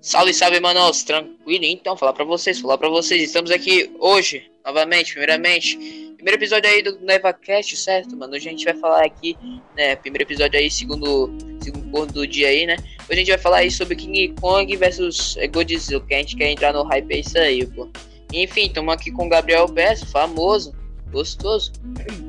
Salve, 0.00 0.34
salve, 0.34 0.60
manos, 0.60 1.02
tranquilo? 1.02 1.64
Então, 1.64 1.96
falar 1.96 2.12
pra 2.12 2.24
vocês, 2.24 2.60
falar 2.60 2.78
pra 2.78 2.88
vocês, 2.88 3.22
estamos 3.22 3.50
aqui 3.50 3.90
hoje, 3.98 4.50
novamente, 4.64 5.12
primeiramente, 5.12 5.76
primeiro 6.14 6.38
episódio 6.38 6.70
aí 6.70 6.82
do 6.82 7.00
NevaCast, 7.00 7.76
certo, 7.76 8.16
mano? 8.16 8.34
Hoje 8.34 8.48
a 8.48 8.50
gente 8.50 8.64
vai 8.64 8.74
falar 8.74 9.04
aqui, 9.04 9.36
né, 9.76 9.96
primeiro 9.96 10.24
episódio 10.24 10.58
aí, 10.58 10.70
segundo, 10.70 11.32
segundo 11.62 11.90
corno 11.90 12.12
do 12.12 12.26
dia 12.26 12.48
aí, 12.48 12.66
né? 12.66 12.76
Hoje 12.76 13.12
a 13.12 13.16
gente 13.16 13.30
vai 13.30 13.38
falar 13.38 13.58
aí 13.58 13.70
sobre 13.70 13.96
King 13.96 14.34
Kong 14.40 14.76
versus 14.76 15.36
Godzilla, 15.52 16.04
que 16.06 16.14
a 16.14 16.18
gente 16.18 16.36
quer 16.36 16.50
entrar 16.50 16.72
no 16.72 16.82
hype, 16.82 17.12
é 17.12 17.18
isso 17.18 17.38
aí, 17.38 17.66
pô. 17.66 17.88
Enfim, 18.32 18.66
estamos 18.66 18.92
aqui 18.92 19.10
com 19.10 19.26
o 19.26 19.28
Gabriel 19.28 19.66
Bessa, 19.68 20.04
famoso, 20.06 20.74
gostoso, 21.10 21.72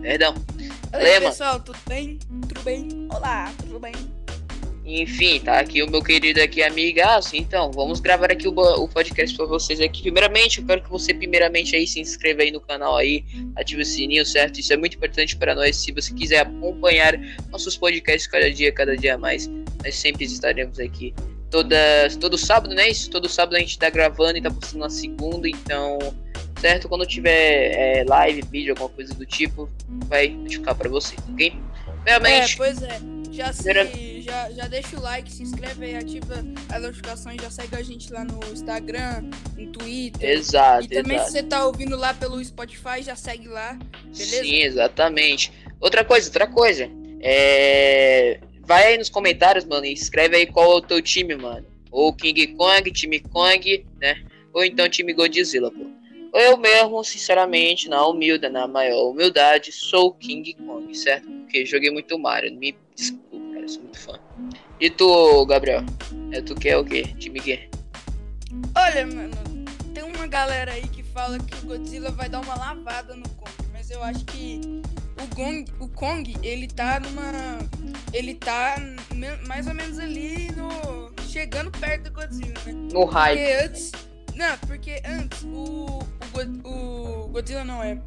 perdão. 0.02 0.34
Oi, 0.94 1.20
pessoal, 1.20 1.60
tudo 1.60 1.78
bem? 1.88 2.20
Tudo 2.48 2.62
bem? 2.62 2.88
Olá, 3.12 3.52
tudo 3.60 3.80
bem? 3.80 4.15
Enfim, 4.86 5.40
tá 5.40 5.60
aqui 5.60 5.82
o 5.82 5.90
meu 5.90 6.04
querido 6.04 6.40
aqui 6.40 6.62
amigaço. 6.62 7.36
Então, 7.36 7.72
vamos 7.72 8.00
gravar 8.00 8.32
aqui 8.32 8.48
o, 8.48 8.52
o 8.52 8.88
podcast 8.88 9.36
para 9.36 9.48
vocês 9.48 9.82
aqui. 9.82 10.04
Primeiramente, 10.04 10.60
eu 10.60 10.66
quero 10.66 10.84
que 10.84 10.90
você 10.92 11.12
primeiramente 11.12 11.76
aí 11.76 11.88
se 11.88 12.00
inscreva 12.00 12.44
aí 12.44 12.52
no 12.52 12.62
canal 12.62 12.96
aí, 12.96 13.26
ative 13.56 13.82
o 13.82 13.86
sininho, 13.86 14.24
certo? 14.24 14.60
Isso 14.60 14.72
é 14.72 14.78
muito 14.78 14.96
importante 14.96 15.36
para 15.36 15.56
nós. 15.56 15.78
Se 15.78 15.92
você 15.92 16.14
quiser 16.14 16.42
acompanhar 16.42 17.20
nossos 17.50 17.76
podcasts 17.76 18.28
cada 18.28 18.52
dia, 18.52 18.72
cada 18.72 18.96
dia 18.96 19.18
mais, 19.18 19.48
nós 19.84 19.96
sempre 19.96 20.26
estaremos 20.26 20.80
aqui. 20.80 21.16
Toda, 21.50 21.78
todo 22.20 22.38
sábado, 22.38 22.76
né? 22.76 22.90
Isso, 22.90 23.10
todo 23.10 23.28
sábado 23.28 23.56
a 23.56 23.60
gente 23.60 23.80
tá 23.80 23.90
gravando 23.90 24.38
e 24.38 24.42
tá 24.42 24.52
postando 24.52 24.84
na 24.84 24.90
segunda, 24.90 25.50
então, 25.50 25.98
certo? 26.62 26.88
Quando 26.88 27.08
tiver 27.08 27.72
é, 27.74 28.06
live, 28.08 28.44
vídeo, 28.52 28.74
alguma 28.74 28.90
coisa 28.90 29.16
do 29.16 29.26
tipo, 29.26 29.68
vai 30.06 30.28
notificar 30.28 30.76
para 30.76 30.90
vocês, 30.90 31.20
ok? 31.32 31.56
Primeiramente. 32.04 32.54
É, 32.54 32.58
pois 32.58 32.84
é. 32.84 33.15
Já, 33.36 33.52
se, 33.52 34.22
já, 34.22 34.50
já 34.52 34.68
deixa 34.70 34.98
o 34.98 35.02
like, 35.02 35.30
se 35.30 35.44
inscreve 35.44 35.88
aí, 35.88 35.96
ativa 35.98 36.36
as 36.74 36.82
notificações, 36.82 37.42
já 37.42 37.50
segue 37.50 37.76
a 37.76 37.84
gente 37.84 38.14
lá 38.14 38.24
no 38.24 38.40
Instagram, 38.54 39.30
no 39.58 39.74
Twitter. 39.74 40.30
Exato. 40.30 40.86
E 40.86 40.88
também 40.88 41.18
exato. 41.18 41.32
se 41.32 41.38
você 41.40 41.44
tá 41.44 41.66
ouvindo 41.66 41.98
lá 41.98 42.14
pelo 42.14 42.42
Spotify, 42.42 43.02
já 43.02 43.14
segue 43.14 43.50
lá, 43.50 43.78
beleza? 44.04 44.44
Sim, 44.44 44.62
exatamente. 44.62 45.52
Outra 45.82 46.06
coisa, 46.06 46.30
outra 46.30 46.48
coisa. 46.48 46.90
É... 47.20 48.40
Vai 48.62 48.86
aí 48.86 48.98
nos 48.98 49.10
comentários, 49.10 49.66
mano, 49.66 49.86
e 49.86 49.92
escreve 49.92 50.38
aí 50.38 50.46
qual 50.46 50.72
é 50.72 50.76
o 50.76 50.82
teu 50.82 51.02
time, 51.02 51.36
mano. 51.36 51.68
Ou 51.92 52.14
King 52.16 52.48
Kong, 52.56 52.90
time 52.92 53.20
Kong, 53.20 53.86
né? 54.00 54.24
Ou 54.54 54.64
então 54.64 54.88
time 54.88 55.12
Godzilla, 55.12 55.70
pô. 55.70 55.86
Eu 56.34 56.58
mesmo, 56.58 57.04
sinceramente, 57.04 57.90
na 57.90 58.06
humilde, 58.08 58.48
na 58.50 58.66
maior 58.66 59.10
humildade, 59.10 59.74
sou 59.74 60.14
King 60.14 60.54
Kong, 60.54 60.94
certo? 60.98 61.30
Porque 61.30 61.66
joguei 61.66 61.92
muito 61.92 62.18
Mario. 62.18 62.54
Me 62.58 62.76
cara, 63.66 63.68
sou 63.68 63.82
muito 63.82 64.00
fã. 64.00 64.20
E 64.80 64.90
tu, 64.90 65.46
Gabriel? 65.46 65.84
É, 66.32 66.42
tu 66.42 66.56
quer 66.56 66.78
o 66.78 66.86
quê? 66.86 67.04
Time 67.18 67.40
quê? 67.40 67.70
Olha, 68.76 69.06
mano, 69.08 69.36
tem 69.94 70.04
uma 70.04 70.28
galera 70.28 70.72
aí 70.72 70.88
que 70.88 71.04
fala 71.04 71.40
que 71.40 71.66
o 71.66 71.68
Godzilla 71.68 72.12
vai 72.12 72.30
dar 72.30 72.42
uma 72.42 72.56
lavada 72.56 73.16
no 73.16 73.28
Kong, 73.30 73.52
mas 73.74 73.90
eu 73.90 74.02
acho 74.04 74.24
que 74.26 74.62
o 75.22 75.36
Kong, 75.36 75.66
o 75.80 75.88
Kong 75.90 76.36
ele 76.44 76.68
tá 76.68 77.00
numa. 77.00 77.60
Ele 78.14 78.36
tá 78.36 78.78
mais 79.48 79.68
ou 79.68 79.74
menos 79.74 80.00
ali 80.00 80.50
no. 80.52 81.12
chegando 81.28 81.72
perto 81.72 82.04
do 82.04 82.12
Godzilla, 82.12 82.54
né? 82.66 82.74
No 82.94 83.06
hype. 83.06 83.40
Porque 83.40 83.66
antes. 83.66 83.92
Não, 84.36 84.58
porque 84.68 85.02
antes 85.06 85.44
o, 85.44 86.00
o, 86.64 87.24
o 87.24 87.28
Godzilla 87.30 87.64
não 87.64 87.82
é. 87.82 87.98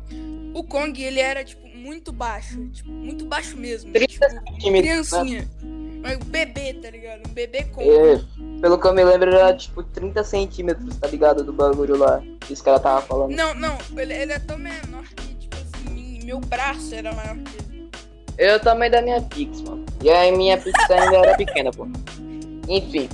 O 0.54 0.62
Kong, 0.62 1.02
ele 1.02 1.20
era, 1.20 1.42
tipo, 1.42 1.66
muito 1.68 2.12
baixo. 2.12 2.68
Tipo, 2.68 2.90
muito 2.90 3.24
baixo 3.24 3.56
mesmo. 3.56 3.92
30 3.92 4.06
tipo, 4.06 4.30
centímetros. 4.30 5.10
criancinha. 5.10 5.48
Um 5.62 6.24
bebê, 6.26 6.74
tá 6.74 6.90
ligado? 6.90 7.28
Um 7.28 7.32
bebê 7.32 7.64
Kong. 7.64 7.88
É, 7.88 8.20
pelo 8.60 8.78
que 8.78 8.86
eu 8.86 8.94
me 8.94 9.04
lembro, 9.04 9.30
era 9.30 9.56
tipo 9.56 9.82
30 9.82 10.22
centímetros, 10.22 10.96
tá 10.96 11.08
ligado? 11.08 11.42
Do 11.42 11.52
bagulho 11.52 11.96
lá. 11.96 12.22
Que 12.40 12.52
os 12.52 12.62
caras 12.62 12.82
tava 12.82 13.02
falando. 13.02 13.34
Não, 13.34 13.54
não, 13.54 13.76
ele, 13.96 14.14
ele 14.14 14.32
é 14.32 14.38
tão 14.38 14.58
menor 14.58 15.04
que, 15.16 15.34
tipo 15.34 15.56
assim, 15.56 16.24
meu 16.24 16.40
braço 16.40 16.94
era 16.94 17.12
maior 17.12 17.36
que 17.38 17.56
ele. 17.56 17.90
Eu 18.36 18.60
também 18.60 18.90
da 18.90 19.02
minha 19.02 19.20
Pix, 19.22 19.62
mano. 19.62 19.84
E 20.02 20.10
a 20.10 20.30
minha 20.30 20.56
Pix 20.56 20.90
ainda 20.90 21.16
era 21.16 21.36
pequena, 21.36 21.70
pô. 21.72 21.88
Enfim. 22.68 23.08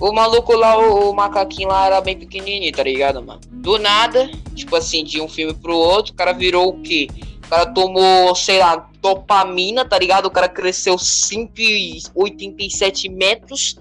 O 0.00 0.12
maluco 0.12 0.54
lá, 0.54 0.78
o, 0.78 1.10
o, 1.10 1.14
macaquinho 1.14 1.68
lá 1.68 1.86
era 1.86 2.00
bem 2.00 2.18
pequenininho, 2.18 2.72
tá 2.72 2.82
ligado, 2.82 3.22
mano? 3.22 3.40
Do 3.50 3.78
nada, 3.78 4.30
tipo 4.54 4.76
assim, 4.76 5.02
de 5.02 5.18
um 5.20 5.28
filme 5.28 5.54
pro 5.54 5.74
outro, 5.74 6.12
o 6.12 6.16
cara 6.16 6.32
virou 6.32 6.68
o 6.68 6.82
quê? 6.82 7.08
O 7.46 7.48
cara 7.48 7.66
tomou, 7.66 8.34
sei 8.34 8.58
lá, 8.58 8.88
dopamina, 9.00 9.86
tá 9.86 9.98
ligado? 9.98 10.26
O 10.26 10.30
cara 10.30 10.48
cresceu 10.48 10.96
5,87 10.96 13.10
metros. 13.10 13.76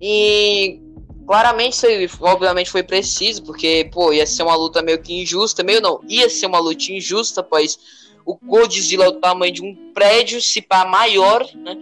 E 0.00 0.80
claramente 1.26 1.74
isso 1.74 1.86
aí, 1.86 2.10
obviamente, 2.20 2.70
foi 2.70 2.82
preciso, 2.82 3.44
porque, 3.44 3.88
pô, 3.92 4.12
ia 4.12 4.26
ser 4.26 4.42
uma 4.42 4.56
luta 4.56 4.82
meio 4.82 5.00
que 5.00 5.22
injusta. 5.22 5.62
Meio 5.62 5.80
não, 5.80 6.00
ia 6.06 6.28
ser 6.28 6.46
uma 6.46 6.58
luta 6.58 6.92
injusta, 6.92 7.42
pois 7.42 7.78
o 8.26 8.36
Godzilla 8.36 9.04
é 9.04 9.08
o 9.08 9.20
tamanho 9.20 9.52
de 9.52 9.62
um 9.62 9.92
prédio, 9.94 10.42
se 10.42 10.60
pá 10.60 10.84
maior, 10.84 11.46
né? 11.54 11.78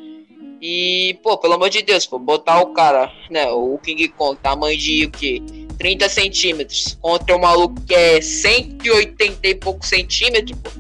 E, 0.67 1.19
pô, 1.23 1.37
pelo 1.37 1.53
amor 1.53 1.69
de 1.69 1.83
Deus, 1.83 2.07
pô, 2.07 2.19
botar 2.19 2.63
o 2.63 2.73
cara, 2.73 3.13
né, 3.31 3.47
o 3.51 3.77
King 3.77 4.09
Kong, 4.09 4.39
tamanho 4.43 4.79
de 4.79 5.05
o 5.05 5.11
quê? 5.11 5.43
30 5.77 6.09
centímetros, 6.09 6.97
contra 7.03 7.37
o 7.37 7.39
maluco 7.39 7.79
que 7.83 7.95
é 7.95 8.23
180 8.23 9.47
e 9.47 9.55
poucos 9.57 9.91
centímetros, 9.91 10.59
pô. 10.59 10.71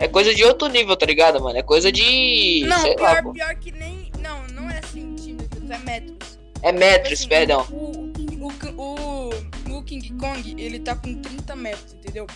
É 0.00 0.08
coisa 0.08 0.34
de 0.34 0.42
outro 0.42 0.66
nível, 0.66 0.96
tá 0.96 1.06
ligado, 1.06 1.40
mano? 1.40 1.56
É 1.56 1.62
coisa 1.62 1.92
de. 1.92 2.64
Não, 2.66 2.80
sei 2.80 2.96
pior, 2.96 3.14
lá, 3.14 3.22
pô. 3.22 3.32
pior 3.32 3.54
que 3.54 3.70
nem. 3.70 4.10
Não, 4.18 4.44
não 4.48 4.68
é 4.68 4.82
centímetros, 4.82 5.70
é 5.70 5.78
metros. 5.78 6.38
É 6.62 6.72
metros, 6.72 7.20
Assim, 7.20 7.28
perdão. 7.28 7.64
O, 7.70 8.10
o, 8.46 9.30
o, 9.70 9.78
o 9.78 9.82
King 9.84 10.12
Kong, 10.14 10.56
ele 10.58 10.80
tá 10.80 10.96
com 10.96 11.14
30 11.14 11.54
metros, 11.54 11.92
entendeu? 11.92 12.26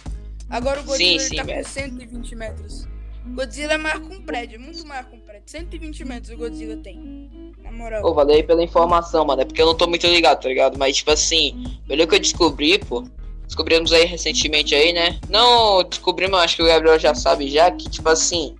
Agora 0.49 0.81
o 0.81 0.84
Godzilla 0.84 1.19
Sim, 1.19 1.28
sim, 1.28 1.37
tá 1.37 1.43
metros. 1.43 1.66
com 1.66 1.72
120 1.72 2.37
metros. 2.37 2.88
Godzilla 3.26 3.72
é 3.72 3.78
maior 3.78 4.00
que 4.00 4.15
um 4.15 4.22
prédio, 4.22 4.61
muito 4.61 4.87
maior 4.87 5.05
que 5.06 5.16
um 5.16 5.19
prédio. 5.19 5.23
120 5.47 6.05
metros 6.05 6.34
o 6.34 6.37
Godzilla 6.37 6.77
tem. 6.77 7.53
Na 7.62 7.71
moral. 7.71 8.03
Pô, 8.03 8.15
valeu 8.15 8.37
aí 8.37 8.43
pela 8.43 8.62
informação, 8.62 9.25
mano. 9.25 9.43
É 9.43 9.44
porque 9.44 9.60
eu 9.60 9.66
não 9.66 9.75
tô 9.75 9.87
muito 9.87 10.06
ligado, 10.06 10.43
tá 10.43 10.49
ligado? 10.49 10.78
Mas, 10.78 10.97
tipo 10.97 11.10
assim, 11.10 11.78
pelo 11.87 12.06
que 12.06 12.15
eu 12.15 12.21
descobri, 12.21 12.78
pô. 12.78 13.05
Descobrimos 13.47 13.93
aí 13.93 14.05
recentemente 14.06 14.75
aí, 14.75 14.93
né? 14.93 15.21
Não 15.28 15.84
descobrimos, 15.84 16.38
acho 16.41 16.56
que 16.56 16.62
o 16.62 16.66
Gabriel 16.66 16.99
já 16.99 17.15
sabe 17.15 17.49
já, 17.49 17.71
que, 17.71 17.88
tipo 17.88 18.09
assim. 18.09 18.55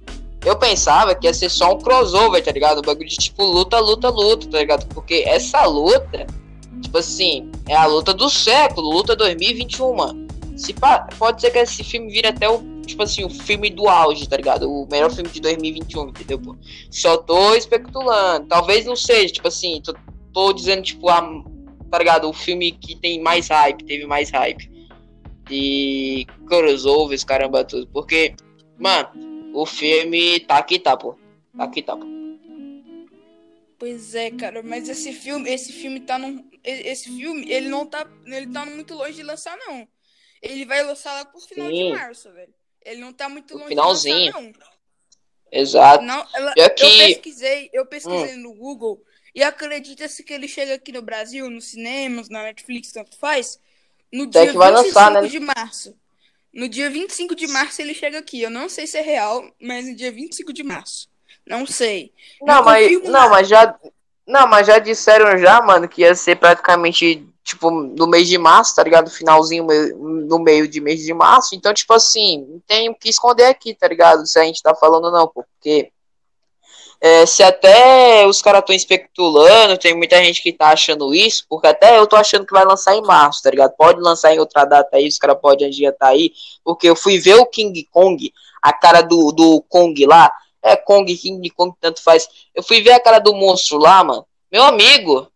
Eu 0.45 0.57
pensava 0.57 1.15
que 1.15 1.27
ia 1.27 1.33
ser 1.33 1.49
só 1.49 1.73
um 1.73 1.79
crossover, 1.79 2.45
tá 2.45 2.53
ligado? 2.53 2.79
Um 2.79 2.83
bagulho 2.83 3.09
de 3.09 3.17
tipo 3.17 3.43
luta, 3.43 3.79
luta, 3.81 4.11
luta, 4.11 4.47
tá 4.47 4.59
ligado? 4.59 4.87
Porque 4.93 5.25
essa 5.27 5.65
luta, 5.65 6.27
tipo 6.83 6.99
assim, 6.99 7.51
é 7.67 7.75
a 7.75 7.87
luta 7.87 8.13
do 8.13 8.29
século, 8.29 8.91
luta 8.91 9.17
2021, 9.17 9.95
mano. 9.95 10.27
Se 10.55 10.75
pá, 10.75 11.09
pode 11.19 11.41
ser 11.41 11.51
que 11.51 11.59
esse 11.59 11.83
filme 11.83 12.13
vire 12.13 12.29
até 12.29 12.49
o, 12.49 12.63
tipo 12.85 13.03
assim, 13.03 13.25
o 13.25 13.31
filme 13.31 13.71
do 13.71 13.89
auge, 13.89 14.29
tá 14.29 14.37
ligado? 14.37 14.71
O 14.71 14.87
melhor 14.91 15.11
filme 15.11 15.31
de 15.31 15.41
2021, 15.41 16.09
entendeu, 16.09 16.39
pô? 16.39 16.57
Só 16.91 17.17
tô 17.17 17.55
especulando. 17.55 18.47
Talvez 18.47 18.87
não 18.87 18.97
seja, 18.97 19.33
tipo 19.33 19.49
assim, 19.49 19.81
tô, 19.83 19.95
tô 20.33 20.53
dizendo, 20.53 20.83
tipo, 20.83 21.09
a, 21.09 21.23
tá 21.91 21.99
ligado? 21.99 22.29
O 22.29 22.33
filme 22.33 22.73
que 22.73 22.97
tem 22.97 23.21
mais 23.21 23.49
hype, 23.49 23.85
teve 23.85 24.07
mais 24.07 24.31
hype. 24.31 24.73
De 25.49 26.27
crossovers, 26.47 27.23
caramba, 27.23 27.65
tudo. 27.65 27.87
Porque, 27.89 28.35
mano, 28.79 29.53
o 29.55 29.67
filme 29.67 30.41
tá 30.41 30.59
aqui, 30.59 30.79
tá, 30.79 30.97
pô. 30.97 31.17
Tá 31.57 31.65
aqui, 31.65 31.83
tá, 31.83 31.97
pô. 31.97 32.07
Pois 33.79 34.15
é, 34.15 34.31
cara, 34.31 34.63
mas 34.63 34.89
esse 34.89 35.13
filme, 35.13 35.51
esse 35.51 35.73
filme 35.73 36.01
tá 36.01 36.19
num. 36.19 36.43
Esse 36.65 37.15
filme, 37.15 37.51
ele 37.51 37.69
não 37.69 37.85
tá. 37.85 38.09
Ele 38.25 38.47
tá 38.51 38.65
muito 38.65 38.95
longe 38.95 39.15
de 39.15 39.23
lançar, 39.23 39.57
não. 39.59 39.87
Ele 40.41 40.65
vai 40.65 40.83
lançar 40.83 41.13
lá 41.13 41.25
pro 41.25 41.41
final 41.41 41.69
Sim. 41.69 41.75
de 41.75 41.93
março, 41.93 42.33
velho. 42.33 42.55
Ele 42.85 43.01
não 43.01 43.13
tá 43.13 43.29
muito 43.29 43.55
No 43.55 43.61
longe 43.61 43.69
finalzinho. 43.71 44.33
de 44.33 44.39
lançar, 44.39 44.43
não. 44.61 44.75
Exato. 45.53 46.05
Não, 46.05 46.27
ela- 46.35 46.55
eu 46.57 46.71
que- 46.71 46.99
pesquisei, 47.15 47.71
eu 47.73 47.87
pesquisei 47.87 48.35
no 48.37 48.53
Google 48.55 49.01
e 49.35 49.43
acredita-se 49.43 50.23
que 50.23 50.33
ele 50.33 50.49
chega 50.49 50.75
aqui 50.75 50.91
no 50.93 51.01
Brasil, 51.03 51.49
nos 51.49 51.67
cinemas, 51.71 52.29
na 52.29 52.43
Netflix, 52.43 52.91
tanto 52.93 53.17
faz, 53.17 53.59
no 54.13 54.25
Até 54.25 54.43
dia 54.43 54.53
que 54.53 54.59
vai 54.59 54.71
25 54.73 54.87
lançar, 54.89 55.11
né? 55.23 55.29
de 55.29 55.41
março. 55.41 55.97
No 56.53 56.69
dia 56.69 56.89
25 56.91 57.35
de 57.35 57.47
março 57.49 57.81
ele 57.83 57.95
chega 57.95 58.19
aqui. 58.19 58.41
Eu 58.43 58.51
não 58.51 58.69
sei 58.69 58.87
se 58.87 58.97
é 58.97 59.01
real, 59.01 59.45
mas 59.61 59.87
no 59.87 59.95
dia 59.97 60.11
25 60.13 60.53
de 60.53 60.63
março. 60.63 61.09
Não 61.47 61.67
sei. 61.67 62.13
Não, 62.41 62.57
Não 62.57 62.65
mas, 62.65 62.93
não, 63.03 63.11
nada. 63.11 63.29
mas 63.29 63.49
já. 63.49 63.79
Não, 64.27 64.47
mas 64.49 64.67
já 64.67 64.79
disseram 64.79 65.37
já, 65.37 65.61
mano, 65.61 65.89
que 65.89 66.01
ia 66.03 66.15
ser 66.15 66.37
praticamente, 66.37 67.27
tipo, 67.45 67.71
no 67.71 68.07
mês 68.07 68.27
de 68.27 68.39
março, 68.39 68.75
tá 68.75 68.83
ligado? 68.83 69.11
Finalzinho, 69.11 69.67
no 69.95 70.39
meio 70.39 70.67
de 70.67 70.81
mês 70.81 71.03
de 71.03 71.13
março. 71.13 71.55
Então, 71.55 71.75
tipo 71.75 71.93
assim, 71.93 72.61
tem 72.67 72.89
o 72.89 72.95
que 72.95 73.11
esconder 73.11 73.45
aqui, 73.45 73.75
tá 73.75 73.87
ligado? 73.87 74.27
Se 74.27 74.39
a 74.39 74.45
gente 74.45 74.63
tá 74.63 74.75
falando, 74.75 75.11
não. 75.11 75.29
Porque. 75.29 75.91
é, 77.01 77.27
se 77.27 77.43
até 77.43 78.27
os 78.27 78.41
caras 78.41 78.61
estão 78.61 78.75
especulando, 78.75 79.77
tem 79.77 79.95
muita 79.95 80.17
gente 80.25 80.43
que 80.43 80.53
tá 80.53 80.71
achando 80.71 81.15
isso, 81.15 81.45
porque 81.49 81.67
até 81.67 81.99
eu 81.99 82.07
tô 82.07 82.17
achando 82.17 82.47
que 82.47 82.53
vai 82.55 82.65
lançar 82.65 82.97
em 82.97 83.03
março, 83.03 83.43
tá 83.43 83.51
ligado? 83.51 83.75
Pode 83.77 84.01
lançar 84.01 84.35
em 84.35 84.39
outra 84.39 84.65
data 84.65 84.97
aí, 84.97 85.07
os 85.07 85.19
caras 85.19 85.39
podem 85.41 85.69
adiantar 85.69 86.11
aí, 86.11 86.33
porque 86.65 86.89
eu 86.89 86.97
fui 86.97 87.19
ver 87.19 87.35
o 87.35 87.47
King 87.47 87.87
Kong, 87.93 88.33
a 88.63 88.73
cara 88.73 89.03
do, 89.03 89.33
do 89.33 89.63
Kong 89.69 90.07
lá, 90.07 90.33
é 90.63 90.77
Kong, 90.77 91.15
King 91.15 91.51
Kong, 91.51 91.77
tanto 91.79 92.03
faz. 92.03 92.27
Eu 92.55 92.63
fui 92.63 92.81
ver 92.81 92.93
a 92.93 93.01
cara 93.01 93.19
do 93.19 93.35
monstro 93.35 93.77
lá, 93.77 94.03
mano. 94.03 94.27
Meu 94.51 94.65
amigo, 94.65 95.29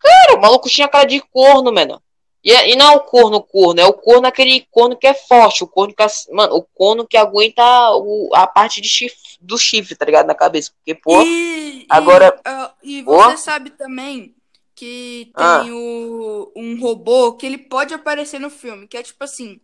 Cara, 0.00 0.36
o 0.36 0.40
maluco 0.40 0.68
tinha 0.68 0.88
cara 0.88 1.04
de 1.04 1.20
corno, 1.20 1.72
mano. 1.72 2.00
E, 2.42 2.52
e 2.52 2.76
não 2.76 2.92
é 2.92 2.96
o 2.96 3.00
corno 3.00 3.42
corno, 3.42 3.80
é 3.80 3.84
o 3.84 3.92
corno 3.92 4.26
aquele 4.26 4.66
corno 4.70 4.96
que 4.96 5.06
é 5.08 5.12
forte, 5.14 5.64
o 5.64 5.66
corno 5.66 5.92
que, 5.92 6.04
mano, 6.32 6.54
o 6.54 6.62
corno 6.62 7.06
que 7.06 7.16
aguenta 7.16 7.62
o, 7.96 8.30
a 8.32 8.46
parte 8.46 8.80
de 8.80 8.88
chifre, 8.88 9.18
do 9.40 9.58
chifre, 9.58 9.96
tá 9.96 10.04
ligado? 10.04 10.26
Na 10.26 10.34
cabeça. 10.36 10.70
Porque, 10.76 10.94
pô, 10.94 11.20
E, 11.22 11.84
agora- 11.88 12.34
e, 12.38 12.48
ah, 12.48 12.72
e 12.82 13.02
você 13.02 13.36
sabe 13.38 13.70
também 13.70 14.34
que 14.74 15.32
tem 15.36 15.44
Ah. 15.44 15.64
o, 15.68 16.52
um 16.54 16.80
robô 16.80 17.32
que 17.32 17.44
ele 17.44 17.58
pode 17.58 17.92
aparecer 17.92 18.38
no 18.38 18.48
filme, 18.50 18.86
que 18.86 18.96
é 18.96 19.02
tipo 19.02 19.22
assim. 19.24 19.60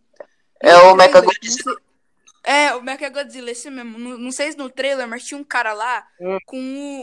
É 0.61 0.75
o 0.75 0.79
trailer, 0.79 0.95
Mechagodzilla. 0.97 1.77
Não 2.45 2.53
sei- 2.53 2.63
É, 2.67 2.75
o 2.75 2.81
Mechagodzilla, 2.81 3.51
esse 3.51 3.69
mesmo. 3.69 3.97
Não, 3.97 4.17
não 4.17 4.31
sei 4.31 4.51
se 4.51 4.57
no 4.57 4.69
trailer, 4.69 5.07
mas 5.07 5.23
tinha 5.25 5.37
um 5.39 5.43
cara 5.43 5.73
lá 5.73 6.07
Hum. 6.19 6.37
com 6.45 6.57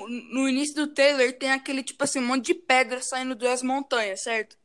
o, 0.05 0.09
no 0.09 0.49
início 0.49 0.75
do 0.75 0.87
trailer 0.95 1.39
tem 1.39 1.51
aquele 1.53 1.83
tipo 1.83 2.03
assim, 2.05 2.21
um 2.21 2.27
monte 2.27 2.47
de 2.47 2.55
pedra 2.55 3.01
saindo 3.03 3.35
das 3.35 3.63
montanhas, 3.63 4.23
certo? 4.23 4.57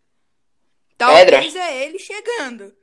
Talvez 0.97 1.56
é 1.56 1.85
ele 1.85 2.00
chegando. 2.00 2.75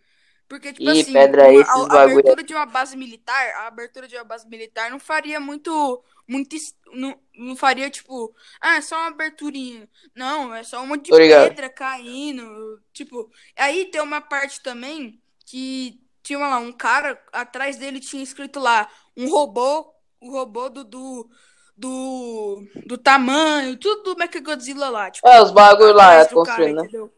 Porque, 0.47 0.73
tipo 0.73 0.89
Ih, 0.91 1.01
assim, 1.01 1.13
pedra 1.13 1.49
uma- 1.49 1.61
esses 1.61 1.69
a, 1.75 1.95
a 1.95 2.03
abertura 2.03 2.43
de 2.43 2.55
uma 2.55 2.67
base 2.67 2.97
militar, 2.97 3.55
a 3.57 3.67
abertura 3.67 4.07
de 4.07 4.15
uma 4.15 4.25
base 4.25 4.47
militar 4.49 4.91
não 4.91 5.01
faria 5.01 5.41
muito. 5.41 6.05
muito 6.29 6.55
não, 6.93 7.19
não 7.35 7.57
faria, 7.57 7.91
tipo, 7.91 8.35
ah, 8.61 8.77
é 8.77 8.81
só 8.83 8.97
uma 8.97 9.09
aberturinha. 9.09 9.89
Não, 10.15 10.55
é 10.55 10.63
só 10.63 10.83
um 10.83 10.87
monte 10.87 11.07
de 11.07 11.11
Tô 11.11 11.19
ligado. 11.19 11.49
pedra 11.49 11.69
caindo. 11.71 12.81
Tipo, 12.93 13.31
aí 13.57 13.87
tem 13.87 14.01
uma 14.03 14.21
parte 14.21 14.61
também 14.63 15.21
que 15.47 15.99
tinha 16.25 16.39
lá 16.39 16.59
um 16.59 16.73
cara, 16.73 17.23
atrás 17.31 17.77
dele 17.77 18.01
tinha 18.01 18.23
escrito 18.23 18.59
lá, 18.59 18.89
um 19.17 19.29
robô, 19.29 19.87
o 20.21 20.33
robô 20.33 20.69
do. 20.69 20.83
do 20.83 21.31
do, 21.77 22.63
do 22.87 22.97
tamanho, 22.97 23.77
tudo 23.77 24.05
do 24.05 24.17
Mechagodzilla 24.17 24.91
lá. 24.91 25.11
Tipo, 25.11 25.27
É, 25.27 25.43
os 25.43 25.51
bagulho 25.51 25.93
lá, 25.93 26.13
é 26.13 26.25
do 26.25 26.29
cara, 26.29 26.35
construindo, 26.35 26.83
né? 26.83 27.09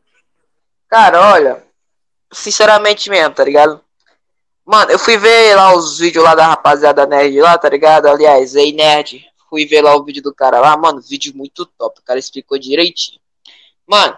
Cara, 0.88 1.32
olha, 1.34 1.62
sinceramente 2.32 3.10
mesmo, 3.10 3.34
tá 3.34 3.44
ligado? 3.44 3.84
Mano, 4.64 4.90
eu 4.90 4.98
fui 4.98 5.18
ver 5.18 5.54
lá 5.54 5.76
os 5.76 5.98
vídeos 5.98 6.24
lá 6.24 6.34
da 6.34 6.46
rapaziada 6.46 7.04
nerd 7.04 7.38
lá, 7.38 7.58
tá 7.58 7.68
ligado? 7.68 8.06
Aliás, 8.06 8.56
ei 8.56 8.72
nerd, 8.72 9.26
fui 9.50 9.66
ver 9.66 9.82
lá 9.82 9.94
o 9.94 10.02
vídeo 10.02 10.22
do 10.22 10.34
cara 10.34 10.58
lá, 10.58 10.74
mano, 10.74 11.02
vídeo 11.02 11.36
muito 11.36 11.66
top, 11.66 12.00
o 12.00 12.02
cara 12.02 12.18
explicou 12.18 12.58
direitinho. 12.58 13.20
Mano, 13.86 14.16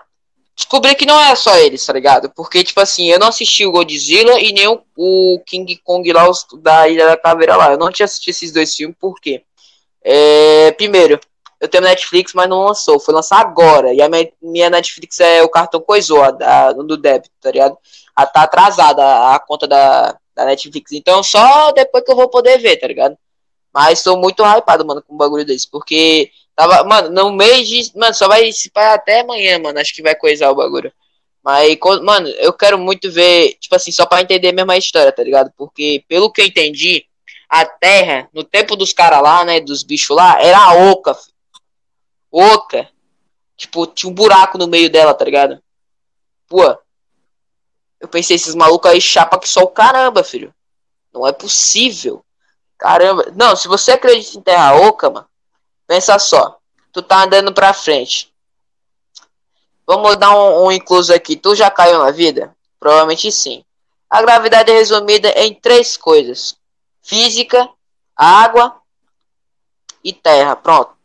descobri 0.58 0.94
que 0.96 1.06
não 1.06 1.18
é 1.20 1.34
só 1.36 1.56
eles, 1.56 1.86
tá 1.86 1.92
ligado? 1.92 2.28
Porque, 2.30 2.64
tipo 2.64 2.80
assim, 2.80 3.06
eu 3.08 3.18
não 3.18 3.28
assisti 3.28 3.64
o 3.64 3.70
Godzilla 3.70 4.40
e 4.40 4.52
nem 4.52 4.66
o, 4.66 4.82
o 4.96 5.40
King 5.46 5.76
Kong 5.84 6.12
lá, 6.12 6.28
os, 6.28 6.44
da 6.60 6.88
Ilha 6.88 7.06
da 7.06 7.16
Caveira 7.16 7.56
lá. 7.56 7.70
Eu 7.70 7.78
não 7.78 7.92
tinha 7.92 8.04
assistido 8.04 8.30
esses 8.34 8.52
dois 8.52 8.74
filmes, 8.74 8.96
por 9.00 9.20
quê? 9.20 9.42
É, 10.02 10.72
primeiro, 10.72 11.20
eu 11.60 11.68
tenho 11.68 11.84
Netflix, 11.84 12.32
mas 12.34 12.48
não 12.48 12.64
lançou. 12.64 12.98
Foi 12.98 13.14
lançar 13.14 13.40
agora. 13.40 13.94
E 13.94 14.02
a 14.02 14.08
minha, 14.08 14.28
minha 14.42 14.70
Netflix 14.70 15.20
é 15.20 15.42
o 15.42 15.48
cartão 15.48 15.80
coisou, 15.80 16.22
a, 16.22 16.32
da- 16.32 16.72
do 16.72 16.96
débito, 16.96 17.30
tá 17.40 17.50
ligado? 17.52 17.78
A, 18.16 18.26
tá 18.26 18.42
atrasada 18.42 19.02
a, 19.04 19.36
a 19.36 19.38
conta 19.38 19.66
da, 19.68 20.16
da 20.34 20.44
Netflix. 20.44 20.90
Então 20.92 21.22
só 21.22 21.70
depois 21.72 22.04
que 22.04 22.10
eu 22.10 22.16
vou 22.16 22.28
poder 22.28 22.58
ver, 22.58 22.76
tá 22.78 22.86
ligado? 22.88 23.16
Mas 23.72 24.02
tô 24.02 24.16
muito 24.16 24.42
hypado, 24.44 24.84
mano, 24.84 25.02
com 25.06 25.14
um 25.14 25.16
bagulho 25.16 25.44
desse. 25.44 25.70
Porque 25.70 26.30
tava, 26.58 26.82
mano, 26.82 27.10
no 27.10 27.32
mês 27.32 27.68
de. 27.68 27.92
Mano, 27.96 28.12
só 28.12 28.26
vai 28.26 28.50
se 28.50 28.68
parar 28.68 28.94
até 28.94 29.20
amanhã, 29.20 29.60
mano. 29.60 29.78
Acho 29.78 29.94
que 29.94 30.02
vai 30.02 30.16
coisar 30.16 30.50
o 30.50 30.56
bagulho. 30.56 30.92
Mas, 31.40 31.78
mano, 32.02 32.28
eu 32.28 32.52
quero 32.52 32.76
muito 32.76 33.10
ver, 33.12 33.54
tipo 33.60 33.76
assim, 33.76 33.92
só 33.92 34.04
pra 34.04 34.20
entender 34.20 34.50
mesmo 34.50 34.72
a 34.72 34.76
história, 34.76 35.12
tá 35.12 35.22
ligado? 35.22 35.52
Porque, 35.56 36.04
pelo 36.08 36.32
que 36.32 36.42
eu 36.42 36.46
entendi, 36.46 37.06
a 37.48 37.64
Terra, 37.64 38.28
no 38.34 38.42
tempo 38.42 38.74
dos 38.74 38.92
caras 38.92 39.22
lá, 39.22 39.44
né, 39.44 39.60
dos 39.60 39.84
bichos 39.84 40.14
lá, 40.16 40.42
era 40.42 40.90
oca, 40.90 41.14
filho. 41.14 41.34
Oca. 42.30 42.88
Tipo, 43.56 43.86
tinha 43.86 44.10
um 44.10 44.14
buraco 44.14 44.58
no 44.58 44.66
meio 44.66 44.90
dela, 44.90 45.14
tá 45.14 45.24
ligado? 45.24 45.62
Pô. 46.48 46.76
Eu 48.00 48.08
pensei, 48.08 48.34
esses 48.36 48.54
malucos 48.54 48.90
aí 48.90 49.00
chapa 49.00 49.38
que 49.38 49.48
só 49.48 49.62
o 49.62 49.68
caramba, 49.68 50.24
filho. 50.24 50.52
Não 51.14 51.26
é 51.26 51.32
possível. 51.32 52.24
Caramba. 52.76 53.32
Não, 53.36 53.54
se 53.56 53.68
você 53.68 53.92
acredita 53.92 54.38
em 54.38 54.42
Terra 54.42 54.74
Oca, 54.74 55.08
mano, 55.08 55.27
pensa 55.88 56.18
só. 56.18 56.58
Tu 56.92 57.02
tá 57.02 57.24
andando 57.24 57.52
pra 57.52 57.72
frente. 57.72 58.32
Vamos 59.86 60.16
dar 60.16 60.30
um, 60.36 60.66
um 60.66 60.72
incluso 60.72 61.12
aqui. 61.12 61.34
Tu 61.34 61.56
já 61.56 61.70
caiu 61.70 61.98
na 61.98 62.10
vida? 62.10 62.54
Provavelmente 62.78 63.32
sim. 63.32 63.64
A 64.08 64.22
gravidade 64.22 64.70
é 64.70 64.74
resumida 64.74 65.28
em 65.30 65.54
três 65.54 65.96
coisas: 65.96 66.56
física, 67.02 67.68
água 68.14 68.80
e 70.04 70.12
terra. 70.12 70.54
Pronto. 70.54 70.96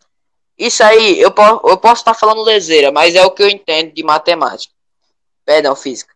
Isso 0.57 0.83
aí, 0.83 1.19
eu, 1.19 1.31
po 1.31 1.41
eu 1.67 1.77
posso 1.77 2.01
estar 2.01 2.13
falando 2.13 2.43
leseira, 2.43 2.91
mas 2.91 3.15
é 3.15 3.25
o 3.25 3.31
que 3.31 3.41
eu 3.41 3.49
entendo 3.49 3.91
de 3.91 4.03
matemática. 4.03 4.73
Perdão, 5.45 5.75
física. 5.75 6.13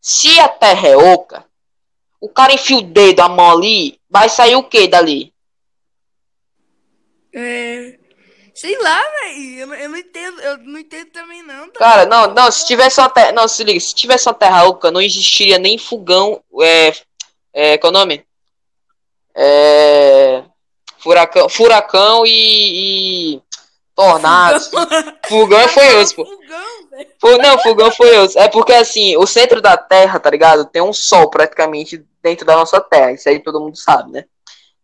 Se 0.00 0.40
a 0.40 0.48
terra 0.48 0.88
é 0.88 0.96
oca, 0.96 1.44
o 2.20 2.28
cara 2.28 2.54
enfia 2.54 2.78
o 2.78 2.82
dedo, 2.82 3.20
a 3.20 3.28
mão 3.28 3.50
ali, 3.50 4.00
vai 4.08 4.28
sair 4.28 4.56
o 4.56 4.64
que 4.64 4.88
dali? 4.88 5.29
É. 7.34 7.98
Sei 8.54 8.76
lá, 8.78 9.00
velho. 9.00 9.58
Eu, 9.60 9.66
não- 9.66 9.74
eu 9.74 9.88
não 9.88 9.96
entendo. 9.98 10.40
Eu 10.40 10.58
não 10.58 10.78
entendo 10.78 11.10
também, 11.10 11.42
não. 11.42 11.70
tá? 11.70 11.78
Cara, 11.78 12.06
não, 12.06 12.26
não, 12.34 12.50
se 12.50 12.66
tivesse 12.66 13.00
uma 13.00 13.08
terra. 13.08 13.32
Não, 13.32 13.48
se 13.48 13.64
liga, 13.64 13.80
se 13.80 13.94
tivesse 13.94 14.28
uma 14.28 14.34
terra 14.34 14.64
oca, 14.66 14.90
não 14.90 15.00
existiria 15.00 15.58
nem 15.58 15.78
fogão. 15.78 16.42
É. 16.60 16.92
É. 17.52 17.78
Qual 17.78 17.92
é 17.92 17.96
o 17.96 17.98
nome? 17.98 18.24
É. 19.34 20.42
Furacão, 20.98 21.48
furacão 21.48 22.26
e. 22.26 23.34
e 23.36 23.42
tornados. 23.94 24.70
Fogão 25.28 25.68
foi 25.68 25.96
osso, 25.96 26.16
pô. 26.16 26.26
Fogão, 27.20 27.38
Não, 27.38 27.58
fogão 27.58 27.90
foi 27.92 28.18
osso. 28.18 28.38
É 28.38 28.48
porque 28.48 28.72
assim, 28.72 29.16
o 29.16 29.26
centro 29.26 29.60
da 29.62 29.76
Terra, 29.76 30.18
tá 30.18 30.28
ligado? 30.30 30.64
Tem 30.66 30.82
um 30.82 30.92
sol 30.92 31.30
praticamente 31.30 32.04
dentro 32.22 32.44
da 32.44 32.56
nossa 32.56 32.80
Terra. 32.80 33.12
Isso 33.12 33.28
aí 33.28 33.38
todo 33.40 33.60
mundo 33.60 33.76
sabe, 33.76 34.10
né? 34.10 34.24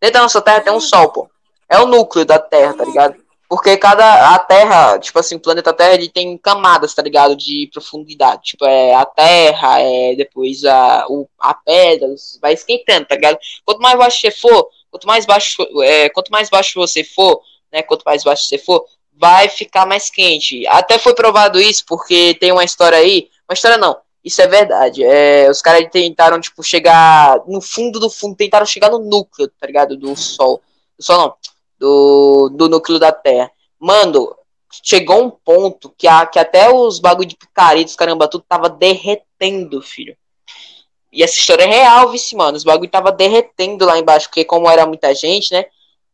Dentro 0.01 0.13
da 0.15 0.21
nossa 0.21 0.41
Terra 0.41 0.61
tem 0.61 0.73
um 0.73 0.79
sol, 0.79 1.09
pô. 1.11 1.29
É 1.69 1.79
o 1.79 1.85
núcleo 1.85 2.25
da 2.25 2.39
Terra, 2.39 2.73
tá 2.73 2.85
ligado? 2.85 3.15
Porque 3.49 3.77
cada. 3.77 4.35
A 4.35 4.39
Terra, 4.39 4.99
tipo 4.99 5.17
assim, 5.19 5.35
o 5.35 5.39
planeta 5.39 5.73
Terra 5.73 5.93
ele 5.93 6.09
tem 6.09 6.37
camadas, 6.37 6.93
tá 6.93 7.01
ligado? 7.01 7.35
De 7.35 7.69
profundidade. 7.71 8.41
Tipo, 8.43 8.65
é 8.65 8.93
a 8.93 9.05
Terra, 9.05 9.79
é 9.79 10.15
depois 10.15 10.65
a, 10.65 11.05
o, 11.07 11.27
a 11.39 11.53
pedra, 11.53 12.07
vai 12.41 12.53
esquentando, 12.53 13.05
tá 13.07 13.15
ligado? 13.15 13.37
Quanto 13.65 13.81
mais 13.81 13.97
baixo 13.97 14.19
você 14.19 14.31
for, 14.31 14.69
quanto 14.91 15.07
mais 15.07 15.25
baixo, 15.25 15.55
é, 15.81 16.09
quanto 16.09 16.29
mais 16.29 16.49
baixo 16.49 16.73
você 16.75 17.03
for, 17.03 17.41
né? 17.71 17.81
Quanto 17.83 18.03
mais 18.03 18.23
baixo 18.23 18.45
você 18.45 18.57
for, 18.57 18.85
vai 19.13 19.47
ficar 19.49 19.85
mais 19.85 20.09
quente. 20.09 20.67
Até 20.67 20.97
foi 20.99 21.15
provado 21.15 21.59
isso, 21.59 21.85
porque 21.87 22.35
tem 22.35 22.51
uma 22.51 22.65
história 22.65 22.97
aí. 22.97 23.29
Uma 23.49 23.53
história 23.53 23.77
não. 23.77 23.97
Isso 24.23 24.41
é 24.41 24.47
verdade. 24.47 25.03
É, 25.05 25.49
os 25.49 25.61
caras 25.61 25.87
tentaram, 25.89 26.39
tipo, 26.41 26.61
chegar 26.61 27.41
no 27.47 27.61
fundo 27.61 27.97
do 27.97 28.09
fundo, 28.09 28.35
tentaram 28.35 28.65
chegar 28.65 28.89
no 28.89 28.99
núcleo, 28.99 29.49
tá 29.59 29.65
ligado? 29.65 29.95
Do 29.95 30.15
Sol. 30.17 30.61
Do 30.97 31.03
Sol 31.05 31.17
não. 31.17 31.35
Do, 31.77 32.49
do 32.49 32.69
núcleo 32.69 32.99
da 32.99 33.11
Terra. 33.11 33.51
Mano, 33.79 34.35
chegou 34.83 35.23
um 35.23 35.29
ponto 35.29 35.93
que, 35.97 36.07
a, 36.07 36.25
que 36.25 36.39
até 36.39 36.69
os 36.69 36.99
bagulho 36.99 37.27
de 37.27 37.35
picareta, 37.35 37.89
os 37.89 37.95
caramba, 37.95 38.27
tudo 38.27 38.45
tava 38.47 38.69
derretendo, 38.69 39.81
filho. 39.81 40.17
E 41.11 41.23
essa 41.23 41.35
história 41.35 41.63
é 41.63 41.67
real, 41.67 42.11
vice, 42.11 42.35
mano. 42.35 42.57
Os 42.57 42.63
bagulho 42.63 42.89
tava 42.89 43.11
derretendo 43.11 43.85
lá 43.85 43.97
embaixo, 43.97 44.27
porque 44.27 44.43
como 44.43 44.69
era 44.69 44.85
muita 44.85 45.13
gente, 45.13 45.51
né? 45.51 45.65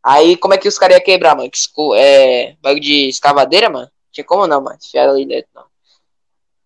Aí 0.03 0.37
como 0.37 0.53
é 0.53 0.57
que 0.57 0.67
os 0.67 0.77
caras 0.77 0.97
iam 0.97 1.03
quebrar, 1.03 1.35
mano? 1.35 1.49
Que 1.49 1.59
é, 1.95 2.55
bagulho 2.61 2.81
de 2.81 3.09
escavadeira, 3.09 3.69
mano? 3.69 3.89
Tinha 4.11 4.23
como 4.23 4.45
não, 4.45 4.61
mano? 4.61 4.77
Enfiaram 4.81 5.13
ali 5.13 5.25
dentro, 5.25 5.49
não. 5.55 5.65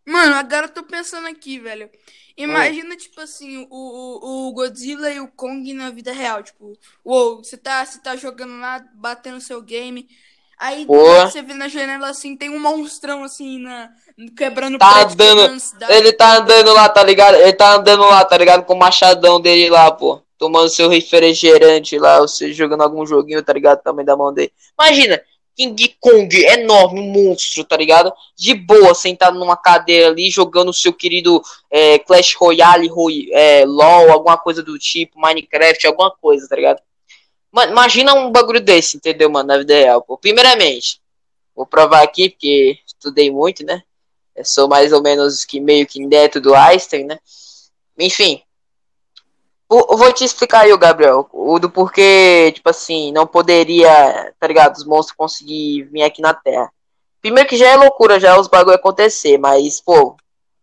Mano, 0.05 0.35
agora 0.35 0.67
eu 0.67 0.73
tô 0.73 0.83
pensando 0.83 1.27
aqui, 1.27 1.59
velho. 1.59 1.89
Imagina, 2.37 2.95
tipo 2.95 3.19
assim, 3.19 3.67
o, 3.69 4.47
o, 4.47 4.53
Godzilla 4.53 5.09
e 5.11 5.19
o 5.19 5.27
Kong 5.27 5.73
na 5.73 5.89
vida 5.89 6.11
real. 6.11 6.43
Tipo, 6.43 6.73
uou, 7.03 7.43
você 7.43 7.57
tá, 7.57 7.83
você 7.83 7.99
tá 7.99 8.15
jogando 8.15 8.59
lá, 8.59 8.83
batendo 8.93 9.41
seu 9.41 9.61
game. 9.61 10.07
Aí 10.59 10.85
você 10.85 11.41
vê 11.41 11.53
na 11.53 11.67
janela 11.67 12.09
assim, 12.09 12.35
tem 12.35 12.49
um 12.49 12.59
monstrão 12.59 13.23
assim, 13.23 13.59
na, 13.59 13.89
quebrando 14.35 14.77
Tá 14.77 14.91
prédio, 14.91 15.13
andando- 15.13 15.61
quebrando. 15.61 15.91
Ele 15.91 16.13
tá 16.13 16.37
andando 16.37 16.73
lá, 16.73 16.89
tá 16.89 17.03
ligado? 17.03 17.35
Ele 17.35 17.53
tá 17.53 17.75
andando 17.75 18.03
lá, 18.03 18.25
tá 18.25 18.37
ligado? 18.37 18.65
Com 18.65 18.73
o 18.73 18.79
machadão 18.79 19.39
dele 19.39 19.69
lá, 19.69 19.91
pô. 19.91 20.21
Tomando 20.37 20.69
seu 20.69 20.87
refrigerante 20.89 21.97
lá, 21.97 22.19
você 22.19 22.53
jogando 22.53 22.81
algum 22.81 23.05
joguinho, 23.05 23.43
tá 23.43 23.53
ligado? 23.53 23.81
Também 23.81 24.05
da 24.05 24.15
mão 24.15 24.31
dele. 24.33 24.51
Imagina, 24.79 25.19
King 25.57 25.97
Kong, 25.99 26.29
enorme, 26.45 26.99
um 26.99 27.11
monstro, 27.11 27.63
tá 27.63 27.75
ligado? 27.75 28.13
De 28.37 28.53
boa, 28.53 28.93
sentado 28.93 29.39
numa 29.39 29.57
cadeira 29.57 30.09
ali, 30.09 30.29
jogando 30.29 30.69
o 30.69 30.73
seu 30.73 30.93
querido 30.93 31.41
é, 31.71 31.97
Clash 31.97 32.35
Royale, 32.35 32.87
Roy- 32.87 33.29
é, 33.31 33.65
LOL, 33.65 34.11
alguma 34.11 34.37
coisa 34.37 34.61
do 34.61 34.77
tipo, 34.77 35.19
Minecraft, 35.19 35.87
alguma 35.87 36.11
coisa, 36.11 36.47
tá 36.47 36.55
ligado? 36.55 36.79
Mano, 37.51 37.71
imagina 37.71 38.13
um 38.13 38.31
bagulho 38.31 38.61
desse, 38.61 38.97
entendeu, 38.97 39.31
mano, 39.31 39.47
na 39.47 39.57
vida 39.57 39.73
real, 39.73 40.01
pô. 40.03 40.15
Primeiramente, 40.15 41.01
vou 41.55 41.65
provar 41.65 42.03
aqui, 42.03 42.29
porque 42.29 42.77
estudei 42.85 43.31
muito, 43.31 43.65
né? 43.65 43.81
Eu 44.35 44.45
sou 44.45 44.67
mais 44.67 44.93
ou 44.93 45.01
menos 45.01 45.43
que 45.43 45.59
meio 45.59 45.87
que 45.87 45.99
neto 46.05 46.39
do 46.39 46.53
Einstein, 46.53 47.05
né? 47.05 47.17
Enfim. 47.97 48.43
Eu 49.69 49.97
vou 49.97 50.13
te 50.13 50.23
explicar 50.23 50.61
aí, 50.61 50.77
Gabriel, 50.77 51.27
o 51.33 51.59
do 51.59 51.69
porquê, 51.69 52.51
tipo 52.55 52.69
assim, 52.69 53.11
não 53.11 53.27
poderia, 53.27 54.33
tá 54.39 54.47
ligado, 54.47 54.75
os 54.77 54.85
monstros 54.85 55.17
conseguir 55.17 55.83
vir 55.91 56.03
aqui 56.03 56.21
na 56.21 56.33
Terra. 56.33 56.71
Primeiro 57.21 57.49
que 57.49 57.57
já 57.57 57.67
é 57.67 57.75
loucura 57.75 58.19
já 58.19 58.39
os 58.39 58.47
bagulho 58.47 58.75
acontecer, 58.75 59.37
mas, 59.37 59.81
pô, 59.81 60.15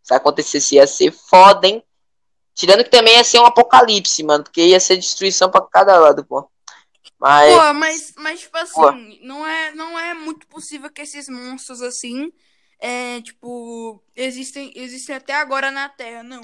se 0.03 0.15
acontecesse 0.15 0.77
ia 0.77 0.87
ser 0.87 1.13
foda, 1.13 1.67
hein? 1.67 1.83
Tirando 2.55 2.85
que 2.85 2.91
também 2.91 3.17
ia 3.17 3.25
ser 3.25 3.41
um 3.41 3.47
apocalipse, 3.47 4.23
mano, 4.23 4.45
porque 4.45 4.69
ia 4.69 4.81
ser 4.81 4.97
destruição 4.97 5.51
pra 5.51 5.61
cada 5.61 5.99
lado, 5.99 6.25
pô. 6.25 6.49
Mas. 7.19 7.55
Pô, 7.55 7.75
mas, 7.75 8.13
mas 8.17 8.41
tipo 8.41 8.57
assim, 8.57 9.19
não 9.23 9.47
é, 9.47 9.75
não 9.75 9.99
é 9.99 10.15
muito 10.15 10.47
possível 10.47 10.91
que 10.91 11.03
esses 11.03 11.29
monstros 11.29 11.83
assim. 11.83 12.33
É, 12.87 13.23
tipo, 13.23 13.99
existem, 14.15 14.71
existem 14.77 15.17
até 15.17 15.33
agora 15.33 15.71
na 15.71 15.89
Terra, 15.89 16.23
não. 16.23 16.43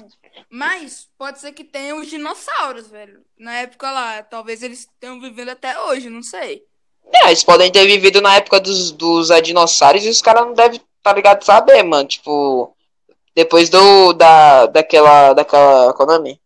Mas 0.49 1.07
pode 1.15 1.39
ser 1.39 1.51
que 1.51 1.63
tenham 1.63 1.99
os 1.99 2.07
dinossauros, 2.07 2.87
velho. 2.87 3.21
Na 3.37 3.57
época 3.57 3.91
lá, 3.91 4.23
talvez 4.23 4.63
eles 4.63 4.89
tenham 4.99 5.21
vivendo 5.21 5.49
até 5.49 5.79
hoje, 5.79 6.09
não 6.09 6.23
sei. 6.23 6.63
É, 7.13 7.27
eles 7.27 7.43
podem 7.43 7.71
ter 7.71 7.85
vivido 7.85 8.21
na 8.21 8.37
época 8.37 8.59
dos, 8.59 8.91
dos 8.91 9.27
dinossauros 9.43 10.03
e 10.03 10.09
os 10.09 10.19
caras 10.19 10.47
não 10.47 10.55
devem, 10.55 10.81
tá 11.03 11.13
ligado, 11.13 11.43
saber, 11.43 11.83
mano. 11.83 12.07
Tipo, 12.07 12.75
depois 13.35 13.69
do, 13.69 14.11
da, 14.13 14.65
daquela, 14.65 15.33
daquela, 15.33 15.93
qual 15.93 16.25
é? 16.25 16.39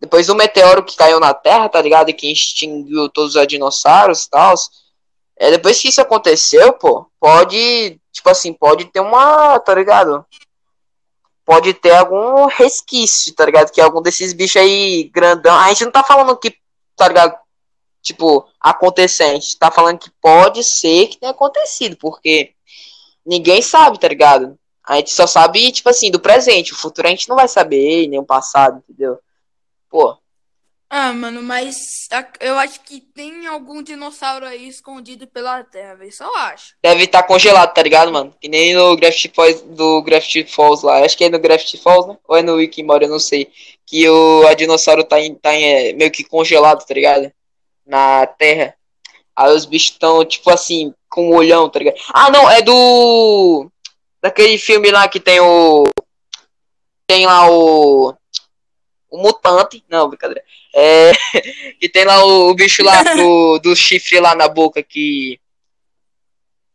Depois 0.00 0.28
do 0.28 0.34
meteoro 0.34 0.82
que 0.82 0.96
caiu 0.96 1.20
na 1.20 1.34
Terra, 1.34 1.68
tá 1.68 1.82
ligado? 1.82 2.08
E 2.08 2.14
que 2.14 2.32
extinguiu 2.32 3.10
todos 3.10 3.34
os 3.34 3.46
dinossauros 3.46 4.24
e 4.24 4.30
tal. 4.30 4.54
É, 5.40 5.50
depois 5.50 5.80
que 5.80 5.88
isso 5.88 6.02
aconteceu, 6.02 6.70
pô, 6.74 7.06
pode, 7.18 7.98
tipo 8.12 8.28
assim, 8.28 8.52
pode 8.52 8.84
ter 8.84 9.00
uma, 9.00 9.58
tá 9.58 9.74
ligado? 9.74 10.22
Pode 11.46 11.72
ter 11.72 11.92
algum 11.92 12.44
resquício, 12.44 13.34
tá 13.34 13.46
ligado? 13.46 13.72
Que 13.72 13.80
algum 13.80 14.02
desses 14.02 14.34
bichos 14.34 14.56
aí 14.60 15.04
grandão. 15.04 15.56
A 15.56 15.68
gente 15.68 15.86
não 15.86 15.92
tá 15.92 16.04
falando 16.04 16.36
que, 16.36 16.54
tá 16.94 17.08
ligado? 17.08 17.38
Tipo, 18.02 18.46
acontecendo. 18.60 19.40
Tá 19.58 19.70
falando 19.70 19.98
que 19.98 20.10
pode 20.20 20.62
ser 20.62 21.06
que 21.06 21.16
tenha 21.16 21.32
acontecido, 21.32 21.96
porque 21.96 22.52
ninguém 23.24 23.62
sabe, 23.62 23.98
tá 23.98 24.08
ligado? 24.08 24.58
A 24.84 24.96
gente 24.96 25.10
só 25.10 25.26
sabe, 25.26 25.72
tipo 25.72 25.88
assim, 25.88 26.10
do 26.10 26.20
presente. 26.20 26.74
O 26.74 26.76
futuro 26.76 27.08
a 27.08 27.10
gente 27.10 27.30
não 27.30 27.36
vai 27.36 27.48
saber, 27.48 28.06
nem 28.08 28.18
o 28.20 28.26
passado, 28.26 28.84
entendeu? 28.86 29.18
Pô. 29.88 30.18
Ah, 30.92 31.12
mano, 31.12 31.40
mas 31.40 32.08
eu 32.40 32.58
acho 32.58 32.80
que 32.80 33.00
tem 33.00 33.46
algum 33.46 33.80
dinossauro 33.80 34.44
aí 34.44 34.66
escondido 34.66 35.24
pela 35.24 35.62
Terra, 35.62 35.94
velho. 35.94 36.12
Só 36.12 36.28
acho. 36.38 36.74
Deve 36.82 37.04
estar 37.04 37.22
tá 37.22 37.28
congelado, 37.28 37.72
tá 37.72 37.80
ligado, 37.80 38.10
mano? 38.10 38.34
Que 38.40 38.48
nem 38.48 38.74
no 38.74 38.96
Gravity 38.96 39.30
Falls, 39.32 39.62
do 39.62 40.04
Falls 40.48 40.84
lá. 40.84 41.04
Acho 41.04 41.16
que 41.16 41.24
é 41.24 41.30
no 41.30 41.38
Gravity 41.38 41.78
Falls, 41.78 42.08
né? 42.08 42.18
Ou 42.26 42.36
é 42.36 42.42
no 42.42 42.54
Wiki 42.54 42.80
eu 42.80 43.08
não 43.08 43.20
sei. 43.20 43.52
Que 43.86 44.08
o 44.08 44.44
a 44.48 44.54
dinossauro 44.54 45.04
tá, 45.04 45.20
em, 45.20 45.32
tá 45.36 45.54
em, 45.54 45.62
é, 45.62 45.92
meio 45.92 46.10
que 46.10 46.24
congelado, 46.24 46.84
tá 46.84 46.92
ligado? 46.92 47.32
Na 47.86 48.26
Terra. 48.26 48.74
Aí 49.36 49.54
os 49.54 49.64
bichos 49.64 49.92
estão, 49.92 50.24
tipo 50.24 50.50
assim, 50.50 50.92
com 51.08 51.30
um 51.30 51.36
olhão, 51.36 51.68
tá 51.70 51.78
ligado? 51.78 52.00
Ah, 52.12 52.30
não, 52.30 52.50
é 52.50 52.62
do. 52.62 53.70
Daquele 54.20 54.58
filme 54.58 54.90
lá 54.90 55.06
que 55.06 55.20
tem 55.20 55.38
o. 55.38 55.84
Tem 57.06 57.26
lá 57.26 57.48
o. 57.48 58.12
O 59.08 59.18
mutante. 59.18 59.84
Não, 59.88 60.08
brincadeira. 60.08 60.42
É. 60.74 61.12
que 61.80 61.88
tem 61.88 62.04
lá 62.04 62.24
o, 62.24 62.50
o 62.50 62.54
bicho 62.54 62.82
lá 62.82 63.02
do, 63.02 63.58
do 63.62 63.76
chifre 63.76 64.20
lá 64.20 64.34
na 64.34 64.48
boca 64.48 64.82
que. 64.82 65.38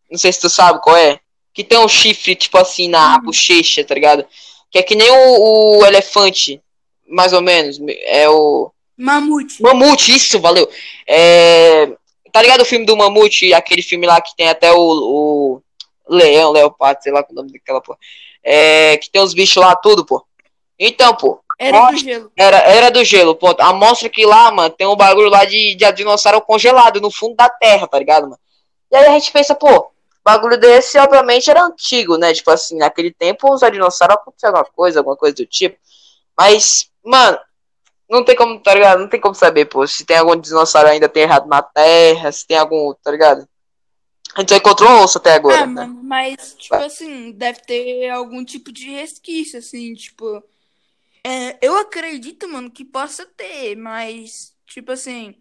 Não 0.09 0.17
sei 0.17 0.31
se 0.31 0.41
tu 0.41 0.49
sabe 0.49 0.81
qual 0.81 0.95
é. 0.95 1.19
Que 1.53 1.63
tem 1.63 1.79
um 1.79 1.87
chifre, 1.87 2.35
tipo 2.35 2.57
assim, 2.57 2.87
na 2.87 3.15
uhum. 3.15 3.25
bochecha, 3.25 3.83
tá 3.83 3.93
ligado? 3.95 4.25
Que 4.69 4.79
é 4.79 4.83
que 4.83 4.95
nem 4.95 5.09
o, 5.09 5.79
o 5.79 5.85
elefante. 5.85 6.61
Mais 7.07 7.33
ou 7.33 7.41
menos. 7.41 7.79
É 8.03 8.29
o. 8.29 8.71
Mamute. 8.97 9.61
Mamute, 9.61 10.15
isso, 10.15 10.39
valeu. 10.39 10.69
É. 11.07 11.87
Tá 12.31 12.41
ligado 12.41 12.61
o 12.61 12.65
filme 12.65 12.85
do 12.85 12.97
Mamute? 12.97 13.53
Aquele 13.53 13.81
filme 13.81 14.05
lá 14.05 14.19
que 14.19 14.35
tem 14.35 14.49
até 14.49 14.71
o, 14.71 14.77
o 14.77 15.61
leão, 16.07 16.51
leopardo, 16.51 17.01
sei 17.01 17.11
lá 17.11 17.25
o 17.27 17.33
nome 17.33 17.51
daquela 17.51 17.81
porra. 17.81 17.97
É, 18.43 18.97
que 18.97 19.09
tem 19.09 19.21
os 19.21 19.33
bichos 19.33 19.55
lá, 19.55 19.75
tudo, 19.75 20.05
pô. 20.05 20.25
Então, 20.77 21.15
pô. 21.15 21.39
Era 21.57 21.77
mostra, 21.77 21.95
do 21.95 22.03
gelo. 22.03 22.31
Era, 22.35 22.57
era 22.57 22.91
do 22.91 23.03
gelo, 23.03 23.35
ponto. 23.35 23.61
A 23.61 23.73
mostra 23.73 24.09
que 24.09 24.25
lá, 24.25 24.51
mano, 24.51 24.69
tem 24.69 24.87
um 24.87 24.95
bagulho 24.95 25.29
lá 25.29 25.45
de, 25.45 25.75
de 25.75 25.91
dinossauro 25.93 26.41
congelado 26.41 26.99
no 26.99 27.09
fundo 27.11 27.35
da 27.35 27.49
terra, 27.49 27.87
tá 27.87 27.97
ligado, 27.97 28.23
mano? 28.23 28.39
E 28.91 28.95
aí 28.95 29.07
a 29.07 29.11
gente 29.11 29.31
pensa, 29.31 29.55
pô, 29.55 29.91
bagulho 30.23 30.59
desse, 30.59 30.97
obviamente, 30.97 31.49
era 31.49 31.63
antigo, 31.63 32.17
né? 32.17 32.33
Tipo 32.33 32.51
assim, 32.51 32.77
naquele 32.77 33.11
tempo 33.11 33.53
os 33.53 33.61
dinossauros 33.61 34.17
aconteceu 34.17 34.49
alguma 34.49 34.65
coisa, 34.65 34.99
alguma 34.99 35.15
coisa 35.15 35.35
do 35.35 35.45
tipo. 35.45 35.77
Mas, 36.37 36.89
mano, 37.03 37.37
não 38.09 38.23
tem 38.23 38.35
como, 38.35 38.59
tá 38.59 38.73
ligado? 38.73 38.99
Não 38.99 39.07
tem 39.07 39.19
como 39.19 39.35
saber, 39.35 39.65
pô, 39.65 39.85
se 39.87 40.05
tem 40.05 40.17
algum 40.17 40.35
dinossauro 40.35 40.89
ainda 40.89 41.07
tem 41.07 41.23
errado 41.23 41.47
na 41.47 41.61
Terra, 41.61 42.31
se 42.31 42.45
tem 42.45 42.57
algum, 42.57 42.93
tá 43.03 43.11
ligado? 43.11 43.47
A 44.35 44.41
gente 44.41 44.49
só 44.49 44.57
encontrou 44.57 44.89
um 44.89 45.03
osso 45.03 45.17
até 45.17 45.33
agora. 45.33 45.61
Ah, 45.61 45.67
né? 45.67 45.85
mano, 45.85 46.03
mas, 46.03 46.55
tipo 46.57 46.75
assim, 46.75 47.31
deve 47.31 47.61
ter 47.61 48.09
algum 48.09 48.43
tipo 48.43 48.71
de 48.71 48.89
resquício, 48.89 49.59
assim, 49.59 49.93
tipo. 49.93 50.43
É, 51.27 51.57
eu 51.59 51.75
acredito, 51.79 52.47
mano, 52.47 52.69
que 52.69 52.85
possa 52.85 53.25
ter, 53.25 53.75
mas, 53.75 54.53
tipo 54.67 54.91
assim. 54.91 55.33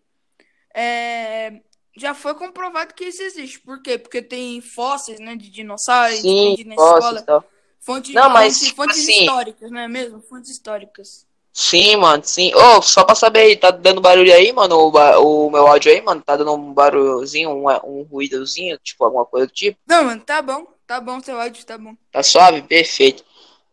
É, 0.74 1.60
já 1.94 2.14
foi 2.14 2.34
comprovado 2.34 2.94
que 2.94 3.04
isso 3.04 3.22
existe. 3.22 3.60
Por 3.60 3.82
quê? 3.82 3.98
Porque 3.98 4.22
tem 4.22 4.62
fósseis, 4.62 5.20
né, 5.20 5.36
de 5.36 5.50
dinossauros, 5.50 6.20
Sim, 6.20 6.56
na 6.64 6.74
fósseis, 6.74 7.20
escola. 7.20 7.44
Fontes, 7.80 8.14
não, 8.14 8.30
mas, 8.30 8.54
fontes, 8.54 8.68
tipo 8.68 8.76
fontes 8.82 8.98
assim, 8.98 9.20
históricas, 9.24 9.70
não 9.70 9.78
é 9.78 9.86
mesmo? 9.86 10.22
Fontes 10.22 10.50
históricas. 10.50 11.26
Sim, 11.52 11.96
mano, 11.96 12.24
sim. 12.24 12.50
Ô, 12.54 12.78
oh, 12.78 12.82
só 12.82 13.04
pra 13.04 13.14
saber 13.14 13.40
aí, 13.40 13.56
tá 13.56 13.70
dando 13.70 14.00
barulho 14.00 14.32
aí, 14.32 14.54
mano? 14.54 14.76
O, 14.76 15.46
o 15.46 15.50
meu 15.50 15.66
áudio 15.66 15.92
aí, 15.92 16.00
mano, 16.00 16.22
tá 16.22 16.34
dando 16.34 16.54
um 16.54 16.72
barulhozinho, 16.72 17.50
um, 17.50 17.68
um 17.68 18.02
ruídozinho, 18.04 18.78
tipo, 18.82 19.04
alguma 19.04 19.26
coisa 19.26 19.46
do 19.46 19.52
tipo? 19.52 19.78
Não, 19.86 20.04
mano, 20.04 20.22
tá 20.22 20.40
bom, 20.40 20.66
tá 20.86 20.98
bom, 20.98 21.20
seu 21.20 21.38
áudio 21.38 21.62
tá 21.66 21.76
bom. 21.76 21.94
Tá 22.10 22.22
suave? 22.22 22.62
Perfeito. 22.62 23.22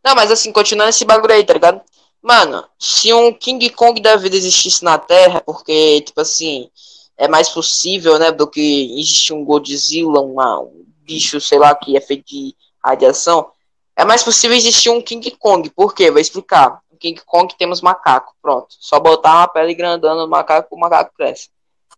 Não, 0.03 0.13
mas 0.13 0.29
assim, 0.29 0.51
continuando 0.51 0.89
esse 0.89 1.05
bagulho 1.05 1.33
aí, 1.33 1.45
tá 1.45 1.53
ligado? 1.53 1.81
Mano, 2.21 2.63
se 2.77 3.11
um 3.13 3.33
King 3.33 3.69
Kong 3.71 3.99
da 3.99 4.15
vida 4.15 4.35
existisse 4.35 4.83
na 4.83 4.97
Terra, 4.97 5.41
porque, 5.41 6.01
tipo 6.01 6.21
assim, 6.21 6.69
é 7.17 7.27
mais 7.27 7.49
possível, 7.49 8.19
né, 8.19 8.31
do 8.31 8.47
que 8.47 8.99
existir 8.99 9.33
um 9.33 9.43
Godzilla, 9.43 10.21
uma, 10.21 10.59
um 10.59 10.85
bicho, 11.03 11.41
sei 11.41 11.57
lá, 11.57 11.73
que 11.75 11.97
é 11.97 12.01
feito 12.01 12.25
de 12.27 12.55
radiação, 12.83 13.51
é 13.95 14.05
mais 14.05 14.23
possível 14.23 14.55
existir 14.55 14.89
um 14.89 15.01
King 15.01 15.31
Kong. 15.31 15.69
Por 15.71 15.93
quê? 15.93 16.11
Vou 16.11 16.19
explicar. 16.19 16.81
King 17.01 17.19
Kong 17.25 17.53
temos 17.57 17.81
macaco. 17.81 18.33
Pronto. 18.41 18.67
Só 18.79 18.99
botar 18.99 19.39
uma 19.39 19.47
pele 19.47 19.73
grandona 19.73 20.21
no 20.21 20.29
macaco, 20.29 20.73
o 20.75 20.79
macaco 20.79 21.13
cresce. 21.15 21.49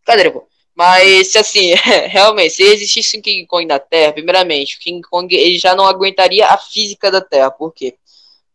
Cadê, 0.06 0.32
pô? 0.32 0.48
Mas, 0.74 1.36
assim, 1.36 1.74
realmente, 2.08 2.56
se 2.56 2.64
existisse 2.64 3.18
um 3.18 3.22
King 3.22 3.46
Kong 3.46 3.66
na 3.66 3.78
Terra, 3.78 4.14
primeiramente, 4.14 4.78
o 4.78 4.80
King 4.80 5.02
Kong 5.08 5.36
ele 5.36 5.60
já 5.60 5.76
não 5.76 5.86
aguentaria 5.86 6.48
a 6.48 6.58
física 6.58 7.12
da 7.12 7.22
Terra. 7.22 7.52
Por 7.52 7.74
quê? 7.74 7.96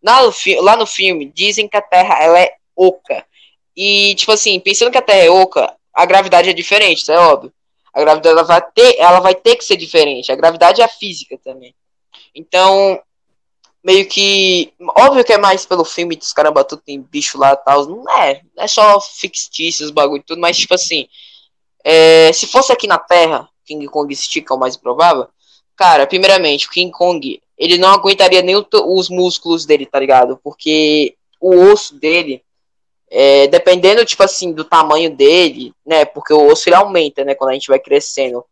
Lá 0.02 0.22
no, 0.22 0.32
lá 0.62 0.76
no 0.76 0.86
filme, 0.86 1.32
dizem 1.34 1.68
que 1.68 1.76
a 1.76 1.82
Terra 1.82 2.22
ela 2.22 2.40
é 2.40 2.54
oca. 2.76 3.24
E, 3.76 4.14
tipo 4.14 4.32
assim, 4.32 4.58
pensando 4.60 4.90
que 4.90 4.98
a 4.98 5.02
Terra 5.02 5.24
é 5.24 5.30
oca, 5.30 5.74
a 5.92 6.06
gravidade 6.06 6.48
é 6.48 6.52
diferente, 6.52 7.02
isso 7.02 7.12
é 7.12 7.18
óbvio. 7.18 7.52
A 7.92 8.00
gravidade 8.00 8.28
ela 8.28 8.44
vai, 8.44 8.62
ter, 8.72 8.96
ela 8.98 9.20
vai 9.20 9.34
ter 9.34 9.56
que 9.56 9.64
ser 9.64 9.76
diferente. 9.76 10.30
A 10.30 10.36
gravidade 10.36 10.80
é 10.80 10.84
a 10.84 10.88
física 10.88 11.36
também. 11.42 11.74
Então, 12.34 13.00
meio 13.82 14.06
que. 14.08 14.72
Óbvio 14.96 15.24
que 15.24 15.32
é 15.32 15.38
mais 15.38 15.64
pelo 15.66 15.84
filme 15.84 16.14
dos 16.14 16.32
caramba, 16.32 16.64
tudo 16.64 16.82
tem 16.82 17.00
bicho 17.00 17.38
lá 17.38 17.52
e 17.52 17.56
tal. 17.56 17.86
Não 17.86 18.04
é. 18.18 18.42
Não 18.56 18.64
é 18.64 18.68
só 18.68 19.00
fictícios, 19.00 19.90
bagulho 19.90 20.20
e 20.20 20.24
tudo, 20.24 20.40
mas 20.40 20.56
tipo 20.56 20.74
assim. 20.74 21.08
É, 21.84 22.32
se 22.32 22.46
fosse 22.46 22.72
aqui 22.72 22.86
na 22.86 22.98
Terra, 22.98 23.48
King 23.64 23.86
Kong 23.86 24.12
estica 24.12 24.52
é 24.52 24.56
o 24.56 24.60
mais 24.60 24.76
provável. 24.76 25.28
Cara, 25.78 26.08
primeiramente, 26.08 26.66
o 26.66 26.70
King 26.70 26.90
Kong, 26.90 27.40
ele 27.56 27.78
não 27.78 27.90
aguentaria 27.90 28.42
nem 28.42 28.56
os 28.56 29.08
músculos 29.08 29.64
dele, 29.64 29.86
tá 29.86 30.00
ligado? 30.00 30.36
Porque 30.42 31.14
o 31.40 31.54
osso 31.54 31.94
dele, 31.94 32.42
é, 33.08 33.46
dependendo, 33.46 34.04
tipo 34.04 34.24
assim, 34.24 34.52
do 34.52 34.64
tamanho 34.64 35.08
dele, 35.14 35.72
né? 35.86 36.04
Porque 36.04 36.34
o 36.34 36.48
osso 36.48 36.68
ele 36.68 36.74
aumenta, 36.74 37.24
né? 37.24 37.36
Quando 37.36 37.50
a 37.50 37.52
gente 37.54 37.68
vai 37.68 37.78
crescendo. 37.78 38.44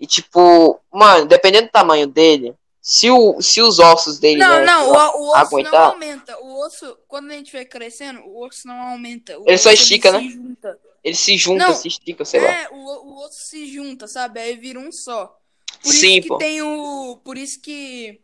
E 0.00 0.06
tipo, 0.06 0.80
mano, 0.90 1.26
dependendo 1.26 1.66
do 1.66 1.72
tamanho 1.72 2.06
dele, 2.06 2.54
se, 2.80 3.10
o, 3.10 3.42
se 3.42 3.60
os 3.60 3.78
ossos 3.78 4.18
dele 4.18 4.38
não, 4.38 4.60
né, 4.60 4.64
não, 4.64 4.88
o, 4.88 4.92
o 4.92 5.28
osso 5.28 5.36
aguentar, 5.36 5.72
não 5.72 5.92
aumenta. 5.92 6.38
O 6.40 6.64
osso, 6.64 6.98
quando 7.06 7.30
a 7.30 7.34
gente 7.34 7.52
vai 7.52 7.66
crescendo, 7.66 8.20
o 8.20 8.46
osso 8.46 8.66
não 8.66 8.80
aumenta. 8.80 9.38
O 9.38 9.44
ele 9.46 9.58
só 9.58 9.70
estica, 9.70 10.08
ele 10.08 10.16
né? 10.16 10.22
Se 10.22 10.30
junta. 10.30 10.78
Ele 11.04 11.16
se 11.16 11.36
junta, 11.36 11.66
não, 11.66 11.74
se 11.74 11.88
estica, 11.88 12.24
sei 12.24 12.40
é, 12.40 12.42
lá. 12.42 12.50
É, 12.50 12.68
o, 12.70 12.76
o 12.76 13.24
osso 13.26 13.42
se 13.42 13.66
junta, 13.66 14.08
sabe? 14.08 14.40
Aí 14.40 14.56
vira 14.56 14.78
um 14.78 14.90
só. 14.90 15.38
Por 15.82 15.92
Sim, 15.92 16.14
isso 16.14 16.22
que 16.22 16.28
pô. 16.28 16.38
tem 16.38 16.62
o. 16.62 17.20
Por 17.24 17.38
isso 17.38 17.60
que 17.60 18.20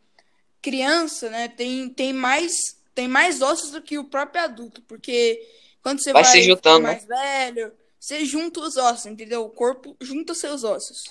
criança, 0.60 1.30
né, 1.30 1.48
tem, 1.48 1.88
tem 1.88 2.12
mais. 2.12 2.52
Tem 2.94 3.06
mais 3.06 3.40
ossos 3.40 3.70
do 3.70 3.80
que 3.80 3.96
o 3.96 4.04
próprio 4.04 4.42
adulto. 4.42 4.82
Porque 4.82 5.40
quando 5.82 6.02
você 6.02 6.12
vai, 6.12 6.24
vai 6.24 6.32
se 6.32 6.42
juntando, 6.42 6.80
né? 6.80 6.92
mais 6.92 7.06
né? 7.06 7.16
velho, 7.16 7.72
você 7.98 8.24
junta 8.24 8.60
os 8.60 8.76
ossos, 8.76 9.06
entendeu? 9.06 9.44
O 9.44 9.50
corpo 9.50 9.96
junta 10.00 10.34
seus 10.34 10.64
ossos. 10.64 11.04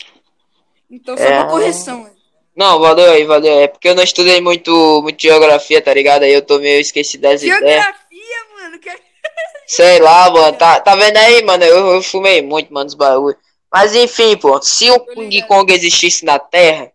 Então, 0.89 1.17
só 1.17 1.23
é... 1.23 1.39
uma 1.39 1.49
correção. 1.49 2.09
Não, 2.55 2.79
valeu 2.79 3.11
aí, 3.11 3.23
valeu. 3.23 3.59
É 3.59 3.67
porque 3.67 3.87
eu 3.87 3.95
não 3.95 4.03
estudei 4.03 4.41
muito, 4.41 5.01
muito 5.03 5.21
geografia, 5.21 5.81
tá 5.81 5.93
ligado? 5.93 6.23
Aí 6.23 6.33
eu 6.33 6.41
tô 6.41 6.57
meio 6.57 6.81
esquecido 6.81 7.21
das 7.21 7.39
geografia, 7.39 7.67
ideias. 7.67 7.85
Geografia, 7.85 8.55
mano? 8.55 8.79
Que... 8.79 8.89
Sei 9.67 9.99
lá, 9.99 10.29
mano. 10.31 10.57
Tá, 10.57 10.79
tá 10.79 10.95
vendo 10.95 11.17
aí, 11.17 11.43
mano? 11.43 11.63
Eu, 11.63 11.93
eu 11.93 12.01
fumei 12.01 12.41
muito, 12.41 12.73
mano, 12.73 12.87
os 12.87 12.95
bagulho. 12.95 13.37
Mas 13.71 13.95
enfim, 13.95 14.37
pô. 14.37 14.61
Se 14.61 14.89
o 14.89 14.99
King 14.99 15.45
Kong 15.47 15.71
existisse 15.73 16.23
na 16.25 16.39
Terra, 16.39 16.91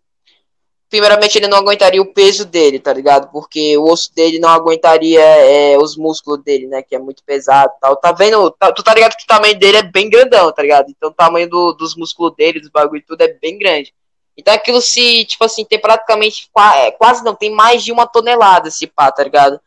primeiramente 0.88 1.38
ele 1.38 1.49
não 1.49 1.59
aguentaria 1.59 2.02
o 2.02 2.12
peso 2.12 2.45
dele, 2.45 2.79
tá 2.79 2.93
ligado? 2.93 3.31
Porque 3.33 3.76
o 3.79 3.85
osso 3.85 4.14
dele 4.14 4.38
não 4.38 4.50
aguentaria 4.50 5.21
é, 5.21 5.79
os 5.79 5.97
músculos 5.97 6.43
dele, 6.43 6.67
né? 6.67 6.83
Que 6.83 6.95
é 6.95 6.99
muito 6.99 7.23
pesado 7.25 7.73
tal. 7.81 7.97
Tá 7.97 8.12
vendo? 8.12 8.50
Tá, 8.50 8.71
tu 8.73 8.83
tá 8.83 8.95
ligado 8.95 9.17
que 9.17 9.25
o 9.25 9.26
tamanho 9.26 9.59
dele 9.59 9.79
é 9.79 9.83
bem 9.83 10.11
grandão, 10.11 10.52
tá 10.52 10.61
ligado? 10.62 10.91
Então 10.91 11.09
o 11.11 11.14
tamanho 11.14 11.49
do, 11.49 11.73
dos 11.73 11.97
músculos 11.97 12.35
dele, 12.37 12.61
dos 12.61 12.71
bagulho 12.71 13.00
e 13.00 13.07
tudo 13.07 13.23
é 13.23 13.29
bem 13.29 13.59
grande. 13.59 13.95
Então 14.37 14.52
aquilo 14.52 14.81
se, 14.81 15.25
tipo 15.25 15.45
assim, 15.45 15.64
tem 15.64 15.79
praticamente 15.79 16.50
é, 16.76 16.91
quase 16.91 17.25
não, 17.25 17.35
tem 17.35 17.50
mais 17.50 17.83
de 17.85 17.93
uma 17.93 18.07
tonelada 18.07 18.69
esse 18.69 18.87
pá, 18.87 19.11
tá 19.12 19.23
ligado? 19.23 19.61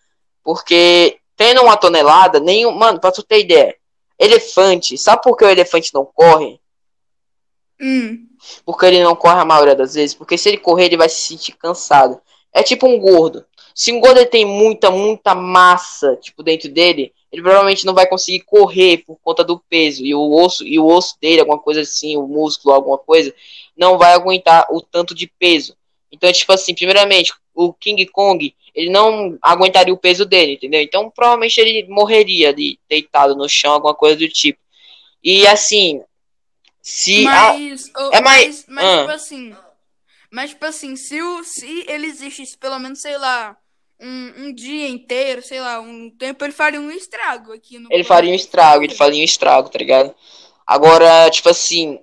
Porque 0.44 1.18
tendo 1.36 1.62
uma 1.62 1.78
tonelada, 1.78 2.40
nenhum. 2.40 2.72
Mano, 2.72 3.00
pra 3.00 3.12
tu 3.12 3.24
ter 3.24 3.40
ideia, 3.40 3.76
elefante, 4.20 4.98
sabe 4.98 5.22
por 5.24 5.36
que 5.36 5.44
o 5.44 5.50
elefante 5.50 5.92
não 5.94 6.06
corre? 6.06 6.60
Hum. 7.82 8.28
Porque 8.66 8.86
ele 8.86 9.04
não 9.04 9.16
corre 9.16 9.40
a 9.40 9.46
maioria 9.46 9.76
das 9.76 9.94
vezes. 9.96 10.16
Porque 10.16 10.38
se 10.38 10.50
ele 10.50 10.58
correr, 10.58 10.86
ele 10.86 10.98
vai 10.98 11.10
se 11.10 11.22
sentir 11.22 11.54
cansado. 11.54 12.20
É 12.54 12.64
tipo 12.64 12.88
um 12.88 13.00
gordo. 13.00 13.46
Se 13.74 13.92
um 13.92 14.00
gordo 14.00 14.26
tem 14.26 14.46
muita, 14.46 14.90
muita 14.90 15.36
massa, 15.36 16.16
tipo, 16.16 16.42
dentro 16.42 16.70
dele, 16.70 17.14
ele 17.30 17.42
provavelmente 17.42 17.86
não 17.86 17.94
vai 17.94 18.08
conseguir 18.08 18.40
correr 18.42 19.00
por 19.00 19.18
conta 19.22 19.44
do 19.44 19.60
peso. 19.60 20.06
E 20.06 20.16
o 20.16 20.32
osso, 20.32 20.66
e 20.66 20.80
o 20.80 20.86
osso 20.86 21.18
dele, 21.20 21.42
alguma 21.42 21.60
coisa 21.60 21.82
assim, 21.82 22.16
o 22.16 22.26
músculo, 22.26 22.74
alguma 22.74 22.98
coisa, 22.98 23.34
não 23.76 23.98
vai 23.98 24.14
aguentar 24.14 24.66
o 24.72 24.82
tanto 24.82 25.14
de 25.14 25.28
peso. 25.28 25.76
Então, 26.10 26.32
tipo 26.32 26.54
assim, 26.54 26.74
primeiramente, 26.74 27.34
o 27.54 27.74
King 27.74 28.06
Kong, 28.06 28.56
ele 28.74 28.90
não 28.90 29.38
aguentaria 29.42 29.94
o 29.94 29.98
peso 29.98 30.26
dele, 30.26 30.54
entendeu? 30.54 30.82
Então, 30.82 31.10
provavelmente 31.10 31.60
ele 31.60 31.86
morreria 31.90 32.50
ali, 32.50 32.80
deitado 32.90 33.36
no 33.36 33.50
chão, 33.50 33.74
alguma 33.74 33.94
coisa 33.94 34.16
do 34.16 34.28
tipo. 34.30 34.60
E 35.22 35.46
assim, 35.48 36.02
se 36.86 37.24
Mas, 37.24 37.92
a... 37.96 38.04
ô, 38.04 38.12
é 38.14 38.22
mais- 38.22 38.66
mas, 38.68 38.68
mas 38.68 38.86
ah. 38.86 39.00
tipo 39.00 39.12
assim. 39.12 39.56
Mas, 40.32 40.50
tipo 40.52 40.66
assim, 40.66 40.96
se, 40.96 41.20
o, 41.22 41.44
se 41.44 41.84
ele 41.88 42.06
existisse 42.08 42.56
pelo 42.58 42.78
menos, 42.78 43.00
sei 43.02 43.18
lá, 43.18 43.58
um, 44.00 44.34
um 44.46 44.54
dia 44.54 44.88
inteiro, 44.88 45.42
sei 45.42 45.60
lá, 45.60 45.80
um 45.80 46.10
tempo, 46.12 46.44
ele 46.44 46.54
faria 46.54 46.80
um 46.80 46.92
estrago 46.92 47.54
aqui 47.54 47.80
no. 47.80 47.92
ele 47.92 48.04
faria 48.04 48.32
um 48.32 48.36
estrago, 48.36 48.84
ele 48.84 48.94
faria 48.94 49.22
um 49.22 49.24
estrago, 49.26 49.70
tá 49.70 49.80
ligado? 49.80 50.14
Agora, 50.68 51.30
tipo 51.32 51.50
assim, 51.50 52.00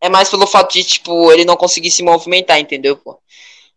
é 0.00 0.08
mais 0.08 0.28
pelo 0.28 0.46
fato 0.46 0.72
de, 0.72 0.84
tipo, 0.84 1.32
ele 1.32 1.44
não 1.44 1.56
conseguir 1.56 1.90
se 1.90 2.02
movimentar, 2.02 2.58
entendeu, 2.58 2.96
pô? 2.96 3.18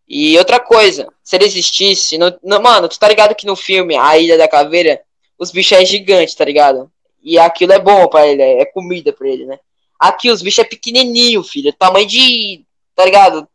E 0.07 0.37
outra 0.37 0.59
coisa, 0.59 1.07
se 1.23 1.35
ele 1.35 1.45
existisse, 1.45 2.17
no, 2.17 2.37
no- 2.43 2.61
mano, 2.61 2.89
tu 2.89 2.99
tá 2.99 3.07
ligado 3.07 3.35
que 3.35 3.45
no 3.45 3.55
filme, 3.55 3.95
A 3.95 4.17
Ilha 4.17 4.37
da 4.37 4.47
Caveira, 4.47 5.01
os 5.39 5.51
bichos 5.51 5.77
é 5.77 5.85
gigante, 5.85 6.35
tá 6.35 6.43
ligado? 6.43 6.91
E 7.23 7.39
aquilo 7.39 7.71
é 7.73 7.79
bom 7.79 8.07
pra 8.07 8.27
ele, 8.27 8.41
é 8.41 8.61
é 8.61 8.65
comida 8.65 9.13
pra 9.13 9.27
ele, 9.29 9.45
né? 9.45 9.59
Aqui 10.01 10.31
os 10.31 10.41
bichos 10.41 10.57
é 10.59 10.63
pequenininho, 10.63 11.43
filho, 11.43 11.71
tamanho 11.73 12.07
de, 12.07 12.65
tá 12.95 13.05
ligado? 13.05 13.47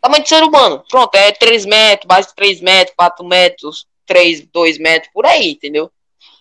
Tamanho 0.00 0.22
de 0.22 0.28
ser 0.28 0.44
humano, 0.44 0.84
pronto, 0.88 1.12
é 1.16 1.32
3 1.32 1.66
metros, 1.66 2.06
mais 2.08 2.28
de 2.28 2.34
3 2.36 2.60
metros, 2.60 2.94
4 2.96 3.24
metros, 3.26 3.84
3, 4.06 4.46
2 4.52 4.78
metros, 4.78 5.10
por 5.12 5.26
aí, 5.26 5.50
entendeu? 5.50 5.90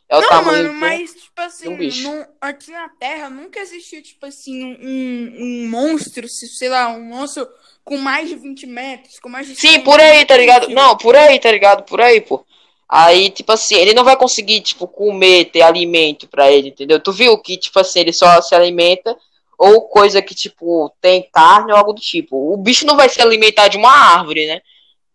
É 0.08 0.16
o 0.16 0.22
Não, 0.22 0.30
tamanho 0.30 0.64
mano, 0.64 0.70
um- 0.70 0.80
mas, 0.80 1.16
tipo 1.16 1.42
assim, 1.42 1.68
um 1.68 2.26
aqui 2.40 2.72
na 2.72 2.88
Terra 2.88 3.30
nunca 3.32 3.60
existiu, 3.60 4.02
tipo 4.04 4.26
assim, 4.28 4.64
um, 4.64 5.34
um 5.40 5.70
monstro, 5.70 6.28
se- 6.30 6.48
sei 6.48 6.70
lá, 6.70 6.88
um 6.90 7.02
monstro 7.04 7.48
com 7.84 7.98
mais 7.98 8.30
de 8.30 8.36
20 8.36 8.66
metros, 8.68 9.20
com 9.20 9.28
mais 9.28 9.48
de 9.48 9.56
Sim, 9.56 9.74
100 9.74 9.84
por 9.84 10.00
aí, 10.00 10.24
tá 10.26 10.38
ligado? 10.38 10.62
metros. 10.62 10.76
Não, 10.76 10.96
por 10.98 11.16
aí, 11.16 11.40
tá 11.40 11.52
ligado? 11.52 11.84
Por 11.84 12.00
aí, 12.00 12.22
pô. 12.22 12.46
Aí, 12.88 13.30
tipo 13.32 13.52
assim, 13.52 13.76
ele 13.76 13.94
não 13.94 14.04
vai 14.04 14.16
conseguir, 14.16 14.62
tipo, 14.62 14.88
comer, 14.88 15.46
ter 15.46 15.62
alimento 15.62 16.28
pra 16.28 16.50
ele, 16.52 16.70
entendeu? 16.70 17.00
Tu 17.02 17.12
viu 17.12 17.38
que, 17.42 17.58
tipo 17.58 17.78
assim, 17.80 18.00
ele 18.00 18.14
só 18.14 18.40
se 18.42 18.56
alimenta 18.56 19.18
ou 19.58 19.88
coisa 19.90 20.22
que, 20.22 20.36
tipo, 20.36 20.94
tem 21.02 21.28
carne 21.34 21.72
ou 21.72 21.78
algo 21.78 21.94
do 21.94 22.02
tipo. 22.02 22.54
O 22.54 22.58
bicho 22.58 22.86
não 22.86 22.96
vai 22.96 23.10
se 23.10 23.22
alimentar 23.22 23.68
de 23.70 23.78
uma 23.78 23.90
árvore, 23.92 24.46
né? 24.48 24.62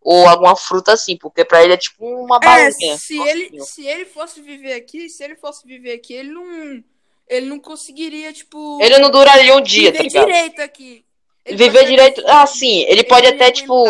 Ou 0.00 0.26
alguma 0.28 0.56
fruta 0.56 0.92
assim, 0.92 1.16
porque 1.16 1.44
pra 1.44 1.62
ele 1.62 1.74
é 1.74 1.76
tipo 1.76 2.04
uma 2.04 2.36
É, 2.42 2.70
balinha. 2.72 2.98
se 2.98 3.18
ele, 3.20 3.60
se 3.60 3.86
ele 3.86 4.04
fosse 4.04 4.40
viver 4.42 4.72
aqui, 4.74 5.08
se 5.08 5.22
ele 5.22 5.36
fosse 5.36 5.66
viver 5.66 5.92
aqui, 5.92 6.12
ele 6.12 6.30
não, 6.32 6.82
ele 7.28 7.46
não 7.46 7.60
conseguiria, 7.60 8.32
tipo, 8.32 8.80
Ele 8.82 8.98
não 8.98 9.10
duraria 9.10 9.54
um 9.56 9.60
dia, 9.60 9.92
tá 9.92 10.02
viver 10.02 10.08
ligado? 10.08 10.26
direito 10.26 10.60
aqui. 10.60 11.04
Ele 11.44 11.56
Viver 11.56 11.84
direito. 11.86 12.22
Ah, 12.26 12.46
sim, 12.46 12.80
ele 12.88 13.04
pode 13.04 13.26
até, 13.28 13.50
tipo. 13.52 13.84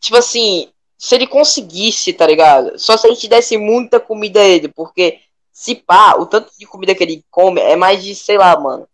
tipo 0.00 0.16
assim, 0.16 0.68
se 0.98 1.14
ele 1.14 1.26
conseguisse, 1.26 2.12
tá 2.12 2.26
ligado? 2.26 2.78
Só 2.78 2.96
se 2.96 3.06
a 3.06 3.10
gente 3.10 3.28
desse 3.28 3.56
muita 3.56 4.00
comida 4.00 4.40
a 4.40 4.44
ele, 4.44 4.68
porque 4.68 5.20
se 5.52 5.74
pá, 5.74 6.14
o 6.18 6.26
tanto 6.26 6.50
de 6.58 6.66
comida 6.66 6.94
que 6.94 7.02
ele 7.02 7.24
come 7.30 7.60
é 7.60 7.76
mais 7.76 8.02
de, 8.02 8.14
sei 8.14 8.38
lá, 8.38 8.58
mano, 8.58 8.88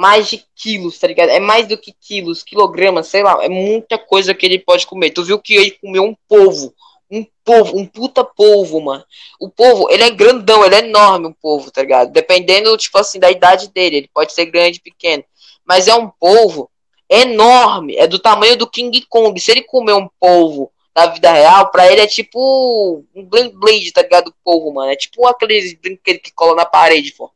mais 0.00 0.30
de 0.30 0.42
quilos, 0.56 0.98
tá 0.98 1.06
ligado? 1.06 1.28
É 1.28 1.38
mais 1.38 1.68
do 1.68 1.76
que 1.76 1.92
quilos, 1.92 2.42
quilogramas, 2.42 3.08
sei 3.08 3.22
lá, 3.22 3.44
é 3.44 3.50
muita 3.50 3.98
coisa 3.98 4.32
que 4.32 4.46
ele 4.46 4.58
pode 4.58 4.86
comer. 4.86 5.10
Tu 5.10 5.22
viu 5.22 5.38
que 5.38 5.54
ele 5.54 5.72
comeu 5.72 6.04
um 6.04 6.16
polvo, 6.26 6.72
um 7.10 7.22
polvo, 7.44 7.76
um 7.76 7.84
puta 7.84 8.24
polvo, 8.24 8.80
mano. 8.80 9.04
O 9.38 9.50
polvo, 9.50 9.90
ele 9.90 10.02
é 10.02 10.08
grandão, 10.08 10.64
ele 10.64 10.74
é 10.74 10.78
enorme, 10.78 11.26
o 11.26 11.34
polvo, 11.34 11.70
tá 11.70 11.82
ligado? 11.82 12.12
Dependendo, 12.12 12.74
tipo 12.78 12.96
assim, 12.96 13.18
da 13.18 13.30
idade 13.30 13.68
dele, 13.68 13.96
ele 13.98 14.10
pode 14.14 14.32
ser 14.32 14.46
grande, 14.46 14.80
pequeno. 14.80 15.22
Mas 15.66 15.86
é 15.86 15.94
um 15.94 16.08
polvo 16.08 16.70
enorme, 17.06 17.94
é 17.96 18.06
do 18.06 18.18
tamanho 18.18 18.56
do 18.56 18.70
King 18.70 19.04
Kong. 19.06 19.38
Se 19.38 19.50
ele 19.50 19.64
comer 19.64 19.92
um 19.92 20.08
polvo 20.18 20.72
da 20.94 21.08
vida 21.08 21.30
real, 21.30 21.70
pra 21.70 21.92
ele 21.92 22.00
é 22.00 22.06
tipo 22.06 23.04
um 23.14 23.22
blend 23.22 23.54
blade, 23.54 23.92
tá 23.92 24.00
ligado? 24.00 24.28
O 24.28 24.34
polvo, 24.42 24.72
mano. 24.72 24.90
É 24.90 24.96
tipo 24.96 25.26
aqueles 25.26 25.74
brinquedos 25.74 26.22
que 26.22 26.32
cola 26.32 26.54
na 26.54 26.64
parede, 26.64 27.12
pô. 27.12 27.30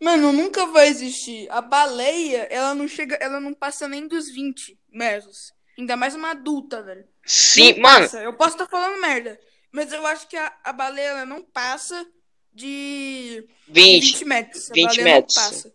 Mano, 0.00 0.32
nunca 0.32 0.66
vai 0.66 0.88
existir. 0.88 1.46
A 1.50 1.60
baleia, 1.60 2.46
ela 2.50 2.74
não 2.74 2.86
chega, 2.88 3.16
ela 3.20 3.40
não 3.40 3.54
passa 3.54 3.88
nem 3.88 4.06
dos 4.06 4.28
20 4.30 4.78
metros. 4.92 5.52
Ainda 5.78 5.96
mais 5.96 6.14
uma 6.14 6.30
adulta, 6.30 6.82
velho. 6.82 7.04
Sim, 7.24 7.74
Não 7.74 7.82
mano. 7.82 8.00
passa. 8.04 8.22
Eu 8.22 8.32
posso 8.34 8.52
estar 8.52 8.66
falando 8.66 9.00
merda, 9.00 9.38
mas 9.72 9.92
eu 9.92 10.06
acho 10.06 10.28
que 10.28 10.36
a, 10.36 10.52
a 10.62 10.72
baleia 10.72 11.08
ela 11.08 11.26
não 11.26 11.42
passa 11.42 12.06
de 12.52 13.44
20. 13.68 14.12
20 14.12 14.24
metros. 14.24 14.70
A 14.70 14.74
20 14.74 14.86
baleia 14.86 15.04
metros. 15.04 15.36
Não 15.36 15.42
passa. 15.42 15.72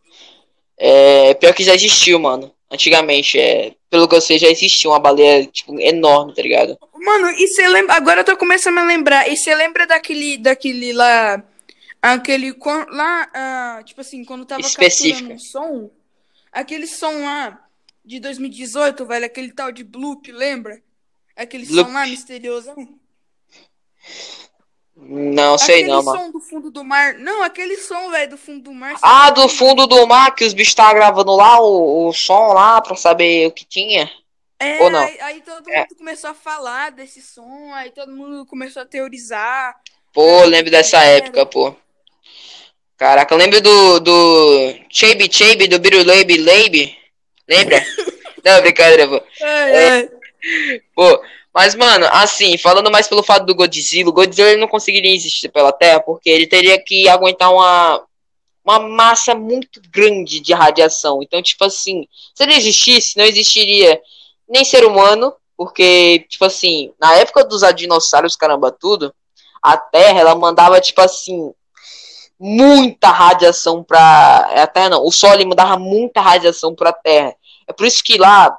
É, 0.77 1.33
pior 1.33 1.53
que 1.53 1.63
já 1.63 1.75
existiu, 1.75 2.19
mano. 2.19 2.53
Antigamente, 2.71 3.37
é, 3.37 3.73
pelo 3.89 4.07
que 4.07 4.15
eu 4.15 4.21
sei, 4.21 4.37
já 4.37 4.47
existiu 4.47 4.91
uma 4.91 4.99
baleia, 4.99 5.45
tipo, 5.47 5.77
enorme, 5.79 6.33
tá 6.33 6.41
ligado? 6.41 6.77
Mano, 6.93 7.29
e 7.31 7.47
você 7.47 7.67
lembra? 7.67 7.95
Agora 7.95 8.21
eu 8.21 8.25
tô 8.25 8.37
começando 8.37 8.77
a 8.77 8.85
lembrar. 8.85 9.27
E 9.29 9.35
você 9.35 9.53
lembra 9.55 9.87
daquele, 9.87 10.37
daquele 10.37 10.93
lá, 10.93 11.43
aquele 12.01 12.55
lá, 12.89 13.29
ah, 13.33 13.81
tipo 13.83 14.01
assim, 14.01 14.23
quando 14.23 14.45
tava 14.45 14.61
Específica. 14.61 15.29
capturando 15.29 15.33
um 15.35 15.39
som, 15.39 15.91
aquele 16.51 16.87
som 16.87 17.23
lá 17.23 17.65
de 18.03 18.19
2018, 18.19 19.05
velho, 19.05 19.25
aquele 19.25 19.51
tal 19.51 19.71
de 19.71 19.83
Bloop, 19.83 20.31
lembra? 20.31 20.81
Aquele 21.35 21.65
Bloop. 21.65 21.87
som 21.87 21.93
lá 21.93 22.05
misterioso. 22.05 22.73
Não 25.01 25.57
sei 25.57 25.75
aquele 25.75 25.89
não, 25.91 26.03
som 26.03 26.13
mano. 26.13 26.33
do 26.33 26.39
fundo 26.41 26.69
do 26.71 26.83
mar. 26.83 27.13
Não, 27.15 27.41
aquele 27.41 27.77
som, 27.77 28.09
velho, 28.11 28.31
do 28.31 28.37
fundo 28.37 28.63
do 28.63 28.73
mar. 28.73 28.97
Ah, 29.01 29.29
do 29.29 29.47
fundo 29.47 29.87
do 29.87 30.05
mar, 30.05 30.35
que 30.35 30.43
os 30.43 30.53
bichos 30.53 30.71
estavam 30.71 30.95
gravando 30.95 31.33
lá 31.35 31.61
o, 31.61 32.07
o 32.07 32.13
som 32.13 32.53
lá 32.53 32.81
pra 32.81 32.95
saber 32.95 33.47
o 33.47 33.51
que 33.51 33.63
tinha. 33.65 34.11
É, 34.59 34.83
Ou 34.83 34.89
não? 34.89 34.99
Aí, 34.99 35.21
aí 35.21 35.41
todo 35.41 35.59
mundo 35.59 35.69
É. 35.69 35.87
começou 35.97 36.31
a 36.31 36.33
falar 36.33 36.91
desse 36.91 37.21
som, 37.21 37.73
aí 37.73 37.91
todo 37.91 38.11
mundo 38.11 38.45
começou 38.45 38.81
a 38.81 38.85
teorizar. 38.85 39.73
Pô, 40.11 40.43
lembro 40.43 40.69
dessa 40.69 41.01
época, 41.01 41.45
pô. 41.45 41.73
Caraca, 42.99 43.33
lembra 43.33 43.61
do, 43.61 43.99
do 44.01 44.75
Chabe 44.89 45.29
Chabe, 45.31 45.69
do 45.69 45.79
Biruleibe 45.79 46.35
Leibe? 46.35 46.97
Lembra? 47.47 47.81
Não, 48.43 48.61
brincadeira, 48.61 49.07
pô. 49.07 49.23
É, 49.41 49.99
é. 50.01 50.09
Pô, 50.93 51.23
mas, 51.53 51.75
mano, 51.75 52.05
assim, 52.11 52.57
falando 52.57 52.91
mais 52.91 53.07
pelo 53.07 53.23
fato 53.23 53.45
do 53.45 53.55
Godzilla, 53.55 54.09
o 54.09 54.13
Godzilla 54.13 54.49
ele 54.49 54.59
não 54.59 54.67
conseguiria 54.67 55.15
existir 55.15 55.47
pela 55.47 55.71
Terra 55.71 56.01
porque 56.01 56.29
ele 56.29 56.45
teria 56.45 56.77
que 56.77 57.07
aguentar 57.07 57.53
uma, 57.53 58.03
uma 58.65 58.79
massa 58.79 59.33
muito 59.33 59.81
grande 59.89 60.41
de 60.41 60.53
radiação. 60.53 61.23
Então, 61.23 61.41
tipo 61.41 61.63
assim, 61.63 62.05
se 62.35 62.43
ele 62.43 62.53
existisse, 62.53 63.17
não 63.17 63.23
existiria 63.23 63.97
nem 64.47 64.65
ser 64.65 64.85
humano, 64.85 65.33
porque, 65.55 66.25
tipo 66.29 66.43
assim, 66.43 66.91
na 66.99 67.15
época 67.15 67.45
dos 67.45 67.61
dinossauros, 67.73 68.35
caramba, 68.35 68.71
tudo, 68.71 69.13
a 69.63 69.77
Terra, 69.77 70.19
ela 70.19 70.35
mandava, 70.35 70.81
tipo 70.81 70.99
assim, 71.01 71.53
muita 72.39 73.09
radiação 73.11 73.83
pra. 73.83 74.49
A 74.55 74.67
Terra 74.67 74.89
não, 74.89 75.05
o 75.05 75.11
Sol 75.11 75.31
mandava 75.45 75.77
muita 75.77 76.21
radiação 76.21 76.73
pra 76.73 76.93
Terra. 76.93 77.35
É 77.67 77.73
por 77.73 77.85
isso 77.85 78.03
que 78.03 78.17
lá, 78.17 78.57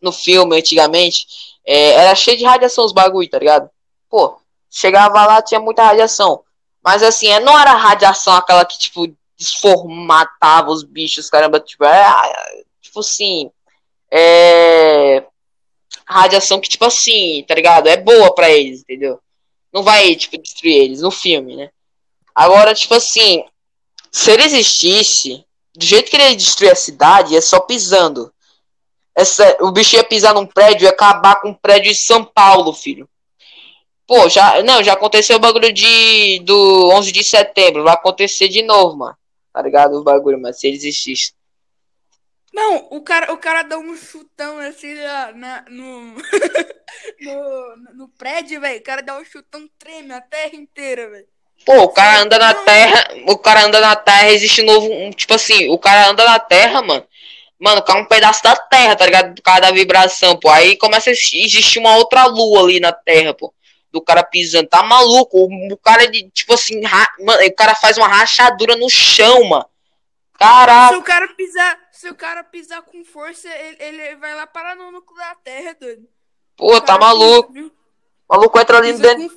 no 0.00 0.12
filme, 0.12 0.56
antigamente, 0.56 1.26
é, 1.66 1.94
era 1.94 2.14
cheio 2.14 2.38
de 2.38 2.44
radiação 2.44 2.84
os 2.84 2.92
bagulho, 2.92 3.28
tá 3.28 3.38
ligado? 3.38 3.68
Pô, 4.08 4.38
chegava 4.70 5.26
lá, 5.26 5.42
tinha 5.42 5.60
muita 5.60 5.82
radiação. 5.84 6.42
Mas 6.82 7.02
assim, 7.02 7.26
é, 7.28 7.40
não 7.40 7.58
era 7.58 7.74
radiação 7.74 8.34
aquela 8.34 8.64
que, 8.64 8.78
tipo, 8.78 9.12
desformatava 9.36 10.70
os 10.70 10.82
bichos, 10.84 11.28
caramba, 11.28 11.60
tipo, 11.60 11.84
é, 11.84 12.04
tipo 12.80 13.00
assim, 13.00 13.50
é, 14.10 15.24
radiação 16.06 16.60
que, 16.60 16.68
tipo 16.68 16.84
assim, 16.84 17.44
tá 17.46 17.54
ligado? 17.54 17.88
É 17.88 17.96
boa 17.96 18.34
pra 18.34 18.50
eles, 18.50 18.80
entendeu? 18.80 19.20
Não 19.72 19.82
vai, 19.82 20.14
tipo, 20.16 20.38
destruir 20.38 20.76
eles 20.76 21.02
no 21.02 21.10
filme, 21.10 21.56
né? 21.56 21.70
Agora, 22.38 22.72
tipo 22.72 22.94
assim, 22.94 23.44
se 24.12 24.30
ele 24.30 24.44
existisse, 24.44 25.44
do 25.74 25.84
jeito 25.84 26.08
que 26.08 26.16
ele 26.16 26.36
destruir 26.36 26.70
a 26.70 26.76
cidade, 26.76 27.36
é 27.36 27.40
só 27.40 27.58
pisando. 27.58 28.32
Essa, 29.12 29.56
o 29.60 29.72
bicho 29.72 29.96
ia 29.96 30.04
pisar 30.04 30.32
num 30.32 30.46
prédio 30.46 30.84
e 30.84 30.88
acabar 30.88 31.40
com 31.40 31.48
um 31.48 31.54
prédio 31.54 31.90
de 31.90 31.98
São 31.98 32.24
Paulo, 32.24 32.72
filho. 32.72 33.10
Pô, 34.06 34.28
já. 34.28 34.62
Não, 34.62 34.84
já 34.84 34.92
aconteceu 34.92 35.34
o 35.34 35.40
bagulho 35.40 35.72
de. 35.72 36.38
Do 36.44 36.90
11 36.90 37.10
de 37.10 37.24
setembro. 37.24 37.82
Vai 37.82 37.94
acontecer 37.94 38.46
de 38.46 38.62
novo, 38.62 38.96
mano. 38.96 39.16
Tá 39.52 39.60
ligado? 39.60 39.94
O 39.94 40.04
bagulho, 40.04 40.40
mas 40.40 40.60
se 40.60 40.68
ele 40.68 40.76
existisse. 40.76 41.32
Não, 42.54 42.86
o 42.92 43.00
cara, 43.02 43.32
o 43.32 43.36
cara 43.36 43.64
dá 43.64 43.76
um 43.78 43.96
chutão 43.96 44.58
assim 44.60 44.94
na- 44.94 45.64
no, 45.68 46.14
no, 47.20 47.76
no 47.94 48.08
prédio, 48.10 48.60
velho. 48.60 48.78
O 48.78 48.84
cara 48.84 49.02
dá 49.02 49.18
um 49.18 49.24
chutão, 49.24 49.68
treme 49.76 50.12
a 50.12 50.20
terra 50.20 50.54
inteira, 50.54 51.10
velho. 51.10 51.26
Pô, 51.68 51.82
o 51.82 51.88
cara 51.90 52.22
anda 52.22 52.38
na 52.38 52.54
terra. 52.54 53.08
O 53.26 53.36
cara 53.36 53.66
anda 53.66 53.78
na 53.78 53.94
terra, 53.94 54.30
existe 54.30 54.62
um 54.62 54.64
novo. 54.64 54.90
um- 54.90 55.10
tipo 55.10 55.34
assim, 55.34 55.68
o 55.68 55.78
cara 55.78 56.08
anda 56.08 56.24
na 56.24 56.38
terra, 56.38 56.80
mano. 56.80 57.06
Mano, 57.60 57.82
cai 57.82 58.00
um 58.00 58.06
pedaço 58.06 58.42
da 58.42 58.56
terra, 58.56 58.96
tá 58.96 59.04
ligado? 59.04 59.34
Por 59.34 59.42
causa 59.42 59.60
da 59.60 59.70
vibração, 59.70 60.34
pô. 60.38 60.48
Aí 60.48 60.78
começa 60.78 61.10
a 61.10 61.12
existir 61.12 61.78
uma 61.78 61.94
outra 61.96 62.24
lua 62.24 62.62
ali 62.62 62.80
na 62.80 62.90
terra, 62.90 63.34
pô. 63.34 63.52
Do 63.92 64.00
cara 64.00 64.22
pisando. 64.22 64.66
Tá 64.66 64.82
maluco? 64.82 65.36
O, 65.40 65.74
o 65.74 65.76
cara 65.76 66.06
de, 66.10 66.30
tipo 66.30 66.54
assim, 66.54 66.82
ra- 66.86 67.12
mano, 67.20 67.44
o 67.46 67.54
cara 67.54 67.74
faz 67.74 67.98
uma 67.98 68.08
rachadura 68.08 68.74
no 68.74 68.88
chão, 68.88 69.44
mano. 69.44 69.66
Caraca. 70.38 70.94
Se 70.94 70.98
o 71.00 71.02
cara 71.02 71.28
pisar, 71.28 71.78
se 71.92 72.08
o 72.08 72.14
cara 72.14 72.42
pisar 72.44 72.80
com 72.80 73.04
força, 73.04 73.46
ele, 73.46 73.76
ele 74.00 74.16
vai 74.16 74.34
lá 74.34 74.46
parar 74.46 74.74
no 74.74 74.90
núcleo 74.90 75.18
da 75.18 75.34
terra, 75.34 75.76
doido. 75.78 76.08
Pô, 76.56 76.80
tá 76.80 76.96
maluco. 76.96 77.52
Pisa? 77.52 77.70
O 78.28 78.36
maluco 78.36 78.60
entra 78.60 78.78
ali 78.78 78.92
dentro. 78.92 79.36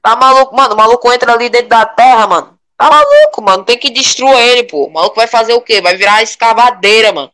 Tá 0.00 0.14
maluco, 0.14 0.54
mano. 0.54 0.74
O 0.74 0.76
maluco 0.76 1.12
entra 1.12 1.32
ali 1.32 1.50
dentro 1.50 1.68
da 1.68 1.84
terra, 1.84 2.26
mano. 2.26 2.58
Tá 2.76 2.88
maluco, 2.88 3.42
mano. 3.42 3.64
Tem 3.64 3.76
que 3.76 3.90
destruir 3.90 4.38
ele, 4.38 4.62
pô. 4.62 4.86
O 4.86 4.92
maluco 4.92 5.16
vai 5.16 5.26
fazer 5.26 5.54
o 5.54 5.60
quê? 5.60 5.80
Vai 5.80 5.96
virar 5.96 6.22
escavadeira, 6.22 7.12
mano. 7.12 7.32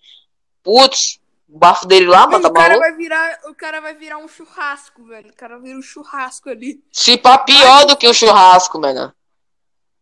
Putz, 0.63 1.21
o 1.47 1.59
bafo 1.59 1.87
dele 1.87 2.07
lá, 2.07 2.27
mano, 2.27 2.43
tá 2.43 2.49
o 2.49 2.53
cara 2.53 2.69
maluco? 2.71 2.81
vai 2.81 2.97
virar, 2.97 3.41
o 3.45 3.55
cara 3.55 3.81
vai 3.81 3.95
virar 3.95 4.17
um 4.17 4.27
churrasco, 4.27 5.05
velho. 5.05 5.29
O 5.29 5.37
cara 5.37 5.59
vira 5.59 5.79
um 5.79 5.83
churrasco 5.83 6.49
ali. 6.49 6.83
Se 6.91 7.19
pá, 7.19 7.37
pior 7.37 7.85
do 7.85 7.97
que 7.97 8.09
o 8.09 8.15
churrasco, 8.15 8.81
mano. 8.81 9.13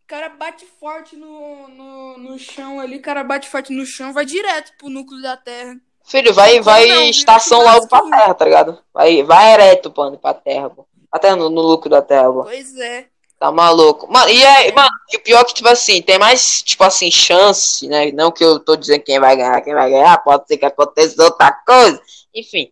O 0.04 0.06
cara 0.06 0.28
bate 0.28 0.64
forte 0.78 1.16
no, 1.16 1.68
no, 1.68 2.18
no 2.18 2.38
chão 2.38 2.78
ali, 2.78 2.98
o 2.98 3.02
cara 3.02 3.24
bate 3.24 3.48
forte 3.48 3.72
no 3.72 3.84
chão, 3.84 4.12
vai 4.12 4.24
direto 4.24 4.72
pro 4.78 4.88
núcleo 4.88 5.20
da 5.20 5.36
terra. 5.36 5.76
Filho, 6.04 6.32
vai, 6.32 6.60
vai 6.60 6.86
não, 6.86 7.02
estação 7.04 7.62
logo 7.62 7.88
pra 7.88 8.02
terra, 8.02 8.34
tá 8.34 8.44
ligado? 8.44 8.78
Vai, 8.92 9.22
vai 9.22 9.52
ereto, 9.52 9.92
mano, 9.96 10.18
pra 10.18 10.34
terra, 10.34 10.70
pô. 10.70 10.86
Até 11.12 11.34
no, 11.34 11.50
no 11.50 11.60
lucro 11.60 11.90
da 11.90 12.02
pô. 12.02 12.44
Pois 12.44 12.76
é. 12.78 13.06
Tá 13.38 13.50
maluco. 13.50 14.10
Mano, 14.10 14.30
e 14.30 14.44
aí, 14.44 14.72
mano, 14.72 14.90
e 15.12 15.16
o 15.16 15.20
pior 15.20 15.40
é 15.40 15.44
que, 15.44 15.54
tipo 15.54 15.68
assim, 15.68 16.00
tem 16.00 16.16
mais, 16.18 16.62
tipo 16.62 16.82
assim, 16.84 17.10
chance, 17.10 17.86
né? 17.88 18.12
Não 18.12 18.30
que 18.30 18.44
eu 18.44 18.60
tô 18.60 18.76
dizendo 18.76 19.02
quem 19.02 19.18
vai 19.18 19.36
ganhar, 19.36 19.60
quem 19.60 19.74
vai 19.74 19.90
ganhar, 19.90 20.16
pode 20.22 20.46
ser 20.46 20.56
que 20.56 20.64
aconteça 20.64 21.22
outra 21.22 21.52
coisa. 21.52 22.00
Enfim, 22.32 22.70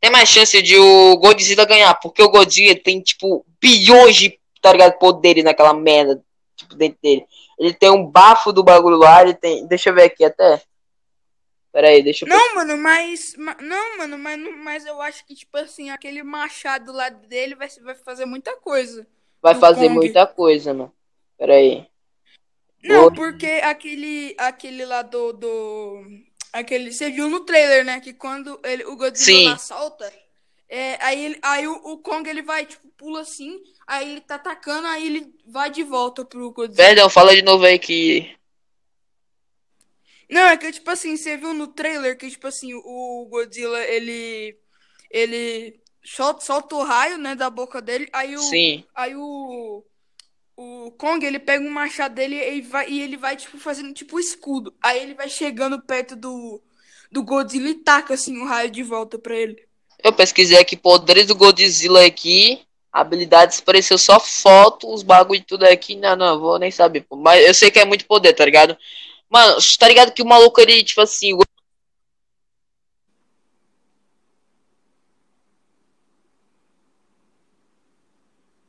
tem 0.00 0.10
mais 0.10 0.28
chance 0.28 0.62
de 0.62 0.78
o 0.78 1.16
Godzilla 1.16 1.64
ganhar, 1.64 1.94
porque 1.96 2.22
o 2.22 2.30
Godzilla 2.30 2.74
tem, 2.74 3.00
tipo, 3.00 3.44
bilhões 3.60 4.16
de, 4.16 4.38
tá 4.60 4.72
ligado, 4.72 4.98
poderes 4.98 5.42
naquela 5.44 5.74
merda, 5.74 6.22
tipo, 6.56 6.76
dentro 6.76 6.98
dele. 7.02 7.26
Ele 7.58 7.74
tem 7.74 7.90
um 7.90 8.04
bafo 8.06 8.52
do 8.52 8.64
bagulho 8.64 8.96
lá, 8.96 9.22
ele 9.22 9.34
tem. 9.34 9.66
Deixa 9.66 9.90
eu 9.90 9.94
ver 9.94 10.04
aqui 10.04 10.24
até. 10.24 10.60
Pera 11.72 11.88
aí, 11.88 12.02
deixa 12.02 12.24
eu 12.26 12.28
Não, 12.28 12.54
mano, 12.54 12.76
mas. 12.76 13.34
ma- 13.36 13.56
Não, 13.60 13.96
mano, 13.98 14.18
mas, 14.18 14.38
mas 14.58 14.86
eu 14.86 15.00
acho 15.00 15.24
que, 15.24 15.34
tipo 15.34 15.56
assim, 15.56 15.88
aquele 15.90 16.22
machado 16.22 16.92
lá 16.92 17.08
dele 17.08 17.54
vai, 17.54 17.68
vai 17.82 17.94
fazer 17.94 18.26
muita 18.26 18.54
coisa. 18.58 19.06
Vai 19.40 19.54
do 19.54 19.60
fazer 19.60 19.86
Kong. 19.88 19.94
muita 19.94 20.26
coisa, 20.26 20.74
mano. 20.74 20.92
Pera 21.38 21.54
aí. 21.54 21.86
Não, 22.82 23.02
Boa. 23.10 23.14
porque 23.14 23.46
aquele, 23.46 24.34
aquele 24.38 24.84
lá 24.84 25.02
do, 25.02 25.32
do. 25.32 26.02
Aquele. 26.52 26.92
Você 26.92 27.10
viu 27.10 27.30
no 27.30 27.40
trailer, 27.40 27.84
né? 27.84 28.00
Que 28.00 28.12
quando 28.12 28.60
ele, 28.64 28.84
o 28.84 28.94
Godzilla 28.96 29.56
solta. 29.56 30.12
É, 30.68 30.96
aí 31.04 31.24
ele, 31.24 31.38
aí 31.42 31.66
o, 31.68 31.74
o 31.74 31.98
Kong 31.98 32.28
ele 32.28 32.42
vai, 32.42 32.66
tipo, 32.66 32.86
pula 32.96 33.20
assim. 33.20 33.62
Aí 33.86 34.10
ele 34.10 34.20
tá 34.20 34.34
atacando, 34.34 34.86
aí 34.88 35.06
ele 35.06 35.34
vai 35.46 35.70
de 35.70 35.82
volta 35.82 36.24
pro 36.24 36.50
Godzilla. 36.50 36.86
Perdão, 36.86 37.08
fala 37.08 37.34
de 37.34 37.42
novo 37.42 37.64
aí 37.64 37.78
que. 37.78 38.30
Não, 40.32 40.48
é 40.48 40.56
que, 40.56 40.72
tipo 40.72 40.90
assim, 40.90 41.14
você 41.14 41.36
viu 41.36 41.52
no 41.52 41.66
trailer 41.66 42.16
que, 42.16 42.30
tipo 42.30 42.46
assim, 42.46 42.72
o 42.72 43.26
Godzilla, 43.30 43.78
ele. 43.84 44.56
Ele 45.10 45.78
solta, 46.02 46.40
solta 46.40 46.74
o 46.74 46.82
raio, 46.82 47.18
né, 47.18 47.34
da 47.34 47.50
boca 47.50 47.82
dele. 47.82 48.08
Aí 48.14 48.34
o. 48.34 48.40
Sim. 48.40 48.82
Aí 48.94 49.14
o. 49.14 49.84
O 50.56 50.90
Kong, 50.92 51.24
ele 51.24 51.38
pega 51.38 51.62
um 51.62 51.70
machado 51.70 52.14
dele 52.14 52.36
e, 52.36 52.62
vai, 52.62 52.88
e 52.88 53.02
ele 53.02 53.18
vai, 53.18 53.36
tipo, 53.36 53.58
fazendo 53.58 53.92
tipo 53.92 54.18
escudo. 54.18 54.74
Aí 54.82 55.02
ele 55.02 55.12
vai 55.12 55.28
chegando 55.28 55.82
perto 55.82 56.16
do. 56.16 56.62
Do 57.10 57.22
Godzilla 57.22 57.68
e 57.68 57.74
taca, 57.74 58.14
assim, 58.14 58.38
o 58.38 58.46
raio 58.46 58.70
de 58.70 58.82
volta 58.82 59.18
pra 59.18 59.36
ele. 59.36 59.62
Eu 60.02 60.14
pesquisei 60.14 60.58
aqui 60.58 60.78
poderes 60.78 61.26
do 61.26 61.34
Godzilla 61.34 62.06
aqui. 62.06 62.62
Habilidades 62.90 63.58
apareceu 63.58 63.98
só 63.98 64.18
foto, 64.18 64.90
os 64.90 65.02
bagulho 65.02 65.40
e 65.40 65.44
tudo 65.44 65.64
aqui. 65.64 65.94
Não, 65.94 66.16
não, 66.16 66.40
vou 66.40 66.58
nem 66.58 66.70
saber. 66.70 67.04
Mas 67.10 67.46
eu 67.46 67.52
sei 67.52 67.70
que 67.70 67.78
é 67.78 67.84
muito 67.84 68.06
poder, 68.06 68.32
tá 68.32 68.46
ligado? 68.46 68.78
Mano, 69.32 69.56
tá 69.78 69.88
ligado 69.88 70.12
que 70.12 70.22
o 70.22 70.26
maluco 70.26 70.60
ele, 70.60 70.84
tipo 70.84 71.00
assim. 71.00 71.32
o- 71.32 71.40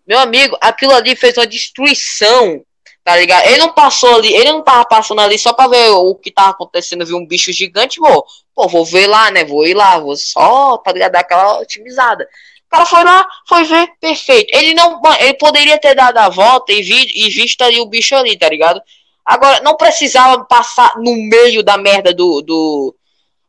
Meu 0.05 0.19
amigo, 0.19 0.57
aquilo 0.61 0.93
ali 0.93 1.15
fez 1.15 1.37
uma 1.37 1.47
destruição, 1.47 2.61
tá 3.03 3.15
ligado? 3.15 3.45
Ele 3.47 3.57
não 3.57 3.73
passou 3.73 4.15
ali, 4.15 4.33
ele 4.33 4.51
não 4.51 4.61
tava 4.63 4.85
passando 4.85 5.21
ali 5.21 5.39
só 5.39 5.53
pra 5.53 5.67
ver 5.67 5.89
o 5.91 6.15
que 6.15 6.31
tava 6.31 6.49
acontecendo, 6.51 7.05
viu 7.05 7.17
um 7.17 7.25
bicho 7.25 7.51
gigante, 7.53 7.99
pô. 7.99 8.25
Pô, 8.53 8.67
vou 8.67 8.85
ver 8.85 9.07
lá, 9.07 9.31
né? 9.31 9.43
Vou 9.45 9.65
ir 9.65 9.73
lá, 9.73 9.97
vou 9.99 10.15
só, 10.15 10.77
tá 10.77 10.91
ligado? 10.91 11.13
Dar 11.13 11.21
aquela 11.21 11.59
otimizada. 11.59 12.27
O 12.67 12.69
cara 12.69 12.85
foi 12.85 13.03
lá, 13.03 13.27
foi 13.47 13.63
ver, 13.63 13.87
perfeito. 13.99 14.49
Ele 14.55 14.73
não, 14.73 14.99
ele 15.19 15.33
poderia 15.35 15.77
ter 15.79 15.95
dado 15.95 16.17
a 16.17 16.29
volta 16.29 16.71
e, 16.73 16.81
vi, 16.81 17.07
e 17.15 17.29
visto 17.29 17.61
ali 17.61 17.79
o 17.79 17.85
bicho 17.87 18.15
ali, 18.15 18.37
tá 18.37 18.49
ligado? 18.49 18.81
Agora, 19.25 19.61
não 19.61 19.77
precisava 19.77 20.43
passar 20.45 20.97
no 20.97 21.15
meio 21.15 21.63
da 21.63 21.77
merda 21.77 22.13
do, 22.13 22.41
do, 22.41 22.95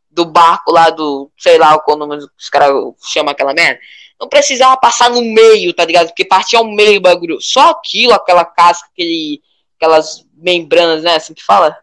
do 0.09 0.25
barco 0.25 0.71
lá 0.71 0.89
do, 0.89 1.29
sei 1.37 1.57
lá, 1.57 1.77
qual 1.79 1.97
o 1.97 1.99
nome 1.99 2.17
os 2.17 2.49
caras 2.49 2.71
chamam 3.11 3.31
aquela 3.31 3.53
merda. 3.53 3.79
Não 4.19 4.29
precisava 4.29 4.77
passar 4.77 5.09
no 5.09 5.21
meio, 5.21 5.73
tá 5.73 5.83
ligado? 5.83 6.07
Porque 6.07 6.23
partia 6.23 6.59
ao 6.59 6.65
meio 6.65 6.99
o 6.99 7.01
bagulho. 7.01 7.41
Só 7.41 7.71
aquilo, 7.71 8.13
aquela 8.13 8.45
casca, 8.45 8.87
aquele, 8.91 9.41
aquelas 9.75 10.25
membranas, 10.33 11.03
né? 11.03 11.15
Assim 11.15 11.33
que 11.33 11.43
fala? 11.43 11.77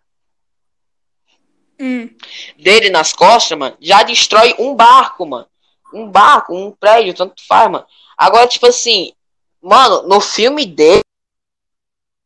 Hum. 1.78 2.08
dele 2.56 2.90
nas 2.90 3.12
costas, 3.12 3.58
mano, 3.58 3.76
já 3.80 4.04
destrói 4.04 4.54
um 4.56 4.72
barco, 4.72 5.26
mano. 5.26 5.48
Um 5.92 6.08
barco, 6.08 6.54
um 6.54 6.70
prédio, 6.70 7.12
tanto 7.12 7.44
faz, 7.46 7.68
mano. 7.68 7.84
Agora, 8.16 8.46
tipo 8.46 8.66
assim, 8.66 9.12
mano, 9.60 10.02
no 10.06 10.20
filme 10.20 10.64
dele, 10.64 11.02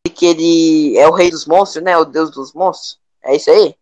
que 0.09 0.27
ele 0.27 0.97
é 0.99 1.09
o 1.09 1.13
rei 1.13 1.31
dos 1.31 1.47
monstros, 1.47 1.85
né? 1.85 1.97
O 1.97 2.05
deus 2.05 2.31
dos 2.31 2.53
monstros. 2.53 2.99
É 3.23 3.35
isso 3.35 3.51
aí? 3.51 3.75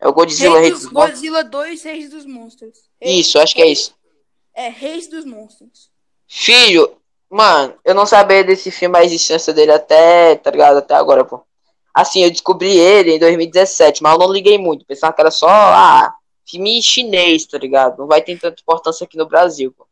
É 0.00 0.08
o 0.08 0.12
Godzilla, 0.12 0.58
rei 0.58 0.68
Reis 0.68 0.74
dos 0.74 0.82
dos, 0.82 0.92
monstros. 0.92 1.12
Godzilla 1.12 1.44
2, 1.44 1.82
Reis 1.82 2.10
dos 2.10 2.26
Monstros. 2.26 2.78
Isso, 3.00 3.38
acho 3.38 3.54
que 3.54 3.62
é 3.62 3.68
isso. 3.68 3.94
É, 4.54 4.68
Reis 4.68 5.08
dos 5.08 5.24
Monstros. 5.24 5.90
Filho, 6.28 6.96
mano, 7.30 7.74
eu 7.84 7.94
não 7.94 8.04
sabia 8.04 8.44
desse 8.44 8.70
filme, 8.70 8.98
a 8.98 9.04
existência 9.04 9.52
dele 9.52 9.72
até, 9.72 10.36
tá 10.36 10.50
ligado? 10.50 10.78
Até 10.78 10.94
agora, 10.94 11.24
pô. 11.24 11.40
Assim, 11.94 12.22
eu 12.22 12.30
descobri 12.30 12.76
ele 12.76 13.14
em 13.14 13.18
2017, 13.18 14.02
mas 14.02 14.12
eu 14.12 14.18
não 14.18 14.32
liguei 14.32 14.58
muito. 14.58 14.84
Pensava 14.84 15.12
que 15.12 15.20
era 15.20 15.30
só, 15.30 15.48
ah, 15.48 16.12
filme 16.46 16.82
chinês, 16.82 17.46
tá 17.46 17.56
ligado? 17.56 17.98
Não 17.98 18.06
vai 18.06 18.20
ter 18.20 18.38
tanta 18.38 18.60
importância 18.60 19.04
aqui 19.04 19.16
no 19.16 19.26
Brasil, 19.26 19.72
pô. 19.72 19.86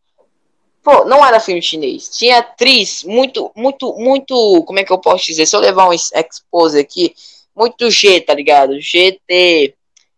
Pô, 0.82 1.04
não 1.04 1.24
era 1.24 1.38
filme 1.38 1.62
chinês. 1.62 2.08
Tinha 2.08 2.38
atriz 2.38 3.04
muito, 3.04 3.52
muito, 3.54 3.94
muito. 3.94 4.64
Como 4.66 4.80
é 4.80 4.84
que 4.84 4.92
eu 4.92 4.98
posso 4.98 5.26
dizer? 5.26 5.46
Se 5.46 5.54
eu 5.54 5.60
levar 5.60 5.88
um 5.88 5.92
expose 5.92 6.78
aqui, 6.78 7.14
muito 7.54 7.88
G, 7.90 8.20
tá 8.20 8.34
ligado? 8.34 8.80
GT, 8.80 9.74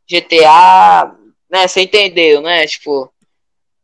GTA, 0.09 1.15
né? 1.51 1.69
Você 1.69 1.83
entendeu, 1.83 2.41
né? 2.41 2.67
Tipo. 2.67 3.13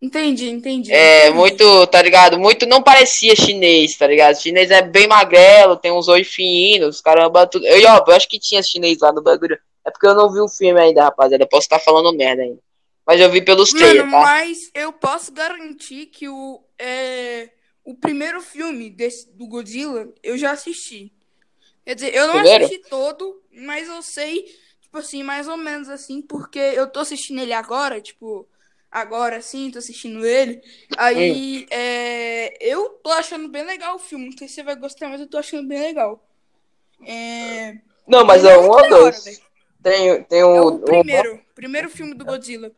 Entendi, 0.01 0.49
entendi. 0.49 0.91
É, 0.91 1.25
entendi. 1.25 1.37
muito, 1.37 1.87
tá 1.89 2.01
ligado? 2.01 2.39
Muito 2.39 2.65
não 2.65 2.83
parecia 2.83 3.37
chinês, 3.37 3.99
tá 3.99 4.07
ligado? 4.07 4.41
Chinês 4.41 4.71
é 4.71 4.81
bem 4.81 5.07
magrelo, 5.07 5.77
tem 5.77 5.93
uns 5.93 6.09
olhos 6.09 6.29
finos, 6.29 7.03
caramba, 7.03 7.47
tudo. 7.47 7.67
Eu, 7.67 7.79
eu 7.79 8.13
acho 8.15 8.27
que 8.27 8.39
tinha 8.39 8.63
chinês 8.63 8.99
lá 9.01 9.13
no 9.13 9.23
bagulho. 9.23 9.59
É 9.87 9.91
porque 9.91 10.07
eu 10.07 10.15
não 10.15 10.33
vi 10.33 10.41
o 10.41 10.49
filme 10.49 10.81
ainda, 10.81 11.05
rapaziada. 11.05 11.45
Eu 11.45 11.49
posso 11.49 11.65
estar 11.65 11.79
falando 11.79 12.17
merda 12.17 12.43
ainda. 12.43 12.59
Mas 13.11 13.21
eu 13.21 13.29
vi 13.29 13.43
pelos 13.43 13.71
trailers, 13.71 14.09
tá? 14.09 14.21
mas 14.21 14.71
eu 14.73 14.93
posso 14.93 15.33
garantir 15.33 16.07
que 16.07 16.29
o, 16.29 16.63
é, 16.79 17.51
o 17.85 17.93
primeiro 17.93 18.41
filme 18.41 18.89
desse, 18.89 19.29
do 19.33 19.49
Godzilla 19.49 20.15
eu 20.23 20.39
já 20.39 20.53
assisti. 20.53 21.13
Quer 21.85 21.97
dizer, 21.97 22.15
eu 22.15 22.29
não 22.29 22.35
Primeiro? 22.35 22.67
assisti 22.67 22.89
todo, 22.89 23.43
mas 23.51 23.89
eu 23.89 24.01
sei, 24.01 24.45
tipo 24.81 24.97
assim, 24.97 25.25
mais 25.25 25.49
ou 25.49 25.57
menos 25.57 25.89
assim, 25.89 26.23
porque 26.23 26.61
eu 26.61 26.87
tô 26.87 27.01
assistindo 27.01 27.41
ele 27.41 27.53
agora, 27.53 28.01
tipo, 28.01 28.47
agora 28.89 29.39
assim, 29.39 29.73
tô 29.73 29.81
assistindo 29.81 30.25
ele. 30.25 30.63
Aí, 30.97 31.67
é, 31.69 32.57
eu 32.61 32.91
tô 32.91 33.11
achando 33.11 33.49
bem 33.49 33.65
legal 33.65 33.97
o 33.97 33.99
filme. 33.99 34.27
Não 34.27 34.39
sei 34.39 34.47
se 34.47 34.55
você 34.55 34.63
vai 34.63 34.77
gostar, 34.77 35.09
mas 35.09 35.21
eu 35.21 35.27
tô 35.27 35.37
achando 35.37 35.67
bem 35.67 35.81
legal. 35.81 36.25
É, 37.05 37.77
Não, 38.07 38.25
mas 38.25 38.45
é 38.45 38.57
um 38.57 38.71
ou 38.71 38.89
dois. 38.89 39.43
Tem, 39.83 40.23
tem 40.23 40.43
É 40.43 40.45
um, 40.45 40.67
o 40.69 40.79
primeiro, 40.79 41.41
primeiro 41.57 41.91
filme 41.91 42.15
do 42.15 42.25
Godzilla. 42.25 42.71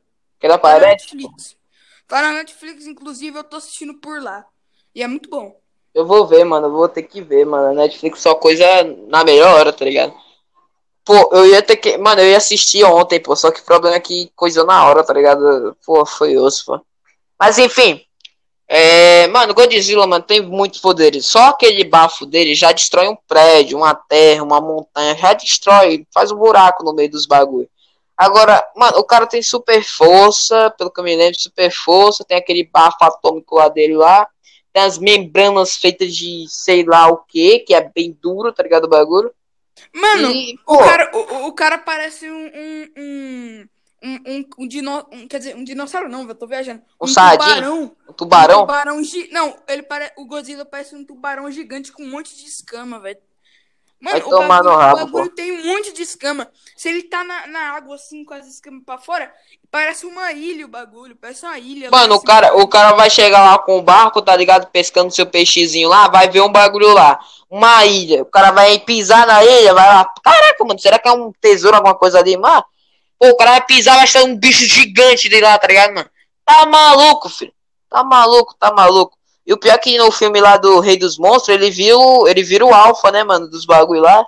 Aquela 0.42 0.58
Tá 0.58 0.68
na 0.68 0.80
parede. 0.80 1.02
Netflix. 1.14 1.56
Tá 2.08 2.20
na 2.20 2.32
Netflix, 2.32 2.86
inclusive 2.86 3.38
eu 3.38 3.44
tô 3.44 3.58
assistindo 3.58 3.94
por 3.94 4.20
lá. 4.20 4.44
E 4.92 5.00
é 5.00 5.06
muito 5.06 5.30
bom. 5.30 5.56
Eu 5.94 6.04
vou 6.04 6.26
ver, 6.26 6.44
mano. 6.44 6.66
Eu 6.66 6.72
vou 6.72 6.88
ter 6.88 7.04
que 7.04 7.22
ver, 7.22 7.46
mano. 7.46 7.68
A 7.68 7.72
Netflix 7.72 8.20
só 8.20 8.34
coisa 8.34 8.66
na 9.06 9.22
melhor 9.22 9.54
hora, 9.54 9.72
tá 9.72 9.84
ligado? 9.84 10.12
Pô, 11.04 11.30
eu 11.32 11.46
ia 11.46 11.62
ter 11.62 11.76
que. 11.76 11.96
Mano, 11.96 12.20
eu 12.20 12.30
ia 12.30 12.36
assistir 12.36 12.82
ontem, 12.82 13.20
pô. 13.20 13.36
Só 13.36 13.52
que 13.52 13.60
o 13.60 13.64
problema 13.64 13.96
é 13.96 14.00
que 14.00 14.32
coisou 14.34 14.66
na 14.66 14.84
hora, 14.84 15.04
tá 15.04 15.14
ligado? 15.14 15.76
Pô, 15.86 16.04
foi 16.04 16.36
osso, 16.36 16.64
pô. 16.66 16.80
Mas 17.38 17.58
enfim. 17.58 18.04
É. 18.66 19.28
Mano, 19.28 19.54
Godzilla, 19.54 20.06
mano, 20.08 20.24
tem 20.24 20.40
muitos 20.40 20.80
poderes. 20.80 21.26
Só 21.26 21.50
aquele 21.50 21.84
bafo 21.84 22.26
dele 22.26 22.54
já 22.54 22.72
destrói 22.72 23.06
um 23.08 23.16
prédio, 23.28 23.78
uma 23.78 23.94
terra, 23.94 24.42
uma 24.42 24.60
montanha. 24.60 25.16
Já 25.16 25.34
destrói. 25.34 26.04
Faz 26.12 26.32
um 26.32 26.36
buraco 26.36 26.84
no 26.84 26.92
meio 26.92 27.10
dos 27.10 27.26
bagulhos. 27.26 27.68
Agora, 28.16 28.62
mano, 28.76 28.98
o 28.98 29.04
cara 29.04 29.26
tem 29.26 29.42
super 29.42 29.82
força, 29.82 30.70
pelo 30.76 30.90
que 30.90 31.00
eu 31.00 31.04
me 31.04 31.16
lembro, 31.16 31.38
super 31.40 31.70
força. 31.70 32.24
Tem 32.24 32.36
aquele 32.36 32.64
bafo 32.64 33.02
atômico 33.02 33.56
lá 33.56 33.68
dele 33.68 33.96
lá. 33.96 34.28
Tem 34.72 34.82
as 34.82 34.98
membranas 34.98 35.76
feitas 35.76 36.14
de 36.14 36.46
sei 36.48 36.84
lá 36.84 37.08
o 37.08 37.18
que, 37.18 37.60
que 37.60 37.74
é 37.74 37.90
bem 37.94 38.16
duro, 38.20 38.52
tá 38.52 38.62
ligado? 38.62 38.84
O 38.84 38.88
bagulho. 38.88 39.32
Mano, 39.94 40.30
E, 40.30 40.58
o, 40.66 40.78
cara, 40.78 41.10
o, 41.14 41.46
o 41.48 41.52
cara 41.52 41.78
parece 41.78 42.30
um. 42.30 42.46
um, 42.46 42.88
um... 42.96 43.68
Um, 44.04 44.14
um, 44.26 44.44
um 44.58 44.66
dino, 44.66 45.06
um- 45.12 45.28
quer 45.28 45.38
dizer, 45.38 45.54
um 45.54 45.62
dinossauro 45.62 46.08
não, 46.08 46.26
eu 46.26 46.34
tô 46.34 46.44
viajando. 46.44 46.82
Um 47.00 47.06
sardinha? 47.06 47.54
tubarão. 47.54 47.96
o 48.08 48.12
tubarão. 48.12 48.56
Um 48.56 48.60
tubarão 48.62 49.04
gi... 49.04 49.28
Não, 49.30 49.56
ele 49.68 49.84
pare... 49.84 50.10
o 50.16 50.26
Godzilla 50.26 50.64
parece 50.64 50.96
um 50.96 51.04
tubarão 51.04 51.48
gigante 51.52 51.92
com 51.92 52.02
um 52.02 52.10
monte 52.10 52.34
de 52.34 52.44
escama, 52.44 52.98
velho. 52.98 53.20
Mano, 54.02 54.18
Vai 54.18 54.28
tomar 54.28 54.48
bagulho, 54.48 54.72
no 54.72 54.76
rabo, 54.76 55.02
o 55.02 55.06
bagulho 55.06 55.28
tem 55.30 55.52
um 55.52 55.64
monte 55.64 55.92
de 55.92 56.02
escama. 56.02 56.50
Se 56.76 56.88
ele 56.88 57.04
tá 57.04 57.22
na, 57.22 57.46
na 57.46 57.60
água 57.76 57.94
assim, 57.94 58.24
com 58.24 58.34
as 58.34 58.48
escamas 58.48 58.82
pra 58.84 58.98
fora, 58.98 59.32
parece 59.70 60.04
uma 60.04 60.32
ilha 60.32 60.66
o 60.66 60.68
bagulho. 60.68 61.14
Parece 61.14 61.46
uma 61.46 61.56
ilha. 61.56 61.88
Mano, 61.88 62.14
o 62.14 62.16
assim. 62.16 62.26
cara, 62.26 62.56
o 62.56 62.66
cara 62.66 62.96
vai 62.96 63.08
chegar 63.08 63.44
lá 63.44 63.56
com 63.58 63.78
o 63.78 63.82
barco, 63.82 64.20
tá 64.20 64.34
ligado? 64.34 64.68
Pescando 64.72 65.14
seu 65.14 65.24
peixezinho 65.24 65.88
lá, 65.88 66.08
vai 66.08 66.28
ver 66.28 66.40
um 66.40 66.50
bagulho 66.50 66.92
lá. 66.92 67.20
Uma 67.48 67.86
ilha. 67.86 68.22
O 68.22 68.26
cara 68.26 68.50
vai 68.50 68.76
pisar 68.80 69.24
na 69.24 69.44
ilha, 69.44 69.72
vai 69.72 69.86
lá. 69.86 70.12
Caraca, 70.20 70.64
mano, 70.64 70.80
será 70.80 70.98
que 70.98 71.08
é 71.08 71.12
um 71.12 71.32
tesouro, 71.40 71.76
alguma 71.76 71.94
coisa 71.94 72.18
ali, 72.18 72.36
mano? 72.36 72.64
Pô, 73.20 73.28
o 73.28 73.36
cara 73.36 73.52
vai 73.52 73.66
pisar, 73.66 73.94
vai 73.94 74.04
estar 74.04 74.24
um 74.24 74.36
bicho 74.36 74.66
gigante 74.66 75.28
de 75.28 75.40
lá, 75.40 75.56
tá 75.56 75.68
ligado, 75.68 75.94
mano? 75.94 76.10
Tá 76.44 76.66
maluco, 76.66 77.28
filho. 77.28 77.52
Tá 77.88 78.02
maluco, 78.02 78.52
tá 78.58 78.72
maluco. 78.72 79.16
E 79.46 79.52
o 79.52 79.58
pior 79.58 79.74
é 79.74 79.78
que 79.78 79.98
no 79.98 80.10
filme 80.12 80.40
lá 80.40 80.56
do 80.56 80.80
Rei 80.80 80.96
dos 80.96 81.18
Monstros, 81.18 81.56
ele 81.56 81.70
viu. 81.70 82.26
Ele 82.28 82.42
vira 82.42 82.64
o 82.64 82.72
alfa, 82.72 83.10
né, 83.10 83.24
mano? 83.24 83.48
Dos 83.48 83.64
bagulho 83.64 84.00
lá. 84.00 84.24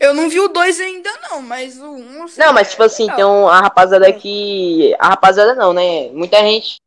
Eu 0.00 0.14
não 0.14 0.28
vi 0.28 0.40
o 0.40 0.48
2 0.48 0.80
ainda, 0.80 1.10
não, 1.22 1.42
mas 1.42 1.78
o 1.78 1.90
1. 1.90 1.94
Um, 1.94 2.26
Não, 2.38 2.52
mas 2.52 2.70
tipo 2.70 2.82
assim, 2.82 3.06
tem 3.14 3.24
um, 3.24 3.46
a 3.46 3.60
rapaziada 3.60 4.10
que. 4.12 4.94
A 4.98 5.08
rapaziada 5.08 5.54
não, 5.54 5.72
né? 5.72 6.08
Muita 6.10 6.38
gente. 6.40 6.81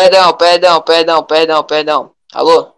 Perdão, 0.00 0.32
perdão, 0.36 0.80
perdão, 0.80 1.24
perdão, 1.24 1.64
perdão. 1.64 2.14
Alô? 2.32 2.72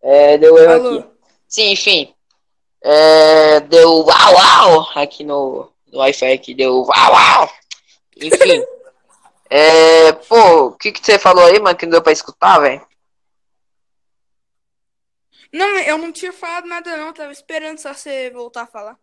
É, 0.00 0.38
deu 0.38 0.56
erro 0.56 0.72
Alô? 0.72 0.98
aqui. 1.00 1.08
Sim, 1.48 1.72
enfim. 1.72 2.14
É, 2.80 3.58
deu 3.58 4.04
uau, 4.04 4.34
uau 4.34 4.88
aqui 4.94 5.24
no, 5.24 5.68
no 5.90 5.98
Wi-Fi 5.98 6.32
aqui, 6.32 6.54
deu 6.54 6.84
uau, 6.84 7.12
uau. 7.12 7.50
Enfim. 8.16 8.64
é, 9.50 10.12
pô, 10.12 10.66
o 10.66 10.72
que 10.76 10.92
que 10.92 11.04
você 11.04 11.18
falou 11.18 11.44
aí, 11.44 11.58
mano, 11.58 11.76
que 11.76 11.86
não 11.86 11.92
deu 11.92 12.02
pra 12.02 12.12
escutar, 12.12 12.60
velho? 12.60 12.86
Não, 15.52 15.78
eu 15.80 15.98
não 15.98 16.12
tinha 16.12 16.32
falado 16.32 16.68
nada, 16.68 16.96
não. 16.96 17.12
Tava 17.12 17.32
esperando 17.32 17.78
só 17.78 17.92
você 17.92 18.30
voltar 18.30 18.62
a 18.62 18.66
falar. 18.66 18.96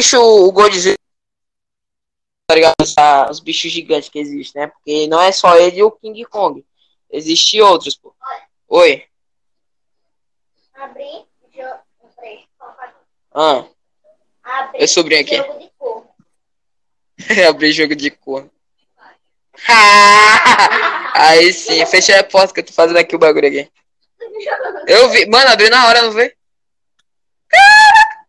Deixa 0.00 0.18
o 0.18 0.50
Godzilla, 0.50 0.96
tá 2.52 2.54
ligado? 2.56 2.74
Essa- 2.82 3.30
Os 3.30 3.40
bichos 3.40 3.70
gigantes 3.72 4.08
que 4.10 4.18
existem, 4.18 4.60
né? 4.62 4.68
Porque 4.68 5.06
não 5.06 5.20
é 5.20 5.32
só 5.32 5.56
ele 5.56 5.78
e 5.78 5.82
o 5.82 5.90
King 5.90 6.22
Kong. 6.26 6.64
Existem 7.10 7.62
outros, 7.62 7.96
pô. 7.96 8.14
Oi. 8.68 9.04
Abrir 10.74 11.24
jogo. 11.54 11.80
Ah, 13.34 13.64
Abrir 14.44 14.78
Meu 14.80 14.88
sobrinho 14.88 15.20
aqui. 15.22 15.36
jogo 15.36 15.58
de 15.58 15.70
cor. 15.78 16.06
abri 17.48 17.72
jogo 17.72 17.96
de 17.96 18.10
cor. 18.10 18.50
Aí 21.14 21.52
sim, 21.52 21.86
fecha 21.86 22.18
a 22.20 22.24
porta 22.24 22.52
que 22.52 22.60
eu 22.60 22.64
tô 22.66 22.72
fazendo 22.72 22.98
aqui 22.98 23.14
o 23.16 23.18
bagulho 23.18 23.46
aqui. 23.48 23.70
Eu 24.86 25.08
vi, 25.10 25.24
mano, 25.26 25.48
abriu 25.50 25.70
na 25.70 25.86
hora, 25.86 26.02
não 26.02 26.10
vê? 26.10 26.36
Caraca! 27.48 28.26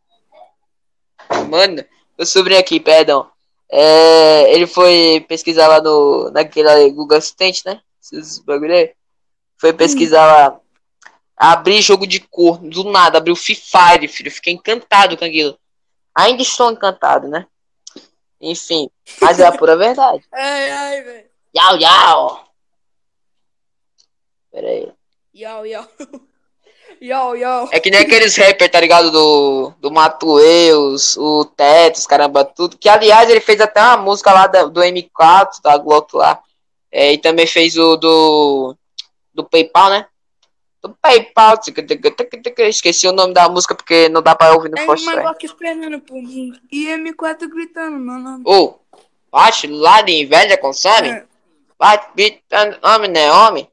Mano, 1.49 1.83
meu 2.17 2.25
sobrinho 2.27 2.59
aqui, 2.59 2.79
perdão. 2.79 3.32
É, 3.75 4.53
ele 4.53 4.67
foi 4.67 5.25
pesquisar 5.27 5.67
lá 5.67 5.81
no, 5.81 6.29
naquele 6.29 6.91
Google 6.91 7.17
Assistant, 7.17 7.65
né? 7.65 7.81
Esses 7.99 8.37
bagulho 8.37 8.71
aí. 8.71 8.93
Foi 9.57 9.73
pesquisar 9.73 10.27
lá. 10.27 10.59
Abrir 11.35 11.81
jogo 11.81 12.05
de 12.05 12.19
cor, 12.19 12.59
do 12.59 12.83
nada, 12.83 13.17
abriu 13.17 13.35
Free 13.35 13.55
Fire, 13.55 14.07
filho. 14.07 14.29
Fiquei 14.29 14.53
encantado 14.53 15.17
com 15.17 15.25
aquilo. 15.25 15.57
Ainda 16.13 16.43
estou 16.43 16.71
encantado, 16.71 17.27
né? 17.27 17.47
Enfim, 18.39 18.91
mas 19.19 19.39
é 19.39 19.47
a 19.47 19.51
pura 19.51 19.75
verdade. 19.75 20.23
Ai, 20.31 20.69
ai, 20.69 21.01
velho. 21.01 21.29
Yau, 21.55 21.77
yau. 21.77 22.47
Pera 24.51 24.67
aí. 24.67 24.93
Yau, 25.33 25.65
yau. 25.65 25.87
Yau, 27.01 27.35
yau. 27.35 27.69
É 27.71 27.79
que 27.79 27.89
nem 27.89 28.01
aqueles 28.01 28.35
rappers, 28.35 28.71
tá 28.71 28.79
ligado? 28.79 29.11
Do, 29.11 29.73
do 29.79 29.91
Matueus, 29.91 31.17
o 31.17 31.45
Tetos, 31.45 32.05
caramba, 32.07 32.43
tudo. 32.45 32.77
Que, 32.77 32.87
aliás, 32.89 33.29
ele 33.29 33.41
fez 33.41 33.59
até 33.61 33.81
uma 33.81 33.97
música 33.97 34.31
lá 34.31 34.47
da- 34.47 34.65
do 34.65 34.81
M4, 34.81 35.61
da 35.63 35.77
Glock 35.77 36.15
lá. 36.15 36.39
É, 36.91 37.11
e 37.13 37.17
também 37.17 37.47
fez 37.47 37.77
o 37.77 37.95
do, 37.97 38.75
do 39.33 39.43
PayPal, 39.43 39.89
né? 39.89 40.05
Do 40.81 40.95
PayPal. 41.01 41.59
Esqueci 42.59 43.07
o 43.07 43.11
nome 43.13 43.33
da 43.33 43.49
música 43.49 43.73
porque 43.73 44.09
não 44.09 44.21
dá 44.21 44.35
pra 44.35 44.53
ouvir 44.53 44.69
no 44.69 44.75
Tem 44.75 44.85
uma. 44.87 45.21
Glock 45.21 45.45
esperando 45.45 45.99
por 46.01 46.15
mim. 46.15 46.53
E 46.71 46.87
M4 46.87 47.49
gritando 47.49 47.97
meu 47.97 48.19
nome. 48.19 48.43
Ô, 48.45 48.75
bate 49.31 49.67
lá 49.67 50.01
de 50.01 50.11
inveja 50.21 50.57
consome? 50.57 51.09
É. 51.09 51.25
Bate, 51.79 52.07
gritando, 52.15 52.77
homem, 52.83 53.09
né, 53.09 53.31
homem? 53.31 53.67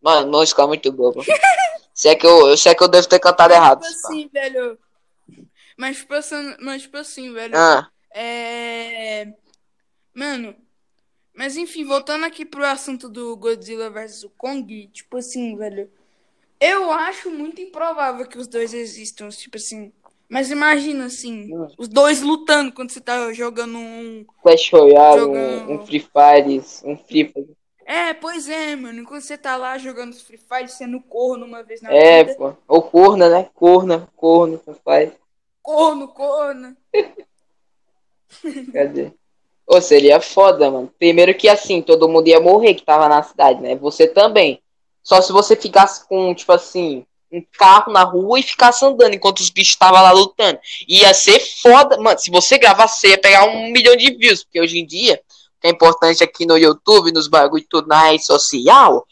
Mano, 0.00 0.30
música 0.30 0.66
muito 0.66 0.92
boa. 0.92 1.14
Se 1.96 2.08
é 2.08 2.14
que 2.14 2.26
eu, 2.26 2.54
se 2.58 2.68
é 2.68 2.74
que 2.74 2.84
eu 2.84 2.88
devo 2.88 3.08
ter 3.08 3.18
cantado 3.18 3.54
errado. 3.54 3.80
Tipo 3.80 4.06
assim, 4.06 4.28
velho. 4.30 4.78
Mas 5.78 5.96
tipo 5.96 6.12
assim, 6.14 6.54
mas, 6.60 6.82
tipo 6.82 6.96
assim, 6.98 7.32
velho. 7.32 7.56
Ah, 7.56 7.88
É. 8.14 9.32
Mano. 10.14 10.54
Mas 11.34 11.56
enfim, 11.56 11.84
voltando 11.84 12.24
aqui 12.24 12.44
pro 12.44 12.64
assunto 12.66 13.08
do 13.08 13.34
Godzilla 13.36 13.88
vs 13.90 14.26
Kong, 14.36 14.88
tipo 14.92 15.16
assim, 15.16 15.56
velho. 15.56 15.90
Eu 16.60 16.90
acho 16.90 17.30
muito 17.30 17.60
improvável 17.62 18.26
que 18.26 18.38
os 18.38 18.46
dois 18.46 18.72
existam, 18.74 19.28
tipo 19.30 19.56
assim. 19.56 19.90
Mas 20.28 20.50
imagina 20.50 21.06
assim, 21.06 21.54
Hum. 21.54 21.68
os 21.78 21.88
dois 21.88 22.20
lutando 22.20 22.72
quando 22.72 22.90
você 22.90 23.00
tá 23.00 23.32
jogando 23.32 23.78
um. 23.78 24.24
Clash 24.42 24.70
Royale, 24.70 25.20
um, 25.20 25.24
Jogando. 25.24 25.72
um 25.72 25.86
Free 25.86 26.00
Fire, 26.00 26.64
um 26.84 26.96
Free 26.96 27.28
Fire. 27.32 27.56
É, 27.88 28.12
pois 28.14 28.48
é, 28.48 28.74
mano. 28.74 29.00
Enquanto 29.00 29.22
você 29.22 29.38
tá 29.38 29.56
lá 29.56 29.78
jogando 29.78 30.12
Free 30.16 30.36
Fire, 30.38 30.68
sendo 30.68 31.00
corno 31.00 31.46
uma 31.46 31.62
vez 31.62 31.80
na 31.80 31.92
É, 31.92 32.24
vida. 32.24 32.36
pô. 32.36 32.52
Ou 32.66 32.82
corna, 32.82 33.28
né? 33.28 33.48
Corna, 33.54 34.08
corno, 34.16 34.58
Free 34.58 34.74
Fire. 34.84 35.12
Corno, 35.62 36.08
corno. 36.08 36.76
Cadê? 38.72 39.12
Ô, 39.66 39.80
seria 39.80 40.20
foda, 40.20 40.70
mano. 40.70 40.92
Primeiro 40.98 41.34
que 41.34 41.48
assim, 41.48 41.80
todo 41.80 42.08
mundo 42.08 42.28
ia 42.28 42.40
morrer 42.40 42.74
que 42.74 42.82
tava 42.84 43.08
na 43.08 43.22
cidade, 43.22 43.60
né? 43.60 43.74
Você 43.76 44.06
também. 44.08 44.60
Só 45.02 45.22
se 45.22 45.32
você 45.32 45.54
ficasse 45.54 46.06
com, 46.08 46.34
tipo 46.34 46.52
assim, 46.52 47.06
um 47.32 47.42
carro 47.56 47.92
na 47.92 48.02
rua 48.02 48.38
e 48.38 48.42
ficasse 48.42 48.84
andando 48.84 49.14
enquanto 49.14 49.38
os 49.40 49.50
bichos 49.50 49.74
estavam 49.74 50.02
lá 50.02 50.10
lutando. 50.12 50.58
Ia 50.88 51.14
ser 51.14 51.38
foda. 51.62 51.96
Mano, 51.98 52.18
se 52.18 52.30
você 52.30 52.58
gravasse, 52.58 53.00
você 53.00 53.08
ia 53.10 53.18
pegar 53.18 53.44
um 53.44 53.70
milhão 53.70 53.96
de 53.96 54.12
views. 54.16 54.42
Porque 54.44 54.60
hoje 54.60 54.78
em 54.78 54.86
dia, 54.86 55.20
que 55.60 55.66
é 55.66 55.70
importante 55.70 56.22
aqui 56.22 56.46
no 56.46 56.56
YouTube, 56.56 57.12
nos 57.12 57.28
bagulho 57.28 57.64
tudo, 57.68 57.88
na 57.88 58.10
rede 58.10 58.24
social, 58.24 59.06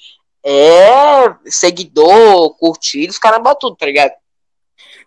é 0.44 1.34
seguidor, 1.46 2.56
curtidos, 2.56 3.18
caramba, 3.18 3.54
tudo, 3.54 3.76
tá 3.76 3.86
ligado? 3.86 4.12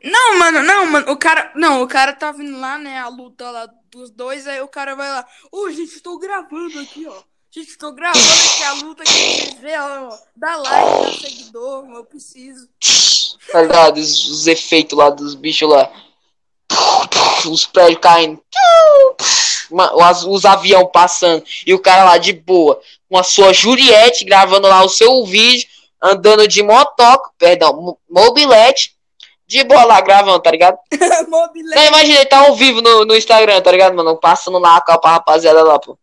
Não, 0.04 0.38
mano, 0.38 0.62
não, 0.64 0.86
mano. 0.86 1.12
O 1.12 1.18
cara. 1.18 1.52
Não, 1.56 1.82
o 1.82 1.88
cara 1.88 2.14
tá 2.14 2.32
vindo 2.32 2.60
lá, 2.60 2.78
né? 2.78 3.00
A 3.00 3.08
luta 3.08 3.50
lá 3.50 3.68
dos 3.92 4.12
dois. 4.12 4.48
Aí 4.48 4.62
o 4.62 4.68
cara 4.68 4.96
vai 4.96 5.10
lá. 5.10 5.26
Ô, 5.52 5.70
gente, 5.72 6.00
tô 6.02 6.18
gravando 6.20 6.80
aqui, 6.80 7.08
ó. 7.08 7.24
Gente, 7.50 7.78
tô 7.78 7.92
gravando 7.92 8.20
aqui 8.20 8.64
a 8.64 8.74
luta 8.74 9.04
que 9.04 9.10
vocês 9.10 9.54
vê, 9.56 9.78
ó. 9.78 10.16
Dá 10.36 10.56
like, 10.58 11.02
dá 11.02 11.28
seguidor, 11.28 11.90
eu 11.96 12.06
preciso. 12.06 12.70
Tá 13.52 13.62
ligado? 13.62 13.98
Os, 13.98 14.30
os 14.30 14.48
efeitos 14.48 14.98
lá 14.98 15.10
dos 15.10 15.34
bichos 15.34 15.70
lá. 15.70 15.92
Os 17.50 17.66
prédios 17.66 18.00
caindo. 18.00 18.42
Uma- 19.70 20.12
Os, 20.12 20.24
os 20.24 20.46
aviões 20.46 20.88
passando. 20.92 21.44
E 21.66 21.74
o 21.74 21.80
cara 21.80 22.04
lá 22.04 22.18
de 22.18 22.34
boa. 22.34 22.80
Com 23.10 23.18
a 23.18 23.24
sua 23.24 23.54
Juliette 23.54 24.26
gravando 24.26 24.68
lá 24.68 24.84
o 24.84 24.90
seu 24.90 25.26
vídeo. 25.26 25.68
Andando 26.02 26.48
de 26.48 26.62
motoca. 26.64 27.32
Perdão, 27.38 27.74
mo- 27.74 28.00
mobilete. 28.10 28.96
De 29.48 29.64
boa 29.64 29.86
lá 29.86 30.02
gravando, 30.02 30.42
tá 30.42 30.52
ligado? 30.52 30.78
Mobile. 31.30 31.70
Não, 31.74 31.86
imagina, 31.86 32.16
ele 32.20 32.26
tá 32.26 32.40
ao 32.40 32.56
vivo 32.56 32.82
no, 32.82 33.06
no 33.06 33.16
Instagram, 33.16 33.62
tá 33.62 33.72
ligado, 33.72 33.96
mano? 33.96 34.18
Passando 34.20 34.60
lá 34.60 34.82
com 34.82 34.92
a 34.92 35.12
rapaziada 35.12 35.64
lá, 35.64 35.80
pô. 35.80 35.98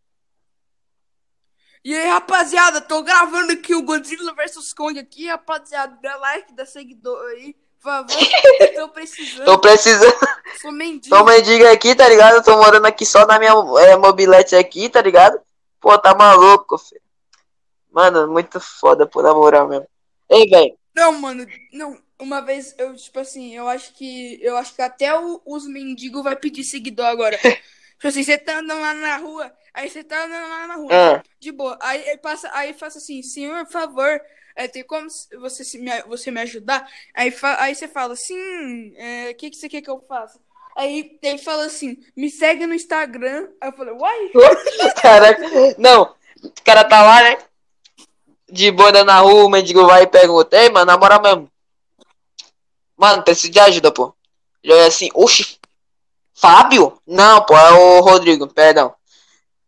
E 1.85 1.95
aí, 1.95 2.09
rapaziada, 2.09 2.81
tô 2.81 3.03
gravando 3.03 3.53
aqui 3.53 3.75
o 3.75 3.83
Godzilla 3.83 4.33
vs 4.35 4.73
Kong 4.73 4.99
aqui, 4.99 5.27
rapaziada. 5.27 5.99
Dá 6.03 6.17
like, 6.17 6.55
dá 6.55 6.65
seguidor 6.65 7.21
aí, 7.33 7.55
favor. 7.85 8.09
tô 8.75 8.89
precisando. 8.89 9.45
Tô 9.45 9.59
precisando. 9.59 10.15
Sou 10.61 10.73
mendigo. 10.73 11.15
Tô 11.15 11.25
mendigo 11.25 11.67
aqui, 11.69 11.95
tá 11.95 12.09
ligado? 12.09 12.35
Eu 12.37 12.43
tô 12.43 12.57
morando 12.57 12.87
aqui 12.87 13.05
só 13.07 13.27
na 13.27 13.39
minha 13.39 13.53
é, 13.83 13.97
mobilete 13.97 14.57
aqui, 14.57 14.89
tá 14.89 15.01
ligado? 15.01 15.39
Pô, 15.81 15.97
tá 15.99 16.15
maluco, 16.15 16.79
filho. 16.79 17.01
Mano, 17.93 18.27
muito 18.27 18.59
foda, 18.61 19.07
por 19.07 19.23
na 19.23 19.33
moral 19.33 19.69
mesmo. 19.69 19.87
Ei, 20.29 20.49
velho. 20.49 20.77
Não, 20.95 21.13
mano, 21.13 21.47
não. 21.73 22.03
Uma 22.19 22.41
vez, 22.41 22.75
eu, 22.79 22.95
tipo 22.97 23.19
assim, 23.21 23.55
eu 23.55 23.69
acho 23.69 23.93
que. 23.95 24.39
Eu 24.43 24.57
acho 24.57 24.75
que 24.75 24.83
até 24.83 25.17
o- 25.19 25.43
os 25.45 25.67
mendigos 25.67 26.23
vai 26.23 26.35
pedir 26.37 26.65
seguidor 26.65 27.07
agora. 27.07 27.37
tipo 27.39 28.09
assim, 28.09 28.23
você 28.23 28.39
tá 28.39 28.59
andando 28.59 28.81
lá 28.81 28.95
na 28.95 29.17
rua, 29.19 29.53
aí 29.75 29.91
você 29.91 30.03
tá 30.05 30.25
andando 30.25 30.49
lá 30.49 30.67
na 30.67 30.75
rua, 30.77 30.89
Ah, 30.93 31.23
de 31.41 31.53
boa. 31.53 31.77
Aí 31.83 32.17
passa, 32.19 32.51
aí 32.55 32.73
faça 32.73 32.99
assim, 32.99 33.23
senhor, 33.23 33.65
por 33.65 33.73
favor, 33.73 34.21
é, 34.57 34.69
tem 34.69 34.85
como 34.85 35.09
você, 35.41 35.65
se 35.65 35.79
me, 35.79 36.03
você 36.03 36.31
me 36.31 36.41
ajudar? 36.43 36.89
Aí, 37.15 37.35
aí 37.59 37.75
você 37.75 37.89
fala, 37.89 38.15
sim, 38.15 38.95
é, 38.97 39.31
o 39.31 39.35
que, 39.35 39.51
que 39.51 39.57
você 39.57 39.69
quer 39.69 39.83
que 39.83 39.91
eu 39.91 40.01
faça? 40.09 40.39
Aí 40.77 41.19
ele 41.23 41.39
fala 41.39 41.67
assim, 41.67 41.99
me 42.17 42.31
segue 42.31 42.67
no 42.67 42.75
Instagram. 42.75 43.49
Aí 43.61 43.69
eu 43.69 43.73
falei, 43.73 43.95
uai? 43.95 44.31
caraca. 45.01 45.43
Não, 45.79 46.15
o 46.43 46.53
cara 46.65 46.85
tá 46.85 47.03
lá, 47.03 47.23
né? 47.23 47.39
De 48.51 48.71
boa 48.71 48.93
na 49.05 49.21
rua, 49.21 49.45
o 49.45 49.49
mendigo 49.49 49.87
vai 49.87 50.03
e 50.03 50.07
pergunta: 50.07 50.57
Ei, 50.57 50.71
mano, 50.71 50.87
na 50.87 50.99
moral 50.99 51.21
mesmo. 51.21 51.51
Mano, 52.97 53.23
preciso 53.23 53.51
de 53.51 53.59
ajuda, 53.59 53.91
pô. 53.91 54.15
Ele 54.63 54.75
olha 54.75 54.87
assim: 54.87 55.09
Oxi, 55.15 55.59
Fábio? 56.35 57.01
Não, 57.07 57.45
pô, 57.45 57.57
é 57.57 57.73
o 57.73 58.01
Rodrigo, 58.01 58.47
perdão. 58.47 58.95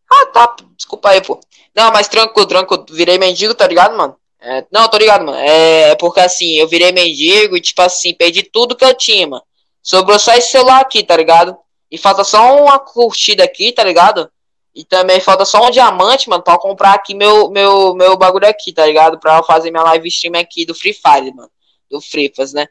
Ah, 0.09 0.27
tá, 0.27 0.57
desculpa 0.77 1.11
aí, 1.11 1.20
pô. 1.20 1.40
Não, 1.75 1.90
mas 1.90 2.07
tranquilo, 2.07 2.46
tranquilo. 2.46 2.87
Virei 2.90 3.18
mendigo, 3.18 3.55
tá 3.55 3.66
ligado, 3.66 3.96
mano? 3.96 4.16
É, 4.40 4.64
não, 4.70 4.88
tô 4.88 4.96
ligado, 4.99 5.25
mano. 5.25 5.38
É, 5.38 5.90
é 5.90 5.94
porque 5.96 6.20
assim, 6.20 6.55
eu 6.57 6.68
virei 6.68 6.92
mendigo 6.92 7.57
e, 7.57 7.61
tipo 7.61 7.83
assim, 7.83 8.14
perdi 8.14 8.42
tudo 8.42 8.77
que 8.77 8.85
eu 8.85 8.94
tinha, 8.94 9.27
mano. 9.27 9.42
Sobrou 9.83 10.18
só 10.18 10.35
esse 10.35 10.51
celular 10.51 10.81
aqui, 10.81 11.03
tá 11.03 11.16
ligado? 11.16 11.57
E 11.90 11.96
falta 11.96 12.25
só 12.25 12.57
uma 12.57 12.79
curtida 12.79 13.44
aqui, 13.44 13.72
tá 13.72 13.85
ligado? 13.85 14.31
E 14.75 14.85
também 14.85 15.20
falta 15.20 15.44
só 15.44 15.66
um 15.66 15.70
diamante, 15.70 16.29
mano, 16.29 16.42
pra 16.42 16.59
comprar 16.59 16.94
aqui 16.94 17.14
meu, 17.14 17.51
meu, 17.51 17.94
meu 17.94 18.16
bagulho 18.16 18.46
aqui, 18.46 18.72
tá 18.72 18.85
ligado? 18.85 19.18
Pra 19.18 19.38
eu 19.38 19.44
fazer 19.44 19.70
minha 19.70 19.83
live 19.85 20.09
stream 20.09 20.38
aqui 20.38 20.66
do 20.66 20.75
Free 20.75 20.92
Fire, 20.92 21.33
mano. 21.35 21.51
Do 21.90 22.01
Free 22.01 22.31
Fire, 22.35 22.53
né? 22.53 22.66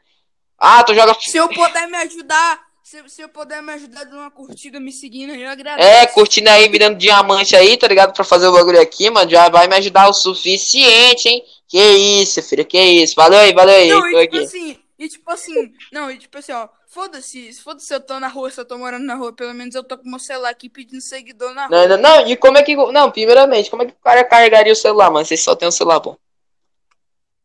Ah, 0.58 0.84
tu 0.84 0.94
joga. 0.94 1.16
Se 1.18 1.36
eu 1.36 1.48
puder 1.48 1.88
me 1.88 1.96
ajudar, 1.96 2.60
se, 2.82 3.02
se 3.08 3.22
eu 3.22 3.28
puder 3.28 3.60
me 3.60 3.72
ajudar 3.72 4.04
dando 4.04 4.18
uma 4.18 4.30
curtida, 4.30 4.78
me 4.78 4.92
seguindo, 4.92 5.34
eu 5.34 5.50
agradeço. 5.50 5.88
É, 5.88 6.06
curtindo 6.06 6.48
aí, 6.48 6.68
me 6.68 6.78
dando 6.78 6.96
diamante 6.96 7.56
aí, 7.56 7.76
tá 7.76 7.88
ligado? 7.88 8.12
Pra 8.12 8.22
fazer 8.22 8.46
o 8.46 8.52
bagulho 8.52 8.80
aqui, 8.80 9.10
mano. 9.10 9.28
Já 9.28 9.48
vai 9.48 9.66
me 9.66 9.74
ajudar 9.74 10.08
o 10.08 10.12
suficiente, 10.12 11.28
hein? 11.28 11.44
Que 11.68 11.78
isso, 12.22 12.42
filho, 12.42 12.64
que 12.64 12.78
isso. 12.80 13.14
Valeu 13.16 13.38
aí, 13.40 13.52
valeu 13.52 13.74
aí. 13.74 13.88
Não, 13.88 14.00
tô 14.00 14.20
e 14.20 14.26
tipo 14.26 14.36
aqui. 14.36 14.44
assim, 14.44 14.78
e 14.98 15.08
tipo 15.08 15.30
assim, 15.30 15.72
não, 15.92 16.10
e 16.10 16.18
tipo 16.18 16.38
assim, 16.38 16.52
ó, 16.52 16.68
foda-se, 16.86 17.52
foda-se 17.54 17.86
se 17.86 17.94
eu 17.94 18.00
tô 18.00 18.18
na 18.20 18.28
rua, 18.28 18.50
se 18.50 18.60
eu 18.60 18.64
tô 18.64 18.78
morando 18.78 19.04
na 19.04 19.14
rua, 19.14 19.32
pelo 19.32 19.52
menos 19.52 19.74
eu 19.74 19.82
tô 19.84 19.98
com 19.98 20.08
meu 20.08 20.18
celular 20.18 20.50
aqui 20.50 20.68
pedindo 20.68 21.00
seguidor 21.00 21.52
na 21.54 21.66
rua. 21.66 21.86
Não, 21.88 21.96
não, 21.96 22.02
não, 22.02 22.26
e 22.28 22.36
como 22.36 22.56
é 22.58 22.62
que. 22.62 22.74
Não, 22.76 23.10
primeiramente, 23.10 23.70
como 23.70 23.82
é 23.82 23.86
que 23.86 23.92
o 23.92 23.96
cara 24.04 24.24
carregaria 24.24 24.72
o 24.72 24.76
celular, 24.76 25.10
mano? 25.10 25.26
Vocês 25.26 25.42
só 25.42 25.54
tem 25.56 25.66
o 25.68 25.72
celular, 25.72 26.00
pô. 26.00 26.16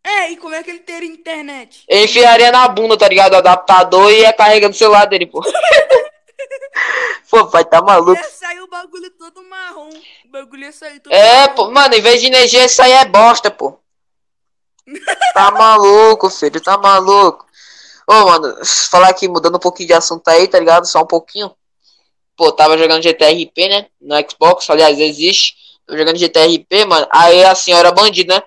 É, 0.04 0.32
e 0.32 0.38
como 0.38 0.56
é 0.56 0.64
que 0.64 0.70
ele 0.72 0.80
teria 0.80 1.08
internet? 1.08 1.84
Ele 1.88 2.06
enfiaria 2.06 2.52
na 2.52 2.68
bunda, 2.68 2.98
tá 2.98 3.08
ligado? 3.08 3.34
O 3.34 3.38
adaptador 3.38 4.12
e 4.12 4.22
ia 4.22 4.34
carregando 4.34 4.74
o 4.74 4.78
celular 4.78 5.06
dele, 5.06 5.28
pô. 5.28 5.42
pô, 7.30 7.46
vai 7.48 7.64
tá 7.66 7.82
maluco. 7.82 8.20
Ia 8.20 8.30
sair 8.30 8.62
o 8.62 8.68
bagulho 8.68 9.12
todo 9.12 9.44
marrom. 9.44 9.90
O 10.26 10.30
bagulho 10.30 10.64
ia 10.64 10.72
sair 10.72 11.00
todo 11.00 11.14
É, 11.14 11.42
marrom. 11.42 11.56
pô, 11.56 11.72
mano, 11.72 11.94
em 11.94 12.02
vez 12.02 12.20
de 12.20 12.28
energia, 12.28 12.66
isso 12.66 12.82
aí 12.82 12.92
é 12.94 13.06
bosta, 13.06 13.52
pô. 13.52 13.81
Tá 15.34 15.52
maluco, 15.52 16.30
filho, 16.30 16.62
tá 16.62 16.78
maluco. 16.78 17.46
Ô, 18.08 18.14
mano, 18.26 18.56
falar 18.90 19.10
aqui, 19.10 19.28
mudando 19.28 19.56
um 19.56 19.60
pouquinho 19.60 19.88
de 19.88 19.94
assunto 19.94 20.28
aí, 20.28 20.48
tá 20.48 20.60
ligado? 20.60 20.86
Só 20.86 21.02
um 21.02 21.08
pouquinho. 21.08 21.52
Pô, 22.36 22.52
tava 22.52 22.78
jogando 22.78 23.04
GTRP, 23.04 23.70
né? 23.70 23.88
No 24.02 24.16
Xbox, 24.30 24.70
aliás, 24.70 25.00
existe. 25.00 25.56
Tô 25.86 25.98
jogando 25.98 26.18
GTRP, 26.18 26.86
mano. 26.86 27.08
Aí 27.12 27.44
a 27.44 27.56
senhora 27.56 27.92
bandida, 27.92 28.36
né? 28.36 28.44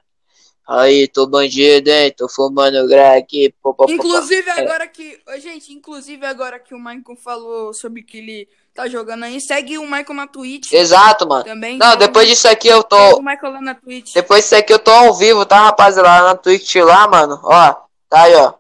Aí, 0.66 1.06
tô 1.08 1.26
bandido, 1.26 1.90
hein? 1.90 2.12
Tô 2.16 2.28
fumando 2.28 2.88
crack. 2.88 3.54
Pô, 3.62 3.74
pô, 3.74 3.84
pô, 3.84 3.86
pô. 3.86 3.92
Inclusive 3.92 4.48
É. 4.48 4.60
agora 4.60 4.86
que. 4.88 5.20
Gente, 5.38 5.72
inclusive 5.72 6.24
agora 6.24 6.58
que 6.58 6.74
o 6.74 6.78
Michael 6.78 7.16
falou 7.22 7.74
sobre 7.74 8.02
que 8.02 8.18
ele 8.18 8.48
tá 8.74 8.88
jogando 8.88 9.24
aí, 9.24 9.40
segue 9.40 9.78
o 9.78 9.82
Michael 9.84 10.14
na 10.14 10.26
Twitch 10.26 10.72
Exato, 10.72 11.26
mano. 11.28 11.44
também. 11.44 11.78
Não, 11.78 11.90
segue 11.90 12.06
depois 12.06 12.28
disso 12.28 12.48
aqui 12.48 12.68
eu 12.68 12.78
segue 12.78 12.88
tô. 12.88 13.18
o 13.18 13.22
Michael 13.22 13.52
lá 13.52 13.60
na 13.60 13.74
Twitch. 13.74 14.12
Depois 14.12 14.42
disso 14.44 14.56
aqui 14.56 14.72
eu 14.72 14.78
tô 14.78 14.90
ao 14.90 15.14
vivo, 15.14 15.46
tá, 15.46 15.62
rapaziada? 15.62 16.08
Lá 16.08 16.22
na 16.22 16.34
Twitch 16.36 16.74
lá, 16.76 17.06
mano. 17.06 17.40
Ó, 17.42 17.74
tá 18.08 18.22
aí, 18.22 18.34
ó. 18.34 18.54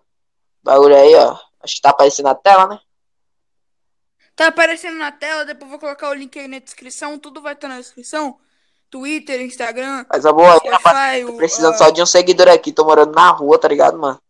Bagulho 0.62 0.96
aí, 0.96 1.14
ó. 1.16 1.36
Acho 1.62 1.74
que 1.76 1.80
tá 1.82 1.90
aparecendo 1.90 2.26
na 2.26 2.34
tela, 2.34 2.66
né? 2.68 2.78
Tá 4.36 4.48
aparecendo 4.48 4.98
na 4.98 5.12
tela, 5.12 5.44
depois 5.44 5.62
eu 5.64 5.70
vou 5.70 5.78
colocar 5.78 6.10
o 6.10 6.14
link 6.14 6.36
aí 6.38 6.48
na 6.48 6.58
descrição, 6.58 7.18
tudo 7.18 7.40
vai 7.40 7.52
estar 7.54 7.68
na 7.68 7.78
descrição. 7.78 8.36
Twitter, 8.90 9.40
Instagram, 9.40 10.04
Mas 10.08 10.24
a 10.24 10.32
boa. 10.32 10.56
Spotify, 10.58 11.24
Tô 11.26 11.36
precisando 11.36 11.74
ó, 11.74 11.76
só 11.78 11.90
de 11.90 12.00
um 12.00 12.06
seguidor 12.06 12.48
aqui. 12.48 12.72
Tô 12.72 12.84
morando 12.84 13.12
na 13.12 13.30
rua, 13.30 13.58
tá 13.58 13.66
ligado, 13.66 13.98
mano? 13.98 14.20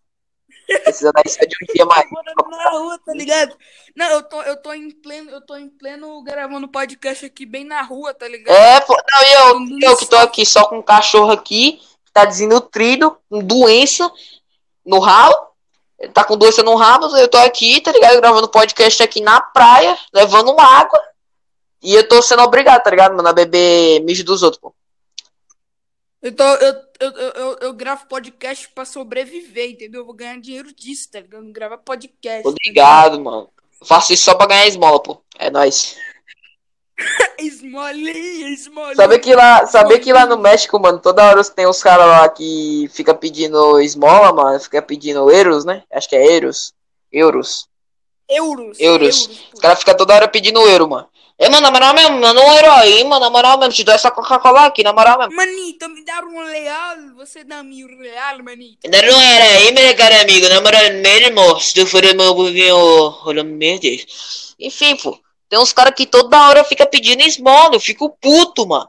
Precisando 0.67 1.17
aí 1.17 1.31
só 1.31 1.41
de 1.41 1.57
um 1.63 1.75
dia 1.75 1.85
mais. 1.85 2.09
morando 2.11 2.51
na 2.51 2.71
rua, 2.71 2.99
tá 3.05 3.13
ligado? 3.13 3.57
Não, 3.95 4.07
eu 4.11 4.23
tô, 4.23 4.43
eu 4.43 4.57
tô 4.57 4.73
em 4.73 4.91
pleno, 4.91 5.31
eu 5.31 5.41
tô 5.41 5.57
em 5.57 5.69
pleno 5.69 6.23
gravando 6.23 6.69
podcast 6.69 7.27
aqui 7.27 7.47
bem 7.47 7.65
na 7.65 7.83
rua, 7.83 8.15
tá 8.15 8.27
ligado? 8.27 8.55
É, 8.55 8.81
pô. 8.81 8.95
Não, 8.95 9.27
e 9.27 9.81
eu, 9.83 9.91
eu 9.91 9.97
que 9.97 10.07
tô 10.07 10.17
aqui 10.17 10.45
só 10.45 10.65
com 10.65 10.79
um 10.79 10.83
cachorro 10.83 11.33
aqui, 11.33 11.81
que 12.05 12.13
tá 12.13 12.25
desnutrido, 12.25 13.17
com 13.29 13.41
doença 13.41 14.11
no 14.85 14.99
ralo. 14.99 15.35
Ele 15.99 16.13
tá 16.13 16.25
com 16.25 16.37
doença 16.37 16.63
no 16.63 16.75
rabo, 16.75 17.07
eu 17.17 17.29
tô 17.29 17.39
aqui, 17.39 17.81
tá 17.81 17.93
ligado? 17.93 18.17
Gravando 18.17 18.49
podcast 18.49 19.03
aqui 19.03 19.21
na 19.21 19.41
praia, 19.41 19.97
levando 20.13 20.59
água. 20.59 21.01
E 21.83 21.95
eu 21.95 22.09
tô 22.09 22.21
sendo 22.23 22.43
obrigado, 22.43 22.83
tá 22.83 22.91
ligado, 22.91 23.15
mano, 23.15 23.29
a 23.29 23.33
beber 23.33 24.01
mijo 24.01 24.25
dos 24.25 24.43
outros, 24.43 24.61
pô. 24.61 24.75
Eu, 26.25 26.35
tô, 26.35 26.43
eu, 26.43 26.75
eu, 27.01 27.13
eu, 27.13 27.59
eu, 27.61 27.73
gravo 27.75 28.07
podcast 28.07 28.67
pra 28.71 28.87
sobreviver, 28.87 29.73
entendeu? 29.73 30.01
Eu 30.01 30.07
vou 30.07 30.15
ganhar 30.15 30.41
dinheiro 30.41 30.75
disso, 30.75 31.11
tá 31.13 31.21
ligado? 31.21 31.45
Gravar 31.53 31.77
podcast. 31.77 32.45
tá 32.45 32.49
Obrigado, 32.49 33.21
mano. 33.21 33.51
Eu 33.79 33.87
faço 33.87 34.15
isso 34.15 34.25
só 34.25 34.35
pra 34.35 34.47
ganhar 34.47 34.67
esmola, 34.67 34.99
pô. 35.03 35.23
É 35.39 35.51
nóis. 35.51 35.99
Esmolinha, 37.39 38.49
esmolinha. 38.49 38.95
Sabia 38.95 39.19
que 39.19 39.35
lá, 39.35 39.67
sabia 39.67 40.01
que 40.01 40.13
lá 40.15 40.25
no 40.25 40.39
México, 40.39 40.81
mano, 40.81 40.99
toda 40.99 41.29
hora 41.29 41.45
tem 41.45 41.67
uns 41.67 41.83
caras 41.83 42.07
lá 42.07 42.27
que 42.29 42.89
fica 42.95 43.13
pedindo 43.13 43.79
esmola, 43.81 44.33
mano, 44.33 44.59
fica 44.61 44.81
pedindo 44.81 45.31
euros, 45.31 45.67
né? 45.67 45.83
Acho 45.93 46.09
que 46.09 46.17
é 46.17 46.37
euros. 46.37 46.73
Euros. 47.13 47.69
Euros. 48.31 48.81
Euros. 48.81 49.27
pô. 49.27 49.35
Os 49.55 49.61
caras 49.61 49.79
ficam 49.81 49.95
toda 49.95 50.15
hora 50.15 50.29
pedindo 50.29 50.67
euro, 50.67 50.89
mano. 50.89 51.09
É, 51.37 51.49
mano, 51.49 51.63
na 51.63 51.71
moral 51.71 51.95
mesmo, 51.95 52.21
manda 52.21 52.41
um 52.41 52.53
euro 52.55 52.71
aí, 52.71 53.03
mano, 53.03 53.25
na 53.25 53.31
moral 53.31 53.59
mesmo, 53.59 53.75
te 53.75 53.83
dou 53.83 53.93
essa 53.95 54.11
Coca-Cola 54.11 54.67
aqui, 54.67 54.85
na 54.85 54.93
moral 54.93 55.19
mesmo. 55.19 55.35
Manito, 55.35 55.89
me 55.89 56.05
dá 56.05 56.21
um 56.21 56.45
real, 56.45 56.97
você 57.17 57.43
dá 57.43 57.61
mil 57.63 57.89
real, 57.99 58.41
manito. 58.43 58.89
Dá 58.89 58.99
um 58.99 59.03
euro 59.03 59.45
aí, 59.45 59.73
meu 59.73 59.97
caro 59.97 60.21
amigo, 60.21 60.49
na 60.49 60.61
moral 60.61 60.83
mesmo, 60.93 61.61
se 61.61 61.75
tu 61.75 61.87
for 61.87 62.03
meu 62.03 62.35
pouquinho, 62.37 62.77
olha, 63.25 63.43
meu 63.43 63.81
Deus. 63.81 64.55
Enfim, 64.61 64.97
pô, 64.97 65.19
tem 65.49 65.59
uns 65.59 65.73
caras 65.73 65.95
que 65.97 66.07
toda 66.07 66.49
hora 66.49 66.63
fica 66.63 66.87
pedindo 66.87 67.23
esmola, 67.23 67.75
eu 67.75 67.81
fico 67.81 68.17
puto, 68.21 68.65
mano. 68.67 68.89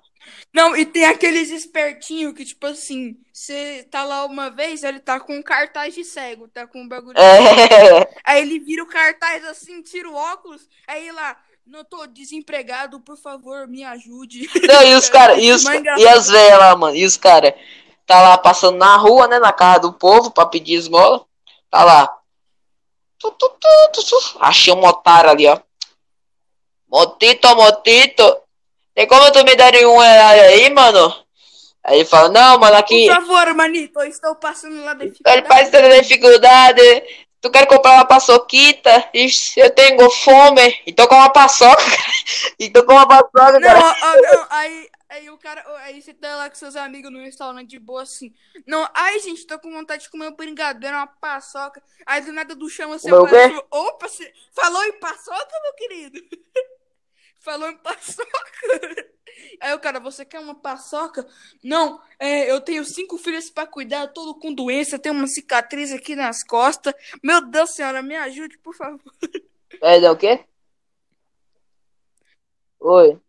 Não, 0.55 0.74
e 0.74 0.86
tem 0.86 1.03
aqueles 1.03 1.49
espertinhos 1.49 2.34
que, 2.34 2.45
tipo 2.45 2.65
assim, 2.67 3.17
você 3.34 3.86
tá 3.91 4.05
lá 4.05 4.24
uma 4.24 4.49
vez, 4.49 4.84
ele 4.84 5.01
tá 5.01 5.19
com 5.19 5.36
um 5.36 5.43
cartaz 5.43 5.93
de 5.93 6.05
cego, 6.05 6.47
tá 6.47 6.65
com 6.65 6.82
um 6.84 6.88
bagulho. 6.88 7.17
É, 7.19 8.07
Aí 8.24 8.41
ele 8.41 8.59
vira 8.59 8.82
o 8.82 8.88
cartaz 8.88 9.43
assim, 9.43 9.82
tira 9.82 10.09
o 10.09 10.15
óculos, 10.15 10.61
aí 10.88 11.11
lá, 11.11 11.36
não 11.66 11.84
tô 11.84 12.05
desempregado, 12.05 12.99
por 12.99 13.18
favor, 13.18 13.68
me 13.68 13.84
ajude. 13.84 14.47
Não, 14.68 14.84
e 14.84 14.95
os 14.95 15.09
caras, 15.09 15.38
e, 15.41 15.49
os, 15.51 15.63
e 15.63 16.07
as 16.07 16.28
velhas 16.28 16.59
lá, 16.59 16.76
mano, 16.76 16.95
e 16.95 17.05
os 17.05 17.18
caras, 17.18 17.53
tá 18.05 18.22
lá 18.22 18.38
passando 18.38 18.78
na 18.78 18.95
rua, 18.97 19.28
né, 19.28 19.39
na 19.39 19.51
casa 19.51 19.80
do 19.80 19.93
povo 19.93 20.32
pra 20.32 20.45
pedir 20.45 20.76
esmola, 20.76 21.26
tá 21.70 21.84
lá. 21.84 22.18
Tu, 23.18 23.32
tu, 23.32 23.49
tu. 23.49 24.38
Achei 24.39 24.74
um 24.74 24.86
otário 24.86 25.30
ali, 25.30 25.47
ó. 25.47 25.59
Motito, 26.88 27.55
motito. 27.55 28.38
Tem 28.93 29.07
como 29.07 29.32
tu 29.32 29.43
me 29.43 29.55
dar 29.55 29.74
um 29.74 29.97
real 29.97 30.30
aí, 30.30 30.70
mano? 30.70 31.26
Aí 31.84 31.97
ele 31.97 32.05
fala, 32.05 32.30
não, 32.30 32.59
mano, 32.59 32.78
aqui. 32.78 33.07
Por 33.07 33.16
favor, 33.16 33.53
manito, 33.53 33.99
eu 33.99 34.07
estou 34.07 34.36
passando 34.36 34.84
lá 34.84 34.93
da 34.93 35.05
Ele 35.05 35.13
tanta 35.72 36.01
dificuldade. 36.01 37.03
Tu 37.45 37.51
quer 37.51 37.67
comprar 37.67 37.91
uma 37.93 38.05
paçoquita? 38.05 39.07
Ixi, 39.13 39.59
eu 39.59 39.69
tenho 39.69 40.09
fome. 40.09 40.81
Então 40.87 41.05
com 41.05 41.13
uma 41.13 41.29
paçoca. 41.29 41.83
então 42.59 42.83
com 42.83 42.93
uma 42.93 43.07
paçoca, 43.07 43.59
Não, 43.59 43.61
cara. 43.61 43.79
ó, 43.79 43.93
ó, 44.01 44.15
não, 44.15 44.47
aí, 44.49 44.89
aí 45.07 45.29
o 45.29 45.37
cara, 45.37 45.63
aí 45.81 46.01
você 46.01 46.11
tá 46.11 46.37
lá 46.37 46.49
com 46.49 46.55
seus 46.55 46.75
amigos 46.75 47.11
no 47.11 47.19
restaurante 47.19 47.69
de 47.69 47.77
boa 47.77 48.01
assim. 48.01 48.33
Não, 48.65 48.89
ai 48.95 49.19
gente, 49.19 49.45
tô 49.45 49.59
com 49.59 49.69
vontade 49.71 50.05
de 50.05 50.09
comer 50.09 50.29
um 50.29 50.35
brigadeiro, 50.35 50.97
uma 50.97 51.05
paçoca. 51.05 51.83
Aí 52.07 52.21
do 52.21 52.33
nada 52.33 52.55
do 52.55 52.67
chão 52.67 52.89
você 52.89 53.09
quê? 53.09 53.15
aparece. 53.15 53.63
Opa, 53.69 54.07
você 54.07 54.33
falou 54.51 54.83
em 54.83 54.99
paçoca, 54.99 55.61
meu 55.61 55.73
querido? 55.73 56.19
falou 57.41 57.69
em 57.69 57.77
paçoca. 57.77 59.14
Aí 59.59 59.73
o 59.73 59.79
cara, 59.79 59.99
você 59.99 60.25
quer 60.25 60.39
uma 60.39 60.55
paçoca? 60.55 61.25
Não, 61.63 62.01
é, 62.19 62.49
eu 62.51 62.61
tenho 62.61 62.83
cinco 62.86 63.17
filhos 63.17 63.49
pra 63.49 63.65
cuidar, 63.67 64.07
todo 64.07 64.39
com 64.39 64.53
doença, 64.53 64.99
tenho 64.99 65.15
uma 65.15 65.27
cicatriz 65.27 65.91
aqui 65.91 66.15
nas 66.15 66.43
costas. 66.43 66.93
Meu 67.23 67.41
Deus, 67.41 67.71
senhora, 67.71 68.01
me 68.01 68.15
ajude, 68.15 68.57
por 68.59 68.75
favor. 68.75 69.01
Perdão, 69.79 70.13
o 70.13 70.17
quê? 70.17 70.45
Oi. 72.79 73.19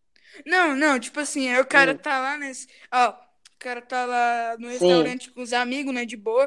Não, 0.45 0.77
não, 0.77 0.99
tipo 1.01 1.19
assim, 1.21 1.49
aí 1.49 1.61
o 1.61 1.67
cara 1.67 1.93
Hum. 1.93 1.99
tá 1.99 2.19
lá 2.19 2.37
nesse. 2.37 2.69
Ó, 2.93 3.11
o 3.11 3.59
cara 3.59 3.81
tá 3.81 4.05
lá 4.05 4.57
no 4.59 4.69
Sim. 4.69 4.73
restaurante 4.73 5.31
com 5.31 5.43
os 5.43 5.53
amigos, 5.53 5.95
né, 5.95 6.05
de 6.05 6.17
boa. 6.17 6.47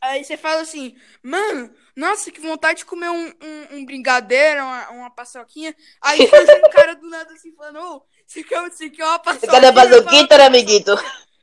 Aí 0.00 0.24
você 0.24 0.36
fala 0.36 0.62
assim, 0.62 0.96
mano, 1.22 1.72
nossa, 1.94 2.30
que 2.30 2.40
vontade 2.40 2.78
de 2.80 2.84
comer 2.84 3.10
um, 3.10 3.26
um, 3.26 3.76
um 3.76 3.84
brigadeiro, 3.84 4.62
uma, 4.62 4.90
uma 4.90 5.10
paçoquinha. 5.10 5.74
Aí 6.00 6.26
faz 6.26 6.48
um 6.48 6.70
cara 6.70 6.94
do 6.94 7.08
nada 7.08 7.32
assim 7.32 7.52
falando, 7.54 7.78
ô, 7.80 8.02
você 8.26 8.42
quer, 8.42 8.60
você 8.70 8.90
quer 8.90 9.04
uma 9.04 9.18
paçoquinha? 9.18 9.52
Cadê 9.52 9.66
a 9.66 9.72
paçoquita, 9.72 10.38
né, 10.38 10.46
amiguito? 10.46 10.92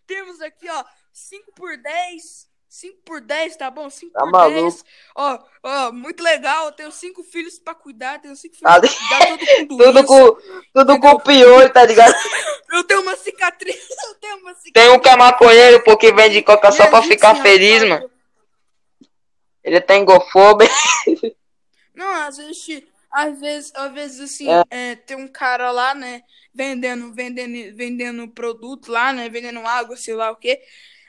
Temos 0.08 0.41
aqui, 0.41 0.68
ó, 0.70 0.84
5 1.14 1.52
por 1.54 1.78
10. 1.78 2.50
5 2.70 2.97
por 3.04 3.20
10, 3.20 3.56
tá 3.58 3.70
bom? 3.72 3.89
5 3.89 4.14
Tá 4.14 4.22
por 4.22 4.32
maluco. 4.32 4.62
10. 4.62 4.86
Ó, 5.16 5.39
ó, 5.64 5.91
muito 5.91 6.24
legal. 6.24 6.68
Eu 6.68 6.72
tenho 6.72 6.91
cinco 6.91 7.24
filhos 7.24 7.58
pra 7.58 7.74
cuidar. 7.74 8.22
Tenho 8.22 8.36
cinco 8.36 8.56
filhos 8.56 8.72
Ah, 8.72 8.80
pra 8.80 8.89
cuidar, 8.89 9.68
tudo 9.68 9.76
com 9.78 9.78
Tudo 9.84 10.06
com, 10.06 10.38
tudo 10.74 11.00
com 11.00 11.20
piolho, 11.20 11.74
tá 11.74 11.84
ligado? 11.84 12.14
Eu 12.72 12.84
tenho 12.84 13.02
uma 13.02 13.16
cicatriz. 13.18 13.76
Eu 14.08 14.16
tenho 14.16 14.38
uma 14.38 14.54
cicatriz. 14.54 14.74
Tem 14.74 14.89
um 14.91 15.00
que 15.00 15.10
é 15.10 15.16
maconheiro, 15.16 15.84
pô, 15.84 15.97
que 15.97 16.12
vende 16.14 16.43
coca 16.43 16.72
só 16.72 16.86
pra 16.88 17.02
ficar 17.02 17.32
senhor, 17.34 17.43
feliz, 17.43 17.84
mano. 17.84 18.09
Ele 19.70 19.80
tem 19.82 20.03
gofobia. 20.03 20.67
Não, 21.93 22.07
às 22.24 22.38
vezes, 22.38 22.84
às 23.11 23.39
vezes, 23.39 23.72
às 23.76 23.93
vezes 23.93 24.20
assim, 24.20 24.49
É. 24.49 24.63
é, 24.72 24.95
tem 24.95 25.15
um 25.15 25.28
cara 25.28 25.70
lá, 25.70 25.93
né, 25.93 26.24
vendendo, 26.53 27.13
vendendo, 27.13 27.76
vendendo 27.76 28.28
produto 28.30 28.91
lá, 28.91 29.13
né, 29.13 29.30
vendendo 29.30 29.59
água, 29.59 29.95
sei 29.95 30.15
lá 30.15 30.32
o 30.32 30.36
quê. 30.36 30.59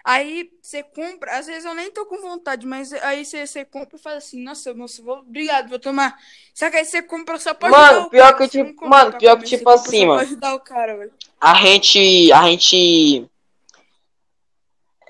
Aí 0.04 0.50
você 0.62 0.82
compra, 0.82 1.38
às 1.38 1.46
vezes 1.46 1.64
eu 1.64 1.74
nem 1.74 1.90
tô 1.90 2.04
com 2.06 2.20
vontade, 2.20 2.66
mas 2.66 2.92
aí 2.92 3.24
você, 3.24 3.46
você 3.46 3.64
compra 3.64 3.96
e 3.96 4.00
fala 4.02 4.16
assim, 4.16 4.42
nossa, 4.42 4.74
moço, 4.74 5.02
vou, 5.02 5.18
obrigado, 5.18 5.68
vou 5.68 5.78
tomar. 5.78 6.18
Só 6.54 6.70
que 6.70 6.76
aí 6.76 6.84
você 6.84 7.02
compra 7.02 7.38
só 7.38 7.54
pra 7.54 7.68
Mano, 7.70 7.84
ajudar 7.84 8.06
o 8.06 8.10
pior 8.10 8.32
cara, 8.32 8.36
que 8.36 8.48
tipo- 8.48 8.88
mano, 8.88 9.18
pior 9.18 9.38
que 9.38 9.44
tipo 9.44 9.70
assim, 9.70 10.06
mano. 10.06 10.22
O. 10.22 11.10
A 11.40 11.54
gente. 11.54 12.32
A 12.32 12.44
gente. 12.48 13.26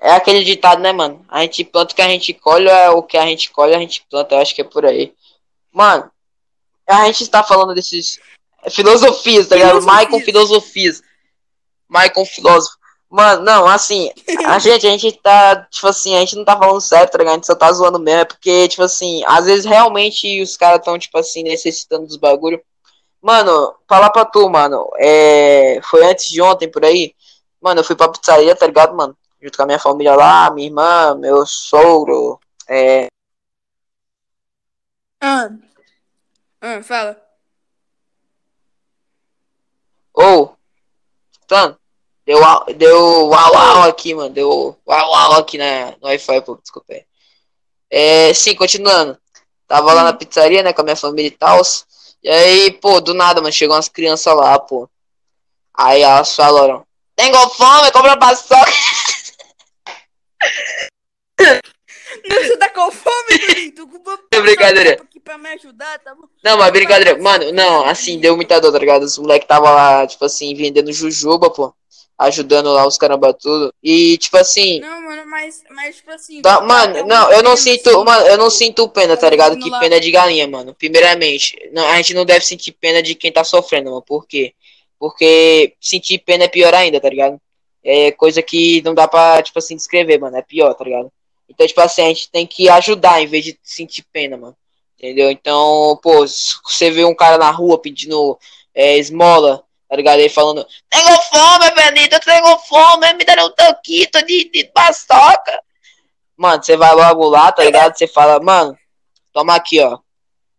É 0.03 0.13
aquele 0.13 0.43
ditado, 0.43 0.81
né, 0.81 0.91
mano? 0.91 1.23
A 1.29 1.41
gente 1.41 1.63
planta 1.63 1.93
o 1.93 1.95
que 1.95 2.01
a 2.01 2.09
gente 2.09 2.33
colhe, 2.33 2.67
é 2.67 2.89
o 2.89 3.03
que 3.03 3.17
a 3.17 3.25
gente 3.27 3.51
colhe, 3.51 3.75
a 3.75 3.79
gente 3.79 4.03
planta. 4.09 4.33
Eu 4.33 4.39
acho 4.39 4.55
que 4.55 4.61
é 4.61 4.63
por 4.63 4.83
aí. 4.83 5.13
Mano, 5.71 6.09
a 6.87 7.05
gente 7.05 7.29
tá 7.29 7.43
falando 7.43 7.75
desses. 7.75 8.19
Filosofias, 8.71 9.47
tá 9.47 9.55
ligado? 9.55 9.79
Michael 9.81 10.19
Filosofias. 10.25 11.03
Michael 11.87 12.25
Filósofo. 12.25 12.81
Mano, 13.11 13.43
não, 13.43 13.67
assim, 13.67 14.09
a 14.47 14.57
gente, 14.59 14.87
a 14.87 14.89
gente 14.91 15.11
tá, 15.19 15.67
tipo 15.69 15.85
assim, 15.87 16.15
a 16.15 16.19
gente 16.21 16.35
não 16.35 16.45
tá 16.45 16.57
falando 16.57 16.79
sério, 16.79 17.11
tá 17.11 17.17
ligado? 17.17 17.33
A 17.33 17.35
gente 17.35 17.47
só 17.47 17.55
tá 17.55 17.71
zoando 17.71 17.99
mesmo, 17.99 18.21
é 18.21 18.25
porque, 18.25 18.69
tipo 18.69 18.83
assim, 18.83 19.21
às 19.27 19.45
vezes 19.45 19.65
realmente 19.65 20.41
os 20.41 20.55
caras 20.55 20.83
tão, 20.83 20.97
tipo 20.97 21.17
assim, 21.17 21.43
necessitando 21.43 22.07
dos 22.07 22.15
bagulho. 22.15 22.61
Mano, 23.21 23.75
falar 23.87 24.09
pra 24.11 24.25
tu, 24.25 24.49
mano, 24.49 24.89
é, 24.97 25.79
foi 25.83 26.05
antes 26.05 26.27
de 26.29 26.41
ontem, 26.41 26.71
por 26.71 26.85
aí, 26.85 27.13
mano, 27.61 27.81
eu 27.81 27.83
fui 27.83 27.95
pra 27.95 28.07
pizzaria, 28.09 28.55
tá 28.55 28.65
ligado, 28.65 28.95
mano? 28.95 29.15
Junto 29.41 29.57
com 29.57 29.63
a 29.63 29.65
minha 29.65 29.79
família 29.79 30.15
lá, 30.15 30.51
minha 30.51 30.67
irmã, 30.67 31.15
meu 31.15 31.45
sogro, 31.45 32.39
é, 32.67 33.07
Ah, 35.19 35.49
ah 36.61 36.81
fala. 36.83 37.15
ou, 40.13 40.55
tanto, 41.47 41.79
deu, 42.25 42.43
au- 42.43 42.65
deu 42.73 43.27
uau 43.29 43.53
uau 43.53 43.83
aqui, 43.83 44.13
mano, 44.13 44.29
deu 44.29 44.77
uau 44.87 45.11
uau 45.11 45.33
aqui 45.33 45.57
na, 45.57 45.91
no 46.01 46.07
Wi-Fi, 46.07 46.41
pô, 46.41 46.55
desculpa 46.57 46.93
aí. 46.93 47.05
É, 47.89 48.33
sim, 48.33 48.55
continuando. 48.55 49.17
Tava 49.67 49.93
lá 49.93 50.03
na 50.03 50.13
pizzaria, 50.13 50.63
né, 50.63 50.73
com 50.73 50.81
a 50.81 50.83
minha 50.83 50.95
família 50.95 51.27
e 51.27 51.31
tal. 51.31 51.61
E 52.23 52.29
aí, 52.29 52.71
pô, 52.73 52.99
do 53.01 53.13
nada, 53.13 53.41
mano, 53.41 53.53
chegou 53.53 53.75
umas 53.75 53.89
crianças 53.89 54.35
lá, 54.35 54.59
pô. 54.59 54.89
Aí 55.73 56.01
elas 56.01 56.35
falaram, 56.35 56.85
tem 57.15 57.33
fome, 57.33 57.91
compra 57.91 58.17
paçoca. 58.17 58.71
Não, 62.27 62.43
você 62.43 62.57
tá 62.57 62.69
com 62.69 62.91
fome, 62.91 63.37
bonito? 63.47 63.89
É 64.31 64.41
brincadeira. 64.41 65.01
Aqui 65.01 65.19
pra 65.19 65.37
me 65.37 65.49
ajudar, 65.49 65.99
tá 65.99 66.13
bom? 66.13 66.27
Não, 66.43 66.57
mas 66.57 66.71
brincadeira. 66.71 67.17
Mano, 67.17 67.51
não, 67.51 67.85
assim, 67.85 68.19
deu 68.19 68.35
muita 68.35 68.59
dor, 68.59 68.71
tá 68.71 68.79
ligado? 68.79 69.03
Os 69.03 69.17
moleques 69.17 69.47
tava 69.47 69.69
lá, 69.71 70.05
tipo 70.05 70.23
assim, 70.25 70.53
vendendo 70.53 70.91
jujuba, 70.91 71.49
pô. 71.49 71.73
Ajudando 72.17 72.71
lá 72.71 72.85
os 72.85 72.97
caramba 72.97 73.33
tudo. 73.33 73.73
E, 73.81 74.15
tipo 74.17 74.37
assim, 74.37 74.79
Não, 74.79 75.01
mano, 75.01 75.25
mas, 75.25 75.63
mas 75.71 75.95
tipo 75.95 76.11
assim. 76.11 76.41
Tá, 76.41 76.61
mano, 76.61 77.05
não, 77.07 77.31
eu 77.31 77.41
não 77.41 77.57
sinto, 77.57 77.89
assim, 77.89 78.03
mano, 78.03 78.27
eu 78.27 78.37
não 78.37 78.49
sinto 78.49 78.87
pena, 78.89 79.17
tá 79.17 79.27
ligado? 79.27 79.57
Que 79.57 79.71
pena 79.79 79.95
é 79.95 79.99
de 79.99 80.11
galinha, 80.11 80.47
mano. 80.47 80.75
Primeiramente, 80.75 81.57
não, 81.73 81.87
a 81.87 81.97
gente 81.97 82.13
não 82.13 82.25
deve 82.25 82.45
sentir 82.45 82.73
pena 82.73 83.01
de 83.01 83.15
quem 83.15 83.31
tá 83.31 83.43
sofrendo, 83.43 83.89
mano. 83.89 84.03
Por 84.03 84.27
quê? 84.27 84.53
Porque 84.99 85.73
sentir 85.81 86.19
pena 86.19 86.43
é 86.43 86.47
pior 86.47 86.75
ainda, 86.75 86.99
tá 87.01 87.09
ligado? 87.09 87.41
É 87.83 88.11
coisa 88.11 88.41
que 88.41 88.81
não 88.83 88.93
dá 88.93 89.07
pra, 89.07 89.41
tipo 89.41 89.57
assim, 89.57 89.75
descrever, 89.75 90.19
mano. 90.19 90.37
É 90.37 90.41
pior, 90.41 90.73
tá 90.73 90.83
ligado? 90.83 91.11
Então, 91.49 91.67
tipo 91.67 91.81
assim, 91.81 92.03
a 92.03 92.07
gente 92.07 92.29
tem 92.31 92.47
que 92.47 92.69
ajudar 92.69 93.21
em 93.21 93.27
vez 93.27 93.43
de 93.43 93.59
sentir 93.63 94.05
pena, 94.11 94.37
mano. 94.37 94.55
Entendeu? 94.97 95.31
Então, 95.31 95.99
pô, 96.01 96.25
você 96.27 96.91
vê 96.91 97.03
um 97.03 97.15
cara 97.15 97.37
na 97.37 97.49
rua 97.49 97.81
pedindo 97.81 98.37
é, 98.73 98.97
esmola, 98.97 99.63
tá 99.89 99.95
ligado? 99.95 100.19
Ele 100.19 100.29
falando, 100.29 100.65
tenho 100.89 101.17
fome, 101.23 101.71
Benito, 101.71 102.15
eu 102.15 102.19
tenho 102.19 102.57
fome, 102.59 103.13
me 103.13 103.25
deram 103.25 103.47
um 103.47 103.51
tanquito 103.51 104.23
de, 104.25 104.49
de 104.51 104.65
paçoca. 104.65 105.59
Mano, 106.37 106.63
você 106.63 106.77
vai 106.77 106.93
logo 106.93 107.27
lá, 107.29 107.51
tá 107.51 107.63
ligado? 107.63 107.97
Você 107.97 108.07
fala, 108.07 108.39
mano, 108.39 108.77
toma 109.33 109.55
aqui, 109.55 109.79
ó. 109.79 109.99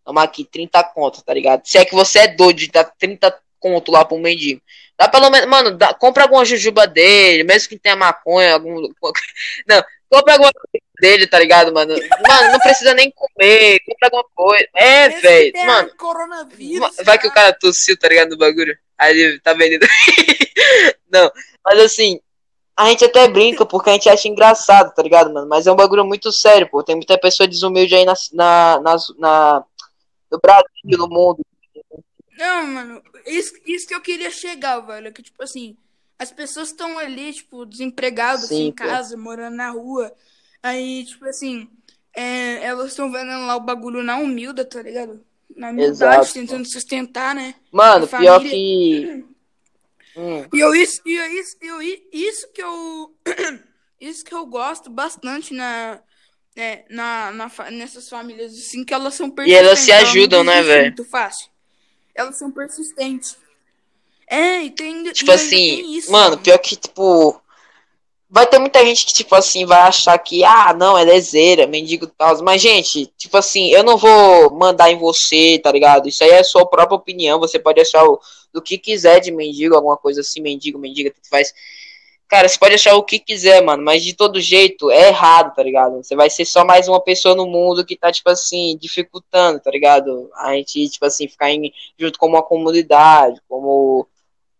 Toma 0.04 0.24
aqui, 0.24 0.44
30 0.44 0.82
conto, 0.84 1.22
tá 1.22 1.32
ligado? 1.32 1.62
Se 1.64 1.78
é 1.78 1.84
que 1.84 1.94
você 1.94 2.20
é 2.20 2.28
doido 2.28 2.58
de 2.58 2.68
dar 2.68 2.84
30 2.84 3.30
conto 3.62 3.92
lá 3.92 4.04
pra 4.04 4.16
um 4.16 4.20
mendigo. 4.20 4.60
Dá 4.98 5.08
pelo 5.08 5.30
menos, 5.30 5.48
mano, 5.48 5.70
dá, 5.76 5.94
compra 5.94 6.24
alguma 6.24 6.44
jujuba 6.44 6.86
dele, 6.86 7.44
mesmo 7.44 7.68
que 7.68 7.78
tenha 7.78 7.96
maconha, 7.96 8.54
algum. 8.54 8.74
Não, 9.66 9.82
compra 10.10 10.34
alguma 10.34 10.52
coisa 10.52 10.84
dele, 11.00 11.26
tá 11.26 11.38
ligado, 11.38 11.72
mano? 11.72 11.94
Mano, 12.28 12.52
não 12.52 12.60
precisa 12.60 12.94
nem 12.94 13.10
comer, 13.10 13.80
compra 13.80 14.08
alguma 14.08 14.24
coisa. 14.34 14.68
É, 14.74 15.08
velho, 15.08 15.52
mano. 15.66 15.90
Coronavírus. 15.96 16.96
Vai 17.04 17.18
que 17.18 17.26
o 17.26 17.32
cara 17.32 17.52
tossiu, 17.52 17.96
tá 17.98 18.08
ligado, 18.08 18.30
no 18.30 18.38
bagulho. 18.38 18.76
Aí 18.98 19.18
ele 19.18 19.40
tá 19.40 19.52
vendendo. 19.52 19.86
Não, 21.10 21.30
mas 21.64 21.78
assim, 21.80 22.20
a 22.76 22.88
gente 22.88 23.04
até 23.04 23.26
brinca 23.28 23.66
porque 23.66 23.90
a 23.90 23.92
gente 23.94 24.08
acha 24.08 24.28
engraçado, 24.28 24.94
tá 24.94 25.02
ligado, 25.02 25.32
mano? 25.32 25.48
Mas 25.48 25.66
é 25.66 25.72
um 25.72 25.76
bagulho 25.76 26.04
muito 26.04 26.30
sério, 26.30 26.68
pô. 26.70 26.82
Tem 26.84 26.94
muita 26.94 27.18
pessoa 27.18 27.48
desumilde 27.48 27.94
aí 27.94 28.04
na, 28.04 28.14
na, 28.32 28.80
na, 28.80 28.96
na- 29.18 29.64
no 30.30 30.38
Brasil, 30.40 30.98
no 30.98 31.08
mundo. 31.08 31.44
Não, 32.42 32.66
mano, 32.66 33.02
isso, 33.24 33.54
isso 33.64 33.86
que 33.86 33.94
eu 33.94 34.00
queria 34.00 34.28
chegar, 34.28 34.80
velho. 34.80 35.12
Que, 35.12 35.22
tipo 35.22 35.40
assim, 35.40 35.76
as 36.18 36.32
pessoas 36.32 36.68
estão 36.70 36.98
ali, 36.98 37.32
tipo, 37.32 37.64
desempregadas, 37.64 38.48
Sim, 38.48 38.66
em 38.66 38.70
pô. 38.72 38.82
casa, 38.84 39.16
morando 39.16 39.54
na 39.54 39.70
rua. 39.70 40.12
Aí, 40.60 41.04
tipo 41.04 41.24
assim, 41.24 41.68
é, 42.12 42.64
elas 42.64 42.88
estão 42.88 43.12
vendendo 43.12 43.46
lá 43.46 43.54
o 43.54 43.60
bagulho 43.60 44.02
na 44.02 44.16
humilda, 44.16 44.64
tá 44.64 44.82
ligado? 44.82 45.24
Na 45.54 45.70
humildade, 45.70 45.92
Exato, 45.92 46.32
tentando 46.32 46.64
sustentar, 46.66 47.32
né? 47.32 47.54
Mano, 47.70 48.08
pior 48.08 48.40
que. 48.40 49.24
Hum, 50.14 50.44
E 50.52 50.60
eu, 50.60 50.74
isso, 50.74 51.00
e 51.06 51.14
eu, 51.16 51.40
isso, 51.40 51.56
eu, 51.62 51.80
isso 52.12 52.52
que 52.52 52.62
eu. 52.62 53.14
Isso 53.98 54.24
que 54.24 54.34
eu 54.34 54.44
gosto 54.44 54.90
bastante 54.90 55.54
na. 55.54 56.02
É, 56.56 56.84
na, 56.90 57.30
na, 57.30 57.70
nessas 57.70 58.08
famílias, 58.10 58.52
assim, 58.52 58.84
que 58.84 58.92
elas 58.92 59.14
são 59.14 59.32
E 59.46 59.54
elas 59.54 59.78
se 59.78 59.92
ajudam, 59.92 60.44
né, 60.44 60.60
velho? 60.60 60.86
Muito 60.88 61.04
fácil. 61.04 61.51
Elas 62.14 62.36
são 62.36 62.50
persistentes. 62.50 63.36
É, 64.28 64.62
e 64.62 64.70
tem. 64.70 65.04
tipo 65.12 65.30
e 65.30 65.34
assim, 65.34 65.82
tem 65.82 66.10
mano, 66.10 66.38
pior 66.38 66.58
que, 66.58 66.76
tipo. 66.76 67.40
Vai 68.34 68.46
ter 68.46 68.58
muita 68.58 68.82
gente 68.82 69.04
que, 69.04 69.12
tipo 69.12 69.34
assim, 69.34 69.66
vai 69.66 69.80
achar 69.80 70.16
que, 70.18 70.42
ah, 70.42 70.72
não, 70.72 70.96
é 70.96 71.04
lezeira, 71.04 71.66
mendigo 71.66 72.06
e 72.06 72.08
tal. 72.08 72.42
Mas, 72.42 72.62
gente, 72.62 73.12
tipo 73.18 73.36
assim, 73.36 73.68
eu 73.68 73.84
não 73.84 73.98
vou 73.98 74.50
mandar 74.54 74.90
em 74.90 74.98
você, 74.98 75.60
tá 75.62 75.70
ligado? 75.70 76.08
Isso 76.08 76.24
aí 76.24 76.30
é 76.30 76.42
sua 76.42 76.66
própria 76.66 76.96
opinião. 76.96 77.38
Você 77.38 77.58
pode 77.58 77.82
achar 77.82 78.02
o, 78.06 78.18
do 78.50 78.62
que 78.62 78.78
quiser 78.78 79.20
de 79.20 79.30
mendigo, 79.30 79.74
alguma 79.74 79.98
coisa 79.98 80.22
assim, 80.22 80.40
mendigo, 80.40 80.78
mendiga, 80.78 81.10
tanto 81.10 81.28
faz. 81.28 81.52
Cara, 82.28 82.48
você 82.48 82.58
pode 82.58 82.74
achar 82.74 82.94
o 82.94 83.02
que 83.02 83.18
quiser, 83.18 83.62
mano, 83.62 83.82
mas 83.82 84.02
de 84.02 84.14
todo 84.14 84.40
jeito 84.40 84.90
é 84.90 85.08
errado, 85.08 85.54
tá 85.54 85.62
ligado? 85.62 86.02
Você 86.02 86.16
vai 86.16 86.30
ser 86.30 86.46
só 86.46 86.64
mais 86.64 86.88
uma 86.88 87.00
pessoa 87.00 87.34
no 87.34 87.46
mundo 87.46 87.84
que 87.84 87.94
tá, 87.94 88.10
tipo 88.10 88.30
assim, 88.30 88.76
dificultando, 88.78 89.60
tá 89.60 89.70
ligado? 89.70 90.30
A 90.36 90.54
gente, 90.54 90.88
tipo 90.88 91.04
assim, 91.04 91.28
ficar 91.28 91.50
em, 91.50 91.72
junto 91.98 92.18
com 92.18 92.26
uma 92.26 92.42
comunidade, 92.42 93.38
como 93.46 94.08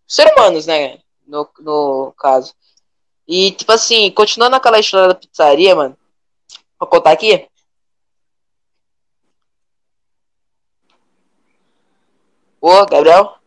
ser 0.06 0.30
humanos, 0.34 0.66
né? 0.66 0.98
No, 1.26 1.48
no 1.60 2.12
caso. 2.18 2.54
E, 3.26 3.52
tipo 3.52 3.72
assim, 3.72 4.10
continuando 4.10 4.56
aquela 4.56 4.78
história 4.78 5.08
da 5.08 5.14
pizzaria, 5.14 5.74
mano. 5.74 5.96
Vou 6.78 6.88
contar 6.88 7.12
aqui? 7.12 7.48
Ô, 12.60 12.84
Gabriel? 12.84 13.38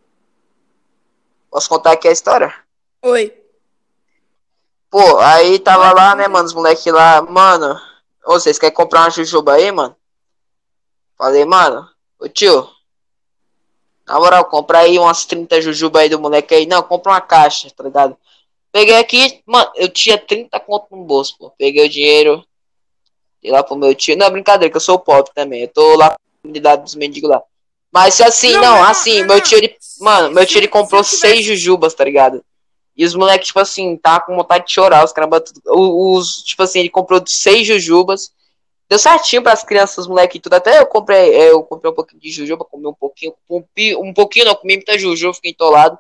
Posso 1.52 1.70
contar 1.70 1.92
aqui 1.92 2.08
a 2.08 2.12
história? 2.12 2.54
Oi. 3.02 3.45
Pô, 4.96 5.20
aí 5.20 5.60
tava 5.60 5.92
lá, 5.92 6.16
né, 6.16 6.26
mano, 6.26 6.46
os 6.46 6.54
moleques 6.54 6.86
lá, 6.86 7.22
mano, 7.22 7.78
ô, 8.26 8.40
vocês 8.40 8.58
querem 8.58 8.74
comprar 8.74 9.02
uma 9.02 9.10
jujuba 9.10 9.56
aí, 9.56 9.70
mano? 9.70 9.94
Falei, 11.18 11.44
mano, 11.44 11.86
ô 12.18 12.30
tio, 12.30 12.66
na 14.08 14.18
moral, 14.18 14.46
compra 14.46 14.80
aí 14.80 14.98
umas 14.98 15.26
30 15.26 15.62
jujuba 15.62 16.00
aí 16.00 16.08
do 16.08 16.18
moleque 16.18 16.56
aí. 16.56 16.66
Não, 16.66 16.82
compra 16.82 17.12
uma 17.12 17.20
caixa, 17.20 17.70
tá 17.76 17.84
ligado? 17.84 18.16
Peguei 18.72 18.96
aqui, 18.96 19.42
mano, 19.46 19.70
eu 19.76 19.90
tinha 19.90 20.18
30 20.18 20.58
conto 20.62 20.88
no 20.96 21.04
bolso, 21.04 21.38
pô. 21.38 21.52
Peguei 21.58 21.86
o 21.86 21.90
dinheiro, 21.90 22.42
dei 23.42 23.52
lá 23.52 23.62
pro 23.62 23.76
meu 23.76 23.94
tio. 23.94 24.16
Não, 24.16 24.32
brincadeira, 24.32 24.72
que 24.72 24.78
eu 24.78 24.82
sou 24.82 24.98
pobre 24.98 25.30
também. 25.36 25.64
Eu 25.64 25.68
tô 25.68 25.98
lá 25.98 26.12
na 26.12 26.18
comunidade 26.42 26.84
dos 26.84 26.96
mendigos 26.96 27.30
lá. 27.30 27.44
Mas 27.92 28.22
assim, 28.22 28.54
não, 28.54 28.62
Não, 28.62 28.76
não, 28.76 28.84
assim, 28.86 29.20
não, 29.20 29.28
meu 29.28 29.42
tio, 29.42 29.58
ele, 29.58 29.76
mano, 30.00 30.32
meu 30.32 30.46
tio 30.46 30.60
ele 30.60 30.70
comprou 30.70 31.04
seis 31.04 31.44
jujubas, 31.44 31.94
tá 31.94 32.06
ligado? 32.06 32.42
E 32.98 33.04
os 33.04 33.14
moleques, 33.14 33.48
tipo 33.48 33.60
assim, 33.60 33.98
tá 33.98 34.20
com 34.22 34.36
vontade 34.36 34.66
de 34.68 34.74
chorar, 34.74 35.04
os. 35.04 35.14
O- 35.68 36.16
Os, 36.18 36.44
tipo 36.44 36.64
assim, 36.64 36.80
ele 36.80 36.90
comprou 36.90 37.22
seis 37.28 37.68
jujubas. 37.68 38.32
Deu 38.88 39.00
certinho 39.00 39.42
pras 39.42 39.64
crianças, 39.64 39.98
os 40.00 40.08
moleques 40.08 40.38
e 40.38 40.40
tudo. 40.40 40.54
Até 40.54 40.80
eu 40.80 40.86
comprei, 40.86 41.34
é, 41.34 41.50
eu 41.52 41.64
comprei 41.64 41.92
um 41.92 41.96
pouquinho 41.96 42.22
de 42.22 42.30
jujuba, 42.32 42.64
comi 42.64 42.86
um 42.88 42.94
pouquinho, 42.94 43.34
um, 43.50 43.62
pi- 43.74 43.96
um 43.96 44.14
pouquinho 44.14 44.46
não, 44.46 44.56
comi 44.56 44.76
muita 44.76 44.98
jujuba, 44.98 45.34
fiquei 45.34 45.52
entolado. 45.52 45.98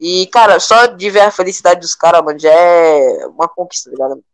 E, 0.00 0.26
cara, 0.26 0.58
só 0.58 0.86
de 0.86 1.08
ver 1.08 1.20
a 1.20 1.30
felicidade 1.30 1.80
dos 1.80 1.94
caras, 1.94 2.22
mano, 2.22 2.38
já 2.38 2.50
é 2.52 3.26
uma 3.28 3.48
conquista, 3.48 3.90
tá 3.90 3.96
ligado? 3.96 4.24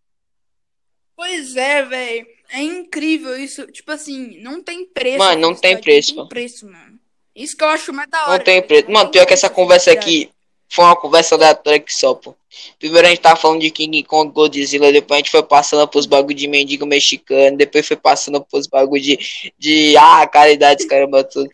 Pois 1.17 1.55
é, 1.57 1.83
velho. 1.85 2.27
É 2.53 2.63
incrível 2.63 3.37
isso. 3.37 3.67
Tipo 3.67 3.93
assim, 3.93 4.41
não 4.43 4.63
tem 4.63 4.87
preço. 4.87 5.19
Mano, 5.19 5.41
não 5.41 5.55
tem 5.55 5.79
preço, 5.81 6.15
Não 6.17 6.23
tem 6.25 6.29
preço, 6.29 6.67
mano. 6.67 6.99
Isso 7.37 7.57
que 7.57 7.63
eu 7.63 7.69
acho 7.69 7.93
mais 7.93 8.09
da 8.11 8.23
hora. 8.25 8.39
Não 8.39 8.45
tem 8.45 8.61
preço. 8.63 8.91
Mano, 8.91 9.11
pior 9.11 9.27
que 9.27 9.35
essa 9.35 9.49
conversa 9.51 9.93
aqui 9.93 10.31
foi 10.71 10.85
uma 10.85 10.97
conversa 10.97 11.35
aleatória 11.35 11.81
que 11.81 11.93
só, 11.93 12.15
pô. 12.15 12.35
Primeiro 12.79 13.07
a 13.07 13.11
gente 13.11 13.21
tava 13.21 13.37
falando 13.37 13.61
de 13.61 13.71
King 13.71 14.03
Kong 14.05 14.33
Godzilla, 14.33 14.93
depois 14.93 15.17
a 15.17 15.19
gente 15.19 15.31
foi 15.31 15.43
passando 15.43 15.87
pros 15.89 16.07
bagulho 16.07 16.37
de 16.37 16.47
mendigo 16.47 16.87
mexicano, 16.87 17.57
depois 17.57 17.87
foi 17.87 17.97
passando 17.97 18.41
pros 18.45 18.67
bagulho 18.67 19.03
de, 19.03 19.53
de 19.59 19.97
ah, 19.97 20.27
caridade, 20.27 20.87
caramba, 20.87 21.25
tudo. 21.25 21.51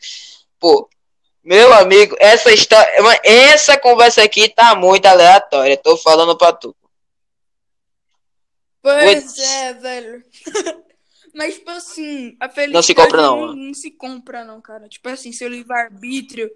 Pô, 0.61 0.89
meu 1.43 1.73
amigo, 1.73 2.15
essa 2.19 2.53
história, 2.53 2.91
essa 3.25 3.79
conversa 3.79 4.23
aqui 4.23 4.49
tá 4.49 4.75
muito 4.75 5.07
aleatória, 5.07 5.77
tô 5.77 5.97
falando 5.97 6.37
pra 6.37 6.53
tu. 6.53 6.75
Pois 8.83 9.23
Putz. 9.23 9.39
é, 9.39 9.75
velho. 9.75 10.25
Mas, 11.35 11.55
tipo 11.55 11.71
assim, 11.71 12.37
a 12.41 12.49
felicidade 12.49 12.73
Não 12.73 12.83
se 12.83 12.95
compra, 12.95 13.23
não, 13.23 13.37
não, 13.37 13.47
mano. 13.49 13.67
não 13.67 13.75
se 13.75 13.91
compra, 13.91 14.45
não, 14.45 14.61
cara. 14.61 14.89
Tipo 14.89 15.09
assim, 15.11 15.33
seu 15.33 15.49
livre-arbítrio. 15.49 16.51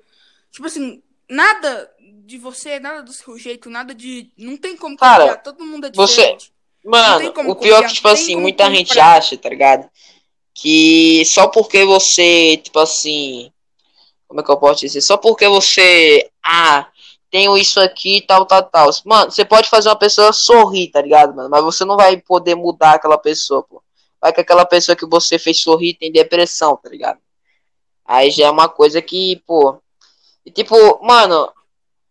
Tipo 0.50 0.66
assim, 0.66 1.02
nada 1.30 1.90
de 2.24 2.36
você, 2.38 2.78
nada 2.78 3.02
do 3.02 3.12
seu 3.12 3.38
jeito, 3.38 3.70
nada 3.70 3.94
de. 3.94 4.30
Não 4.36 4.56
tem 4.56 4.76
como 4.76 4.96
Cara, 4.96 5.22
copiar. 5.24 5.42
Todo 5.42 5.64
mundo 5.64 5.86
é 5.86 5.90
você- 5.92 6.14
diferente. 6.34 6.52
Não 6.84 6.90
Mano, 6.92 7.32
o 7.50 7.56
pior 7.56 7.84
é 7.84 7.86
que, 7.88 7.94
tipo 7.94 8.08
assim, 8.08 8.36
muita 8.36 8.70
gente 8.70 8.88
comprar. 8.88 9.16
acha, 9.18 9.36
tá 9.36 9.48
ligado? 9.50 9.88
Que 10.54 11.22
só 11.26 11.46
porque 11.48 11.84
você, 11.84 12.56
tipo 12.56 12.78
assim. 12.78 13.52
Como 14.26 14.40
é 14.40 14.44
que 14.44 14.50
eu 14.50 14.56
posso 14.56 14.80
dizer? 14.80 15.00
Só 15.02 15.16
porque 15.16 15.46
você. 15.48 16.30
Ah, 16.44 16.88
tenho 17.30 17.56
isso 17.56 17.78
aqui, 17.80 18.22
tal, 18.22 18.46
tal, 18.46 18.62
tal. 18.62 18.90
Mano, 19.04 19.30
você 19.30 19.44
pode 19.44 19.68
fazer 19.68 19.88
uma 19.88 19.96
pessoa 19.98 20.32
sorrir, 20.32 20.88
tá 20.88 21.02
ligado, 21.02 21.34
mano? 21.34 21.50
Mas 21.50 21.62
você 21.62 21.84
não 21.84 21.96
vai 21.96 22.16
poder 22.16 22.54
mudar 22.54 22.94
aquela 22.94 23.18
pessoa, 23.18 23.62
pô. 23.62 23.82
Vai 24.20 24.32
que 24.32 24.40
aquela 24.40 24.64
pessoa 24.64 24.96
que 24.96 25.06
você 25.06 25.38
fez 25.38 25.60
sorrir 25.60 25.94
tem 25.94 26.10
depressão, 26.12 26.76
tá 26.76 26.88
ligado? 26.88 27.18
Aí 28.04 28.30
já 28.30 28.46
é 28.46 28.50
uma 28.50 28.68
coisa 28.68 29.00
que, 29.02 29.36
pô. 29.46 29.78
E 30.44 30.50
tipo, 30.50 30.76
mano, 31.04 31.52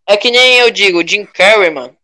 é 0.05 0.17
que 0.17 0.31
nem 0.31 0.57
eu 0.57 0.71
digo, 0.71 1.07
Jim 1.07 1.25
Carrey, 1.25 1.69
mano. 1.69 1.95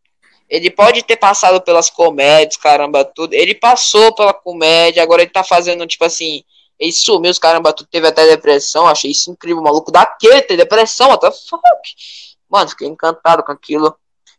Ele 0.49 0.69
pode 0.69 1.03
ter 1.03 1.15
passado 1.17 1.59
pelas 1.61 1.89
comédias, 1.89 2.57
caramba, 2.57 3.03
tudo. 3.03 3.33
Ele 3.33 3.55
passou 3.55 4.13
pela 4.13 4.33
comédia, 4.33 5.01
agora 5.01 5.23
ele 5.23 5.31
tá 5.31 5.43
fazendo, 5.43 5.87
tipo 5.87 6.05
assim. 6.05 6.43
Ele 6.79 6.91
sumiu 6.91 7.31
os 7.31 7.39
caramba, 7.39 7.73
tudo. 7.73 7.87
Teve 7.89 8.07
até 8.07 8.27
depressão. 8.27 8.85
Achei 8.85 9.11
isso 9.11 9.31
incrível. 9.31 9.63
Maluco 9.63 9.91
daquele 9.91 10.41
ter 10.41 10.57
depressão, 10.57 11.09
what 11.09 11.21
the 11.21 11.31
fuck? 11.31 11.63
Mano, 12.49 12.69
fiquei 12.69 12.87
encantado 12.87 13.43
com 13.43 13.51
aquilo. 13.51 13.95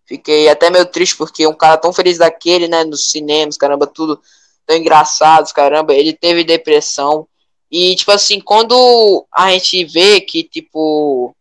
Fiquei 0.06 0.48
até 0.48 0.70
meio 0.70 0.86
triste 0.86 1.16
porque 1.16 1.46
um 1.46 1.54
cara 1.54 1.76
tão 1.76 1.92
feliz 1.92 2.18
daquele, 2.18 2.68
né? 2.68 2.84
Nos 2.84 3.10
cinemas, 3.10 3.56
caramba, 3.56 3.86
tudo. 3.86 4.20
Tão 4.64 4.76
engraçados, 4.76 5.52
caramba. 5.52 5.92
Ele 5.92 6.12
teve 6.12 6.44
depressão. 6.44 7.26
E, 7.70 7.96
tipo 7.96 8.12
assim, 8.12 8.40
quando 8.40 9.26
a 9.32 9.50
gente 9.50 9.84
vê 9.84 10.20
que, 10.20 10.44
tipo. 10.44 11.35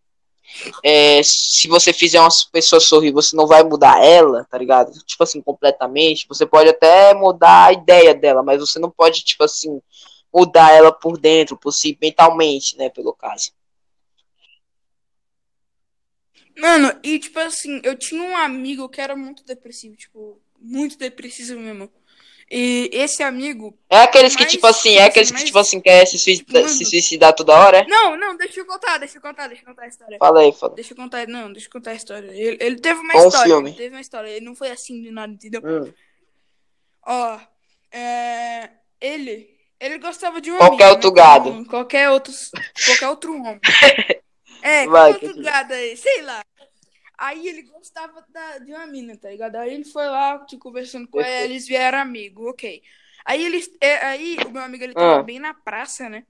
É, 0.84 1.22
se 1.24 1.68
você 1.68 1.92
fizer 1.94 2.20
uma 2.20 2.30
pessoa 2.52 2.80
sorrir, 2.80 3.12
você 3.12 3.36
não 3.36 3.48
vai 3.48 3.64
mudar 3.64 4.04
ela, 4.04 4.46
tá 4.46 4.58
ligado? 4.58 4.92
Tipo 5.06 5.24
assim, 5.24 5.42
completamente. 5.42 6.28
Você 6.28 6.46
pode 6.46 6.70
até 6.70 7.14
mudar 7.14 7.66
a 7.66 7.74
ideia 7.74 8.14
dela, 8.14 8.44
mas 8.44 8.60
você 8.60 8.80
não 8.80 8.90
pode, 8.90 9.24
tipo 9.24 9.44
assim, 9.44 9.82
mudar 10.34 10.72
ela 10.72 10.92
por 10.92 11.18
dentro, 11.18 11.58
por 11.58 11.72
si, 11.72 11.98
mentalmente, 12.02 12.78
né? 12.78 12.90
Pelo 12.90 13.14
caso. 13.14 13.52
Mano, 16.58 16.98
e 17.04 17.20
tipo 17.20 17.38
assim, 17.40 17.82
eu 17.84 17.98
tinha 17.98 18.22
um 18.22 18.38
amigo 18.38 18.88
que 18.88 19.02
era 19.02 19.16
muito 19.16 19.44
depressivo, 19.44 19.96
tipo, 19.96 20.42
muito 20.60 20.98
depressivo 20.98 21.60
mesmo. 21.60 21.92
E 22.50 22.90
esse 22.94 23.24
amigo. 23.24 23.76
É 23.90 24.04
aqueles 24.04 24.36
que, 24.36 24.44
Mas, 24.44 24.52
tipo 24.52 24.68
assim, 24.68 24.96
é 24.96 25.06
aqueles 25.06 25.30
assim, 25.32 25.40
que, 25.40 25.46
tipo 25.46 25.58
assim, 25.58 25.82
quer 25.82 26.06
se 26.06 26.20
suicidar, 26.20 26.70
se 26.70 26.86
suicidar 26.86 27.34
toda 27.34 27.54
hora, 27.54 27.80
é? 27.80 27.88
Não, 27.88 28.16
não, 28.16 28.38
deixa 28.38 28.60
eu 28.60 28.66
contar, 28.66 29.00
deixa 29.00 29.18
eu 29.18 29.22
contar, 29.22 29.48
deixa 29.48 29.64
eu 29.64 29.68
contar 29.68 29.84
a 29.84 29.88
história. 29.88 30.18
Fala 30.20 30.42
aí, 30.42 30.52
fala. 30.52 30.76
Deixa 30.76 30.94
eu 30.94 30.98
contar, 30.98 31.28
não, 31.28 31.52
deixa 31.52 31.68
eu 31.68 31.72
contar 31.72 31.92
a 31.92 31.96
história. 31.96 32.28
Ele, 32.32 32.58
ele 32.62 32.76
teve 32.80 33.00
uma 33.00 33.14
Bom 33.14 33.28
história, 33.28 33.48
filme. 33.48 33.70
ele 33.70 33.78
teve 33.78 33.96
uma 33.96 34.02
história, 34.02 34.30
ele 34.30 34.46
não 34.46 34.56
foi 34.56 34.70
assim 34.70 35.02
de 35.02 35.10
nada, 35.10 35.34
entendeu? 35.34 35.62
Hum. 35.66 35.92
Ó, 37.08 37.40
é, 37.92 38.70
ele, 39.02 39.50
ele 39.80 39.98
gostava 39.98 40.40
de 40.40 40.52
um 40.52 40.58
Qualquer 40.58 40.84
amigo, 40.84 41.08
outro 41.08 41.10
né, 41.10 41.16
gado. 41.16 41.50
como 41.52 41.66
Qualquer 41.66 42.10
outro, 42.12 42.34
qualquer 42.86 43.08
outro 43.10 43.34
homem. 43.34 43.60
É, 44.62 44.88
Vai, 44.88 45.12
qualquer 45.12 45.28
outro 45.28 45.44
gado 45.44 45.74
aí, 45.76 45.96
sei 45.96 46.24
lá. 46.24 46.44
Aí 47.18 47.48
ele 47.48 47.64
gostava 47.64 48.26
da, 48.30 48.58
de 48.60 48.72
uma 48.72 48.86
mina, 48.88 49.18
tá 49.18 49.30
ligado? 49.30 49.56
Aí 49.56 49.74
ele 49.74 49.86
foi 49.86 50.06
lá, 50.08 50.44
tipo, 50.46 50.64
conversando 50.64 51.08
com 51.08 51.20
ela, 51.22 51.46
eles 51.46 51.68
vieram 51.68 52.00
amigo, 52.00 52.50
ok. 52.50 52.82
Aí 53.26 53.44
eles, 53.44 53.70
é, 53.82 54.06
aí 54.06 54.38
o 54.46 54.52
meu 54.52 54.62
amigo, 54.62 54.84
ele 54.84 54.94
tava 54.94 55.20
Ah. 55.20 55.24
bem 55.24 55.40
na 55.40 55.54
praça, 55.54 56.08
né? 56.10 56.24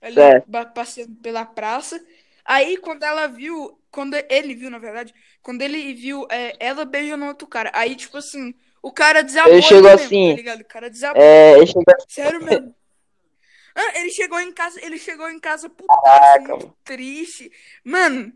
Ele 0.00 0.14
Certo. 0.14 0.46
passeando 0.74 1.16
pela 1.16 1.44
praça. 1.44 2.00
Aí 2.44 2.76
quando 2.76 3.02
ela 3.02 3.26
viu, 3.26 3.80
quando 3.90 4.14
ele 4.30 4.54
viu, 4.54 4.70
na 4.70 4.78
verdade, 4.78 5.12
quando 5.42 5.62
ele 5.62 5.92
viu 5.94 6.26
é, 6.30 6.54
ela 6.60 6.84
beijando 6.84 7.24
outro 7.24 7.48
cara, 7.48 7.72
aí 7.74 7.96
tipo 7.96 8.16
assim, 8.16 8.54
o 8.80 8.92
cara 8.92 9.22
desabou 9.22 9.52
Ele 9.52 9.62
chegou 9.62 9.90
mesmo, 9.90 10.06
assim, 10.06 10.30
tá 10.30 10.36
ligado? 10.36 10.60
O 10.60 10.64
cara 10.64 10.88
desabou. 10.88 11.22
É, 11.22 11.56
ele 11.56 11.66
chega 11.66 11.96
Sério 12.08 12.44
mesmo. 12.44 12.74
Ah, 13.74 13.98
ele 13.98 14.10
chegou 14.10 14.40
em 14.40 14.52
casa, 14.52 14.80
ele 14.82 14.96
chegou 14.96 15.28
em 15.28 15.38
casa 15.38 15.68
putaço, 15.68 16.40
muito 16.40 16.76
triste. 16.82 17.52
Mano, 17.84 18.32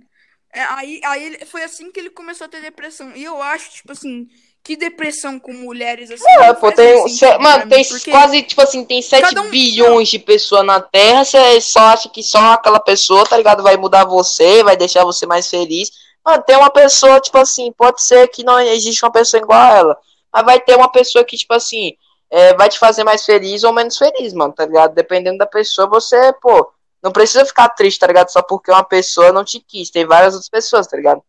é, 0.53 0.61
aí, 0.63 1.01
aí 1.05 1.39
foi 1.47 1.63
assim 1.63 1.91
que 1.93 2.01
ele 2.01 2.11
começou 2.11 2.45
a 2.47 2.49
ter 2.49 2.61
depressão. 2.61 3.13
E 3.15 3.25
eu 3.25 3.41
acho, 3.43 3.71
tipo 3.71 3.93
assim, 3.93 4.27
que 4.63 4.77
depressão 4.77 5.39
com 5.39 5.53
mulheres 5.53 6.11
assim. 6.11 6.25
É, 6.41 6.53
pô, 6.53 6.71
tem, 6.73 7.19
pra 7.19 7.39
mano, 7.39 7.69
tem 7.69 7.85
quase, 8.11 8.43
tipo 8.43 8.61
assim, 8.61 8.85
tem 8.85 9.01
7 9.01 9.23
cada 9.23 9.43
um- 9.43 9.51
bilhões 9.51 10.09
de 10.09 10.19
pessoas 10.19 10.65
na 10.65 10.81
Terra, 10.81 11.25
você 11.25 11.61
só 11.61 11.81
acha 11.81 12.09
que 12.09 12.23
só 12.23 12.39
aquela 12.53 12.81
pessoa, 12.81 13.25
tá 13.25 13.37
ligado, 13.37 13.63
vai 13.63 13.77
mudar 13.77 14.05
você, 14.05 14.63
vai 14.63 14.77
deixar 14.77 15.05
você 15.05 15.25
mais 15.27 15.49
feliz. 15.49 15.91
Mano, 16.25 16.43
tem 16.47 16.57
uma 16.57 16.71
pessoa, 16.71 17.21
tipo 17.21 17.39
assim, 17.39 17.73
pode 17.73 18.03
ser 18.03 18.29
que 18.29 18.45
não 18.45 18.61
existe 18.61 19.03
uma 19.05 19.11
pessoa 19.13 19.41
igual 19.41 19.59
a 19.59 19.79
ela, 19.79 19.99
mas 20.33 20.45
vai 20.45 20.61
ter 20.61 20.77
uma 20.77 20.91
pessoa 20.93 21.25
que, 21.25 21.37
tipo 21.37 21.55
assim, 21.55 21.95
é, 22.31 22.55
vai 22.55 22.69
te 22.69 22.79
fazer 22.79 23.03
mais 23.03 23.25
feliz 23.25 23.65
ou 23.65 23.73
menos 23.73 23.97
feliz, 23.97 24.35
mano, 24.35 24.53
tá 24.53 24.67
ligado? 24.67 24.95
Dependendo 24.95 25.39
da 25.39 25.47
pessoa, 25.47 25.89
você, 25.89 26.33
pô, 26.43 26.71
não 27.03 27.13
precisa 27.13 27.45
ficar 27.45 27.69
triste, 27.71 27.99
tá 27.99 28.07
ligado? 28.07 28.31
Só 28.31 28.43
porque 28.43 28.71
uma 28.71 28.85
pessoa 28.85 29.33
não 29.33 29.45
te 29.45 29.61
quis, 29.61 29.91
tem 29.91 30.07
várias 30.07 30.35
outras 30.35 30.49
pessoas, 30.49 30.87
tá 30.87 30.97
ligado? 30.97 31.23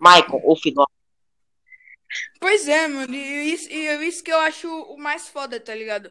Michael, 0.00 0.40
o 0.44 0.56
final. 0.56 0.88
Pois 2.40 2.66
é, 2.66 2.86
mano, 2.88 3.14
e 3.14 3.52
isso, 3.52 3.70
e 3.70 3.86
é 3.86 4.04
isso 4.04 4.24
que 4.24 4.32
eu 4.32 4.38
acho 4.40 4.68
o 4.68 4.96
mais 4.96 5.28
foda, 5.28 5.60
tá 5.60 5.74
ligado? 5.74 6.10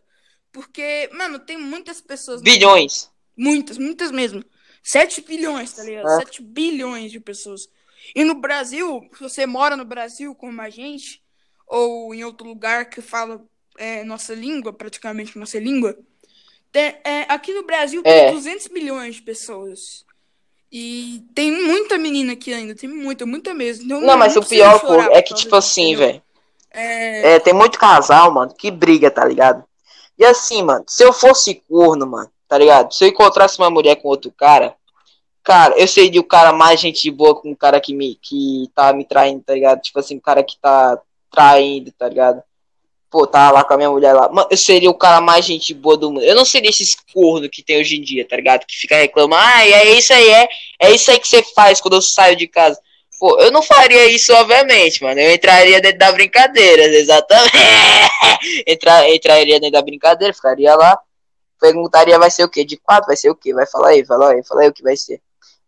Porque, 0.51 1.10
mano, 1.14 1.39
tem 1.39 1.57
muitas 1.57 2.01
pessoas. 2.01 2.41
Bilhões. 2.41 3.12
Muitas, 3.36 3.78
muitas 3.78 4.12
mesmo. 4.12 4.43
7 4.84 5.22
bilhões, 5.22 5.74
tá 5.74 5.84
ligado? 5.84 6.07
É. 6.07 6.16
7 6.18 6.41
bilhões 6.41 7.12
de 7.12 7.20
pessoas. 7.20 7.68
E 8.16 8.24
no 8.24 8.36
Brasil, 8.36 9.07
se 9.14 9.20
você 9.20 9.45
mora 9.45 9.76
no 9.76 9.86
Brasil 9.86 10.34
como 10.36 10.62
a 10.62 10.70
gente, 10.70 11.22
ou 11.68 12.14
em 12.14 12.24
outro 12.24 12.47
lugar 12.47 12.89
que 12.89 13.01
fala 13.01 13.45
é, 13.78 14.03
nossa 14.03 14.34
língua, 14.34 14.74
praticamente 14.74 15.38
nossa 15.38 15.60
língua, 15.60 15.97
tem- 16.72 16.95
é, 17.03 17.26
aqui 17.30 17.53
no 17.53 17.63
Brasil 17.63 18.01
tem 18.03 18.11
É. 18.11 18.32
200 18.32 18.67
milhões 18.70 19.15
de 19.15 19.22
pessoas. 19.22 20.05
E 20.72 21.24
tem 21.34 21.51
muita 21.51 21.97
menina 21.97 22.34
aqui 22.34 22.53
ainda, 22.53 22.76
tem 22.76 22.88
muita, 22.89 23.26
muita 23.26 23.53
mesmo. 23.53 23.86
Então, 23.86 24.01
Não, 24.01 24.17
mas 24.17 24.36
o 24.36 24.41
pior, 24.45 24.80
pô, 24.80 24.93
é 24.93 25.22
que, 25.22 25.34
tipo 25.34 25.55
assim, 25.55 25.95
velho. 25.95 26.22
É, 26.72 27.34
É, 27.36 27.39
tem 27.39 27.53
muito 27.53 27.80
casal, 27.80 28.32
mano, 28.32 28.53
que 28.55 28.70
briga, 28.70 29.09
tá 29.09 29.26
ligado? 29.26 29.63
E 30.17 30.24
assim, 30.24 30.61
mano, 30.61 30.84
se 30.88 31.03
eu 31.03 31.11
fosse 31.11 31.55
corno, 31.67 32.05
mano, 32.05 32.30
tá 32.47 32.57
ligado? 32.57 32.93
Se 32.93 33.03
eu 33.03 33.07
encontrasse 33.07 33.57
uma 33.57 33.72
mulher 33.72 33.95
com 33.95 34.07
outro 34.09 34.32
cara, 34.32 34.76
cara, 35.43 35.74
eu 35.80 35.88
seria 35.88 36.22
o 36.22 36.24
cara 36.24 36.53
mais 36.53 36.80
gente 36.80 37.09
boa 37.09 37.34
com 37.34 37.51
o 37.51 37.57
cara 37.57 37.80
que 37.82 37.93
me 37.95 38.15
que 38.22 38.70
tá 38.76 38.93
me 38.93 39.03
traindo, 39.05 39.41
tá 39.41 39.53
ligado? 39.55 39.82
Tipo 39.82 39.97
assim, 39.99 40.17
o 40.17 40.22
cara 40.22 40.43
que 40.43 40.57
tá 40.61 40.99
traindo, 41.32 41.91
tá 41.93 42.07
ligado? 42.07 42.43
Pô, 43.10 43.26
tá 43.26 43.49
lá 43.49 43.64
com 43.64 43.74
a 43.74 43.78
minha 43.78 43.89
mulher 43.89 44.14
lá. 44.14 44.30
Mano, 44.30 44.47
eu 44.51 44.57
seria 44.57 44.89
o 44.89 44.93
cara 44.93 45.20
mais 45.20 45.43
gente 45.43 45.74
boa 45.74 45.97
do 45.97 46.12
mundo. 46.12 46.24
Eu 46.24 46.36
não 46.36 46.45
seria 46.45 46.70
esses 46.70 46.95
corno 47.12 47.49
que 47.49 47.64
tem 47.64 47.80
hoje 47.80 47.95
em 47.97 48.01
dia, 48.01 48.28
tá 48.28 48.36
ligado? 48.36 48.66
Que 48.68 48.76
fica 48.76 48.95
reclamando, 48.97 49.41
ah, 49.43 49.66
é 49.66 49.91
isso 49.93 50.14
aí, 50.14 50.30
é, 50.30 50.47
é 50.80 50.91
isso 50.91 51.10
aí 51.10 51.20
que 51.20 51.28
você 51.28 51.41
faz 51.41 51.82
quando 51.82 51.95
eu 51.95 52.01
saio 52.01 52.36
de 52.36 52.47
casa. 52.47 52.80
Pô, 53.20 53.38
eu 53.41 53.51
não 53.51 53.64
faria 53.64 54.05
isso, 54.05 54.32
obviamente, 54.34 55.03
mano. 55.03 55.20
Eu 55.20 55.34
entraria 55.34 55.82
dentro 55.82 55.97
da 55.97 56.12
brincadeira, 56.12 56.84
exatamente. 56.84 57.51
Entra, 58.66 59.10
entraria 59.14 59.60
dentro 59.60 59.72
da 59.72 59.82
brincadeira, 59.82 60.34
ficaria 60.34 60.74
lá. 60.76 60.97
Perguntaria, 61.60 62.18
vai 62.18 62.32
ser 62.32 62.43
o 62.45 62.49
quê? 62.49 62.64
De 62.64 62.78
quatro? 62.78 63.07
Vai 63.07 63.18
ser 63.18 63.30
o 63.30 63.36
quê? 63.36 63.53
Vai 63.53 63.66
falar 63.66 63.89
aí, 63.89 64.05
fala 64.05 64.32
aí, 64.32 64.43
fala 64.45 64.62
aí 64.62 64.70
o 64.70 64.74
que 64.74 64.84
vai 64.84 64.95
ser. 64.95 65.20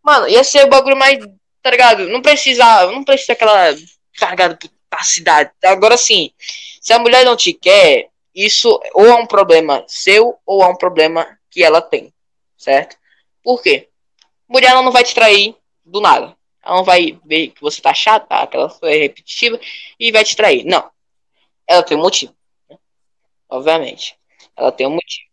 Mano, 0.02 0.28
ia 0.30 0.44
ser 0.44 0.64
o 0.64 0.70
bagulho 0.70 0.96
mais, 0.96 1.20
tá 1.62 1.72
ligado? 1.72 2.08
Não 2.08 2.22
precisa, 2.22 2.86
não 2.92 3.04
precisa 3.04 3.34
aquela 3.34 3.76
cargada 4.18 4.58
pra 4.90 5.04
cidade. 5.04 5.52
Agora 5.64 5.98
sim, 5.98 6.32
se 6.82 6.92
a 6.94 7.00
mulher 7.00 7.24
não 7.24 7.38
te 7.38 7.54
quer, 7.54 8.10
isso 8.34 8.68
ou 8.96 9.06
é 9.06 9.14
um 9.14 9.28
problema 9.28 9.84
seu 9.88 10.40
ou 10.44 10.64
é 10.64 10.68
um 10.68 10.76
problema 10.76 11.38
que 11.52 11.64
ela 11.64 11.80
tem, 11.80 12.12
certo? 12.58 12.98
Por 13.44 13.62
quê? 13.62 13.90
Mulher 14.48 14.72
ela 14.72 14.82
não 14.82 14.92
vai 14.92 15.04
te 15.04 15.14
trair 15.14 15.56
do 15.86 16.02
nada. 16.02 16.36
Ela 16.64 16.78
não 16.78 16.84
vai 16.84 17.20
ver 17.24 17.50
que 17.50 17.62
você 17.62 17.82
tá 17.82 17.94
chata, 17.94 18.48
que 18.48 18.58
ela 18.58 18.70
foi 18.70 18.98
repetitiva 18.98 19.60
e 20.00 20.12
vai 20.12 20.24
te 20.24 20.36
trair. 20.36 20.66
Não. 20.66 20.90
Ela 21.68 21.84
tem 21.84 21.96
um 21.96 22.02
motivo. 22.02 22.36
né? 22.68 22.78
Obviamente. 23.48 24.18
Ela 24.58 24.72
tem 24.72 24.88
um 24.88 24.92
motivo. 24.92 25.30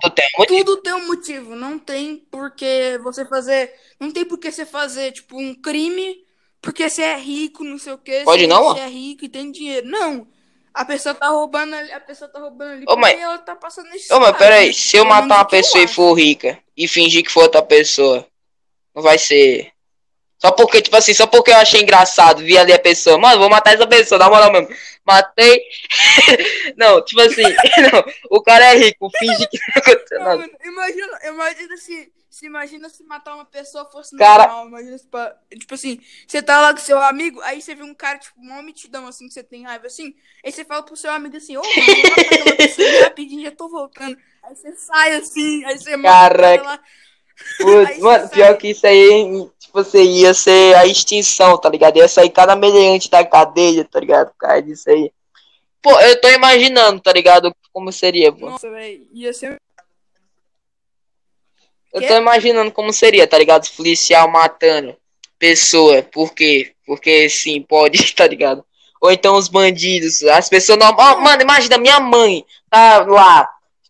Tudo 0.00 0.14
tem 0.14 0.24
um 0.24 0.38
motivo. 0.38 0.64
Tudo 0.64 0.82
tem 0.82 0.94
um 0.94 1.06
motivo, 1.06 1.56
não 1.56 1.78
tem 1.78 2.16
porque 2.30 2.98
você 3.02 3.24
fazer. 3.24 3.74
Não 3.98 4.12
tem 4.12 4.24
por 4.24 4.38
que 4.38 4.50
você 4.50 4.64
fazer, 4.64 5.12
tipo, 5.12 5.36
um 5.36 5.54
crime 5.54 6.25
porque 6.66 6.90
você 6.90 7.02
é 7.02 7.16
rico, 7.16 7.62
não 7.62 7.78
sei 7.78 7.92
o 7.92 7.98
quê. 7.98 8.22
Pode 8.24 8.44
não, 8.48 8.74
Você 8.74 8.80
é 8.80 8.88
rico 8.88 9.24
e 9.24 9.28
tem 9.28 9.52
dinheiro. 9.52 9.86
Não. 9.86 10.26
A 10.74 10.84
pessoa 10.84 11.14
tá 11.14 11.28
roubando 11.28 11.72
ali, 11.76 11.92
a 11.92 12.00
pessoa 12.00 12.28
tá 12.28 12.40
roubando 12.40 12.72
ali 12.72 12.84
Ô, 12.88 12.96
mas- 12.96 13.16
ela 13.18 13.38
tá 13.38 13.54
passando 13.54 13.88
nesse 13.88 14.12
Ô, 14.12 14.18
mas 14.18 14.36
peraí, 14.36 14.74
se 14.74 14.96
eu 14.96 15.04
matar 15.04 15.36
uma 15.36 15.44
pessoa 15.44 15.84
e 15.84 15.86
for 15.86 16.12
rica 16.12 16.58
e 16.76 16.88
fingir 16.88 17.22
que 17.22 17.30
for 17.30 17.44
outra 17.44 17.62
pessoa, 17.62 18.26
não 18.92 19.00
vai 19.00 19.16
ser. 19.16 19.70
Só 20.38 20.52
porque, 20.52 20.82
tipo 20.82 20.96
assim, 20.96 21.14
só 21.14 21.26
porque 21.26 21.50
eu 21.50 21.56
achei 21.56 21.80
engraçado, 21.80 22.42
vi 22.42 22.58
ali 22.58 22.72
a 22.72 22.78
pessoa, 22.78 23.18
mano, 23.18 23.40
vou 23.40 23.48
matar 23.48 23.74
essa 23.74 23.86
pessoa, 23.86 24.18
na 24.18 24.28
moral 24.28 24.52
mesmo. 24.52 24.68
Matei. 25.04 25.60
não, 26.76 27.02
tipo 27.04 27.20
assim, 27.20 27.42
não, 27.92 28.04
o 28.30 28.42
cara 28.42 28.74
é 28.74 28.76
rico, 28.76 29.10
finge 29.18 29.46
que 29.48 29.58
não 29.58 29.82
aconteceu 29.82 30.18
nada. 30.18 30.36
mano, 30.36 30.52
imagina, 30.64 31.18
imagina 31.24 31.76
se, 31.76 32.12
se 32.28 32.46
imagina 32.46 32.88
se 32.88 33.02
matar 33.04 33.34
uma 33.34 33.44
pessoa 33.46 33.88
fosse 33.90 34.16
Cara- 34.16 34.46
normal. 34.46 34.68
Imagina 34.68 34.98
se, 34.98 35.06
tipo 35.58 35.74
assim, 35.74 36.00
você 36.26 36.42
tá 36.42 36.60
lá 36.60 36.72
com 36.74 36.80
seu 36.80 36.98
amigo, 37.00 37.40
aí 37.42 37.62
você 37.62 37.74
vê 37.74 37.82
um 37.82 37.94
cara, 37.94 38.18
tipo, 38.18 38.38
uma 38.38 38.62
mitidão 38.62 39.06
assim, 39.06 39.26
que 39.28 39.32
você 39.34 39.42
tem 39.42 39.64
raiva 39.64 39.86
assim, 39.86 40.14
aí 40.44 40.52
você 40.52 40.64
fala 40.64 40.82
pro 40.82 40.96
seu 40.96 41.10
amigo 41.10 41.36
assim, 41.36 41.56
ô, 41.56 41.62
mano, 41.62 41.72
vou 41.86 42.10
matar 42.10 42.20
aquela 42.34 42.56
pessoa 42.56 43.00
rapidinho, 43.04 43.42
já 43.44 43.52
tô 43.52 43.68
voltando. 43.68 44.18
Aí 44.42 44.54
você 44.54 44.72
sai 44.76 45.14
assim, 45.16 45.64
aí 45.64 45.78
você 45.78 45.96
mata 45.96 46.34
Caraca. 46.36 46.62
lá. 46.62 46.80
Putz, 47.58 47.98
mano, 47.98 48.28
pior 48.28 48.46
sai. 48.46 48.56
que 48.56 48.68
isso 48.68 48.86
aí, 48.86 49.48
tipo 49.58 49.78
assim, 49.78 50.02
ia 50.02 50.34
ser 50.34 50.74
a 50.76 50.86
extinção, 50.86 51.58
tá 51.58 51.68
ligado? 51.68 51.96
Ia 51.96 52.08
sair 52.08 52.30
cada 52.30 52.56
meliante 52.56 53.10
da 53.10 53.24
cadeia, 53.24 53.84
tá 53.84 54.00
ligado? 54.00 54.28
Por 54.28 54.38
causa 54.38 54.62
disso 54.62 54.90
aí. 54.90 55.12
Pô, 55.82 55.98
eu 56.00 56.20
tô 56.20 56.28
imaginando, 56.28 57.00
tá 57.00 57.12
ligado? 57.12 57.54
Como 57.72 57.92
seria, 57.92 58.32
pô. 58.32 58.50
Nossa, 58.50 58.70
velho, 58.70 59.06
ia 59.12 59.32
ser. 59.32 59.60
Eu 61.92 62.06
tô 62.06 62.14
imaginando 62.14 62.72
como 62.72 62.92
seria, 62.92 63.26
tá 63.26 63.38
ligado? 63.38 63.68
Policial 63.74 64.28
matando 64.30 64.96
pessoa. 65.38 66.02
Por 66.02 66.34
quê? 66.34 66.72
Porque 66.84 67.28
sim, 67.28 67.62
pode, 67.62 68.12
tá 68.14 68.26
ligado? 68.26 68.64
Ou 69.00 69.10
então 69.10 69.36
os 69.36 69.48
bandidos, 69.48 70.22
as 70.24 70.48
pessoas 70.48 70.78
não. 70.78 70.94
Ó, 70.96 71.20
mano, 71.20 71.42
imagina, 71.42 71.78
minha 71.78 72.00
mãe 72.00 72.44
tá 72.68 73.04
lá, 73.06 73.48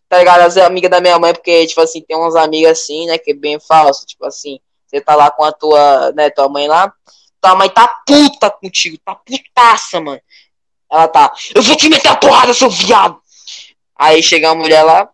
tá 0.09 0.17
ligado? 0.19 0.41
As 0.41 0.57
amigas 0.57 0.89
da 0.89 1.01
minha 1.01 1.19
mãe, 1.19 1.33
porque, 1.33 1.67
tipo 1.67 1.81
assim, 1.81 2.01
tem 2.01 2.15
umas 2.15 2.35
amigas 2.35 2.79
assim, 2.79 3.07
né, 3.07 3.17
que 3.17 3.31
é 3.31 3.33
bem 3.33 3.59
falso. 3.59 4.05
Tipo 4.05 4.25
assim, 4.25 4.59
você 4.85 5.01
tá 5.01 5.15
lá 5.15 5.29
com 5.29 5.43
a 5.43 5.51
tua, 5.51 6.11
né, 6.13 6.29
tua 6.29 6.47
mãe 6.49 6.67
lá, 6.67 6.91
tua 7.41 7.55
mãe 7.55 7.69
tá 7.69 7.87
puta 8.05 8.49
contigo, 8.49 8.97
tá 9.03 9.15
putaça, 9.15 9.99
mano. 9.99 10.21
Ela 10.89 11.07
tá, 11.07 11.33
eu 11.53 11.61
vou 11.61 11.75
te 11.75 11.89
meter 11.89 12.07
a 12.07 12.15
porrada, 12.15 12.53
seu 12.53 12.69
viado. 12.69 13.19
Aí 13.95 14.23
chega 14.23 14.49
a 14.49 14.55
mulher 14.55 14.83
lá, 14.83 15.09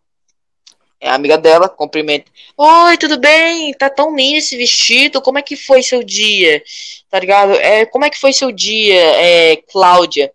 é 1.00 1.10
amiga 1.10 1.38
dela, 1.38 1.68
cumprimenta. 1.68 2.32
Oi, 2.56 2.98
tudo 2.98 3.20
bem? 3.20 3.74
Tá 3.74 3.89
tão 3.89 4.16
lindo 4.16 4.38
esse 4.38 4.56
vestido. 4.56 5.22
Como 5.22 5.38
é 5.38 5.41
que 5.41 5.56
foi 5.56 5.82
seu 5.82 6.04
dia? 6.04 6.64
Tá 7.10 7.20
ligado? 7.20 7.54
É, 7.54 7.86
como 7.86 8.06
é 8.06 8.10
que 8.10 8.20
foi 8.20 8.32
seu 8.32 8.52
dia, 8.52 9.02
é, 9.02 9.58
Cláudia? 9.70 10.32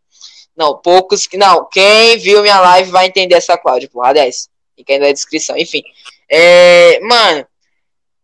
Não, 0.58 0.76
poucos 0.76 1.24
que. 1.24 1.36
Não, 1.36 1.64
quem 1.70 2.18
viu 2.18 2.42
minha 2.42 2.60
live 2.60 2.90
vai 2.90 3.06
entender 3.06 3.36
essa 3.36 3.56
Cláudia, 3.56 3.88
porra. 3.88 4.08
Aliás, 4.08 4.48
fica 4.76 4.92
aí 4.92 4.98
na 4.98 5.12
descrição. 5.12 5.56
Enfim. 5.56 5.84
É, 6.28 6.98
mano, 7.00 7.46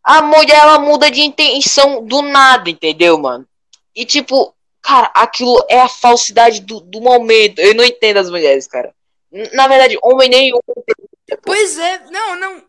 a 0.03 0.21
mulher 0.21 0.59
ela 0.59 0.79
muda 0.81 1.11
de 1.13 1.23
intenção 1.23 2.05
do 2.05 2.23
nada, 2.23 2.69
entendeu, 2.69 3.17
mano? 3.17 3.47
E 3.95 4.05
tipo, 4.05 4.53
cara, 4.83 5.13
aquilo 5.15 5.65
é 5.71 5.81
a 5.81 5.89
falsidade 5.89 6.61
do, 6.61 6.81
do 6.81 7.01
momento. 7.01 7.61
Eu 7.61 7.73
não 7.73 7.85
entendo 7.85 8.17
as 8.17 8.29
mulheres, 8.29 8.67
cara. 8.67 8.93
Na 9.53 9.69
verdade, 9.69 9.97
homem 10.03 10.29
nenhum. 10.29 10.59
Pois 11.43 11.79
é, 11.79 12.01
não, 12.11 12.35
não. 12.35 12.63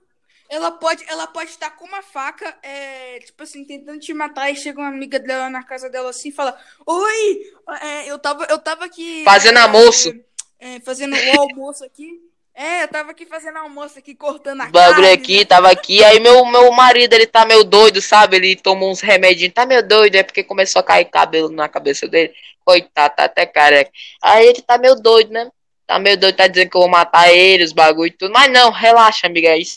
Ela 0.47 0.71
pode, 0.71 1.03
ela 1.07 1.25
pode 1.27 1.49
estar 1.49 1.71
com 1.71 1.85
uma 1.85 2.01
faca, 2.01 2.55
é, 2.61 3.19
tipo 3.19 3.41
assim, 3.43 3.65
tentando 3.65 3.99
te 3.99 4.13
matar, 4.13 4.51
e 4.51 4.55
chega 4.55 4.79
uma 4.79 4.89
amiga 4.89 5.19
dela 5.19 5.49
na 5.49 5.63
casa 5.63 5.89
dela 5.89 6.11
assim 6.11 6.29
e 6.29 6.31
fala: 6.31 6.57
Oi, 6.85 7.53
é, 7.81 8.11
eu 8.11 8.19
tava, 8.19 8.45
eu 8.49 8.59
tava 8.59 8.85
aqui. 8.85 9.23
Fazendo 9.23 9.57
é, 9.57 9.61
almoço. 9.61 10.13
é, 10.59 10.79
fazendo 10.81 11.15
o 11.15 11.39
almoço 11.41 11.83
aqui. 11.83 12.21
É, 12.57 12.83
eu 12.83 12.87
tava 12.87 13.11
aqui 13.11 13.25
fazendo 13.25 13.57
almoço 13.57 13.99
aqui, 13.99 14.15
cortando 14.15 14.61
a 14.61 14.67
O 14.67 14.71
bagulho 14.71 15.01
carne, 15.01 15.11
aqui, 15.11 15.39
né? 15.39 15.45
tava 15.45 15.69
aqui. 15.69 16.01
Aí 16.05 16.21
meu, 16.21 16.45
meu 16.45 16.71
marido, 16.71 17.11
ele 17.11 17.27
tá 17.27 17.45
meio 17.45 17.65
doido, 17.65 18.01
sabe? 18.01 18.37
Ele 18.37 18.55
tomou 18.55 18.89
uns 18.89 19.01
remedinhos, 19.01 19.53
tá 19.53 19.65
meio 19.65 19.85
doido, 19.85 20.15
é 20.15 20.23
porque 20.23 20.41
começou 20.41 20.79
a 20.79 20.83
cair 20.83 21.05
cabelo 21.05 21.49
na 21.49 21.67
cabeça 21.67 22.07
dele. 22.07 22.33
Coitado, 22.63 23.13
tá 23.15 23.25
até 23.25 23.45
careca. 23.45 23.91
Aí 24.23 24.47
ele 24.47 24.61
tá 24.61 24.77
meio 24.77 24.95
doido, 24.95 25.33
né? 25.33 25.49
Tá 25.85 25.99
meio 25.99 26.17
doido, 26.17 26.35
tá 26.35 26.47
dizendo 26.47 26.69
que 26.69 26.77
eu 26.77 26.81
vou 26.81 26.89
matar 26.89 27.29
ele, 27.31 27.63
os 27.63 27.73
bagulho 27.73 28.07
e 28.07 28.11
tudo. 28.11 28.31
Mas 28.31 28.49
não, 28.49 28.71
relaxa, 28.71 29.27
amiga. 29.27 29.49
é 29.49 29.57
Isso. 29.57 29.75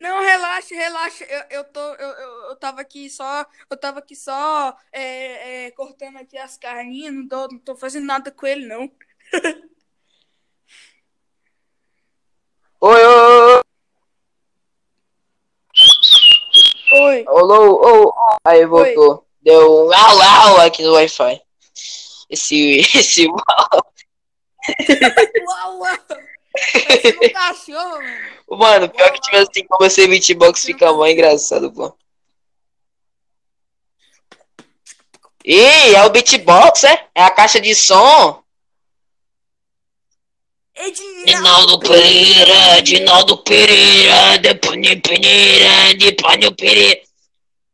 Não, 0.00 0.20
relaxa, 0.22 0.74
relaxa. 0.74 1.24
Eu, 1.24 1.44
eu, 1.50 1.64
tô, 1.64 1.80
eu, 1.80 2.08
eu, 2.08 2.42
eu 2.50 2.56
tava 2.56 2.80
aqui 2.80 3.10
só. 3.10 3.44
Eu 3.70 3.76
tava 3.76 3.98
aqui 3.98 4.14
só 4.14 4.76
é, 4.92 5.66
é, 5.66 5.70
cortando 5.72 6.18
aqui 6.18 6.38
as 6.38 6.56
carninhas, 6.56 7.14
não 7.14 7.26
tô, 7.28 7.48
não 7.48 7.58
tô 7.58 7.76
fazendo 7.76 8.06
nada 8.06 8.30
com 8.30 8.46
ele, 8.46 8.66
não. 8.66 8.90
Oi, 12.80 12.94
oi, 12.94 13.04
oi, 13.06 13.62
Oi. 16.92 17.00
oi. 17.00 17.24
Olô, 17.26 17.72
ô, 17.72 18.08
ô. 18.08 18.12
Aí 18.44 18.64
voltou. 18.64 19.26
Deu 19.42 19.86
um 19.86 19.92
au, 19.92 20.22
au 20.22 20.60
aqui 20.60 20.84
no 20.84 20.92
Wi-Fi. 20.92 21.42
Esse, 22.30 22.78
esse 22.94 23.26
uau. 23.26 23.92
Uau, 25.48 25.78
uau. 25.80 26.27
Um 27.22 27.28
cachorro, 27.32 27.98
mano. 27.98 28.58
Mano, 28.58 28.88
pior 28.88 29.12
que 29.12 29.20
tipo 29.20 29.36
assim, 29.36 29.64
como 29.66 29.88
você 29.88 30.06
beatbox 30.06 30.64
fica 30.64 30.92
mó 30.92 31.06
engraçado, 31.06 31.72
pô. 31.72 31.94
Ih, 35.44 35.94
é 35.94 36.04
o 36.04 36.10
beatbox, 36.10 36.84
é? 36.84 37.06
É 37.14 37.22
a 37.22 37.30
caixa 37.30 37.60
de 37.60 37.74
som? 37.74 38.42
Edinaldo 40.74 41.80
Pereira, 41.80 42.78
Edinaldo 42.78 43.38
Pereira, 43.38 44.38
de 44.38 44.54
Panho 44.54 45.00
Pereira, 45.00 45.94
de 45.96 46.12
Panho 46.12 46.54
Pereira. 46.54 47.00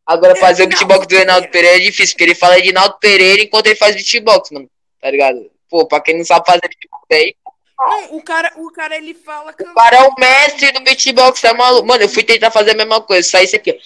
Agora 0.06 0.36
fazer 0.36 0.64
o 0.64 0.68
beatbox 0.68 1.06
do 1.06 1.14
Edinaldo 1.14 1.48
Pereira 1.48 1.76
é 1.76 1.80
difícil, 1.80 2.14
porque 2.14 2.24
ele 2.24 2.34
fala 2.34 2.58
Edinaldo 2.58 2.96
Pereira 3.00 3.42
enquanto 3.42 3.66
ele 3.66 3.76
faz 3.76 3.94
beatbox, 3.94 4.50
mano. 4.50 4.70
Tá 5.00 5.10
ligado? 5.10 5.50
Pô, 5.68 5.86
pra 5.86 6.00
quem 6.00 6.16
não 6.16 6.24
sabe 6.24 6.46
fazer 6.46 6.60
beatbox 6.60 7.06
aí, 7.10 7.34
Não, 7.78 8.16
o 8.16 8.22
cara, 8.22 8.52
o 8.56 8.70
cara 8.70 8.96
ele 8.96 9.14
fala 9.14 9.52
que. 9.52 9.62
O 9.62 9.74
cara 9.74 9.96
é 9.96 10.02
o 10.08 10.14
mestre 10.18 10.70
do 10.72 10.80
beatbox, 10.80 11.40
tá 11.40 11.52
maluco? 11.52 11.86
Mano, 11.86 12.04
eu 12.04 12.08
fui 12.08 12.22
tentar 12.22 12.50
fazer 12.50 12.70
a 12.70 12.74
mesma 12.74 13.00
coisa, 13.00 13.28
saí 13.28 13.44
isso 13.44 13.56
aqui. 13.56 13.76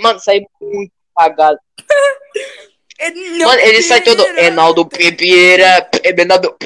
Mano, 0.00 0.18
saí 0.20 0.44
muito 0.60 0.92
apagado. 1.14 1.58
Mano, 3.44 3.60
ele 3.60 3.82
sai 3.82 4.00
todo. 4.00 4.26
Enaldo 4.38 4.86
Pereira, 4.86 5.88
Enaldo 6.02 6.56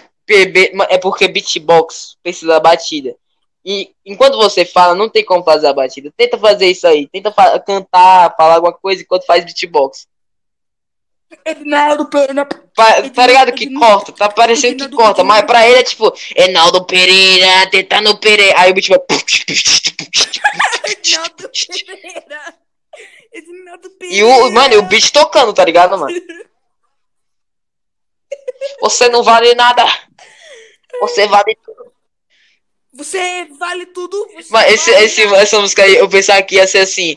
É 0.88 0.98
porque 0.98 1.28
beatbox 1.28 2.16
precisa 2.22 2.52
da 2.52 2.60
batida. 2.60 3.14
E 3.64 3.90
enquanto 4.04 4.36
você 4.36 4.64
fala, 4.64 4.94
não 4.94 5.08
tem 5.08 5.24
como 5.24 5.42
fazer 5.44 5.66
a 5.66 5.72
batida. 5.74 6.12
Tenta 6.16 6.38
fazer 6.38 6.66
isso 6.68 6.86
aí. 6.86 7.06
Tenta 7.08 7.30
fa- 7.32 7.58
cantar, 7.60 8.34
falar 8.36 8.54
alguma 8.56 8.72
coisa 8.72 9.02
enquanto 9.02 9.26
faz 9.26 9.44
beatbox. 9.44 10.06
Edinaldo 11.44 12.06
Pereira. 12.06 12.46
Pa- 12.74 13.02
tá 13.10 13.26
ligado 13.26 13.52
que 13.52 13.64
Edinaldo- 13.64 13.96
corta? 13.96 14.12
Tá 14.12 14.28
parecendo 14.30 14.76
que 14.78 14.84
Edinaldo 14.84 14.96
corta, 14.96 15.24
mas 15.24 15.42
pra 15.42 15.66
ele 15.68 15.80
é 15.80 15.82
tipo, 15.82 16.12
Enaldo 16.34 16.84
Pereira, 16.86 17.68
tentando 17.70 18.18
Pereira. 18.18 18.58
Aí 18.58 18.70
o 18.70 18.74
beat 18.74 18.88
vai. 18.88 18.98
Edinaldo 20.86 21.50
Pereira. 21.50 22.54
Edinaldo 23.32 23.90
Pereira. 23.90 24.16
E 24.16 24.24
o, 24.24 24.50
mano, 24.50 24.74
e 24.74 24.78
o 24.78 24.82
beat 24.82 25.10
tocando, 25.12 25.52
tá 25.52 25.64
ligado, 25.64 25.98
mano? 25.98 26.14
Você 28.80 29.08
não 29.08 29.22
vale 29.22 29.54
nada. 29.54 29.84
Você 31.00 31.26
vale 31.26 31.56
tudo. 31.64 31.92
Você 32.94 33.44
vale 33.58 33.86
tudo. 33.86 34.26
Você 34.34 34.48
Mas 34.50 34.72
esse, 34.74 34.90
vale 34.90 35.04
esse, 35.04 35.22
essa 35.34 35.60
música 35.60 35.82
aí, 35.84 35.96
eu 35.96 36.08
pensava 36.08 36.42
que 36.42 36.56
ia 36.56 36.66
ser 36.66 36.78
assim. 36.80 37.16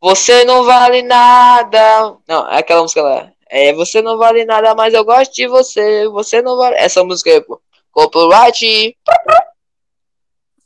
Você 0.00 0.44
não 0.44 0.62
vale 0.64 1.02
nada. 1.02 2.16
Não, 2.28 2.48
é 2.50 2.58
aquela 2.58 2.82
música 2.82 3.02
lá. 3.02 3.32
É, 3.48 3.72
você 3.72 4.02
não 4.02 4.18
vale 4.18 4.44
nada, 4.44 4.74
mas 4.74 4.92
eu 4.92 5.04
gosto 5.04 5.32
de 5.34 5.46
você. 5.46 6.08
Você 6.08 6.42
não 6.42 6.56
vale. 6.56 6.76
Essa 6.76 7.04
música 7.04 7.40
pô. 7.42 7.60
Copyright. 7.90 8.96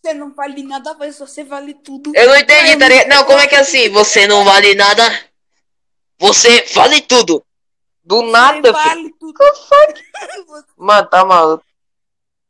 Você 0.02 0.14
não 0.14 0.32
vale 0.32 0.62
nada, 0.62 0.94
mas 0.94 1.18
você 1.18 1.44
vale 1.44 1.74
tudo. 1.74 2.12
Eu 2.14 2.28
não 2.28 2.36
entendi, 2.36 2.76
tá 2.78 2.88
ligado? 2.88 3.08
Não, 3.08 3.24
como 3.24 3.38
é 3.38 3.46
que 3.46 3.54
é 3.54 3.60
assim? 3.60 3.88
Você 3.90 4.26
não 4.26 4.44
vale 4.44 4.74
nada. 4.74 5.02
Você 6.18 6.64
vale 6.74 7.00
tudo. 7.02 7.44
Do 8.02 8.22
nada, 8.22 8.72
Você 8.72 8.78
filho. 8.78 8.88
vale 8.88 9.14
tudo. 9.20 9.38
Mano, 10.76 11.08
tá 11.08 11.24
maluco. 11.24 11.64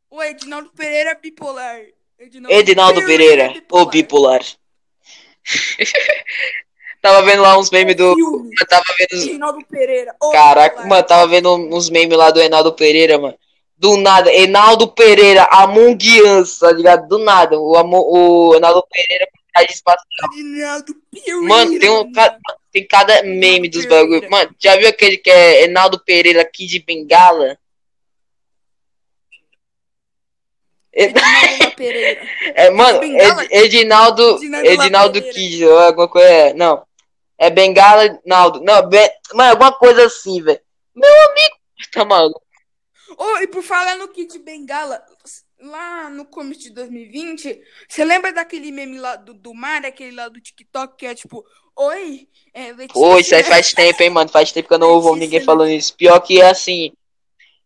O 0.09 0.23
Edinaldo 0.23 0.71
Pereira 0.71 1.11
é 1.11 1.15
bipolar. 1.15 1.81
Edinaldo 2.49 3.05
Pereira, 3.05 3.53
o 3.71 3.85
bipolar. 3.85 4.41
tava 7.01 7.21
vendo 7.23 7.41
lá 7.41 7.57
uns 7.57 7.69
memes 7.71 7.95
do. 7.95 8.13
Filme. 8.15 8.49
Eu 8.59 8.67
tava 8.67 8.83
vendo 8.97 9.19
os. 9.19 9.25
Edinaldo 9.27 9.65
Pereira. 9.69 10.15
o 10.21 10.29
Caraca, 10.31 10.69
bipolar. 10.75 10.89
mano, 10.89 11.07
tava 11.07 11.27
vendo 11.27 11.55
uns 11.55 11.89
memes 11.89 12.17
lá 12.17 12.31
do 12.31 12.41
Enaldo 12.41 12.73
Pereira, 12.73 13.17
mano. 13.17 13.37
Do 13.77 13.97
nada, 13.97 14.31
Enaldo 14.31 14.87
Pereira, 14.89 15.47
Among 15.51 15.97
Us, 16.21 16.59
tá 16.59 16.71
ligado? 16.71 17.07
Do 17.07 17.17
nada, 17.17 17.57
o, 17.59 17.71
o 17.71 18.55
Enaldo 18.55 18.85
Pereira 18.91 19.27
de 19.67 19.73
espaço. 19.73 20.05
Edinaldo 20.33 20.95
Pereira. 21.11 21.41
Mano, 21.47 21.79
tem 21.79 21.89
um 21.89 22.11
tem 22.71 22.87
cada 22.87 23.21
meme 23.23 23.67
dos 23.67 23.85
Pereira. 23.85 24.03
bagulho. 24.09 24.31
Mano, 24.31 24.55
já 24.59 24.77
viu 24.77 24.87
aquele 24.87 25.17
que 25.17 25.29
é 25.31 25.63
Enaldo 25.63 25.99
Pereira 26.05 26.41
aqui 26.41 26.67
de 26.67 26.79
Bengala? 26.79 27.57
Ed- 30.93 31.13
Pereira. 31.75 32.21
É, 32.55 32.69
mano? 32.69 33.03
Ed- 33.03 33.47
Edinaldo, 33.51 34.35
Edinaldo 34.35 34.67
Edinaldo. 34.83 35.21
Kid, 35.23 35.63
alguma 35.63 36.07
coisa, 36.07 36.27
é, 36.29 36.53
não. 36.53 36.83
É 37.41 37.49
Bengala, 37.49 38.19
Naldo. 38.23 38.61
Não, 38.61 38.87
Be- 38.87 39.11
mano, 39.33 39.49
alguma 39.49 39.71
coisa 39.73 40.05
assim, 40.05 40.39
velho. 40.43 40.59
Meu 40.93 41.09
amigo, 41.31 41.55
tá 41.91 42.05
maluco. 42.05 42.39
Oh, 43.17 43.37
e 43.39 43.47
por 43.47 43.63
falar 43.63 43.95
no 43.95 44.07
Kid 44.09 44.37
Bengala, 44.39 45.03
lá 45.59 46.07
no 46.09 46.23
começo 46.23 46.61
de 46.61 46.69
2020, 46.69 47.59
você 47.89 48.05
lembra 48.05 48.31
daquele 48.31 48.71
meme 48.71 48.99
lá 48.99 49.15
do, 49.15 49.33
do 49.33 49.55
mar, 49.55 49.83
aquele 49.83 50.15
lá 50.15 50.29
do 50.29 50.39
TikTok, 50.39 50.95
que 50.97 51.07
é 51.07 51.15
tipo, 51.15 51.43
oi, 51.75 52.27
é, 52.53 52.73
Pô, 52.93 53.17
isso 53.17 53.33
aí 53.33 53.43
faz 53.43 53.73
tempo, 53.73 54.03
hein, 54.03 54.11
mano. 54.11 54.29
Faz 54.29 54.51
tempo 54.51 54.67
que 54.67 54.73
eu 54.75 54.79
não 54.79 54.89
ouvo 54.91 55.15
ninguém 55.15 55.41
falando 55.41 55.71
isso. 55.71 55.95
Pior 55.95 56.19
que 56.19 56.39
é 56.39 56.49
assim. 56.51 56.91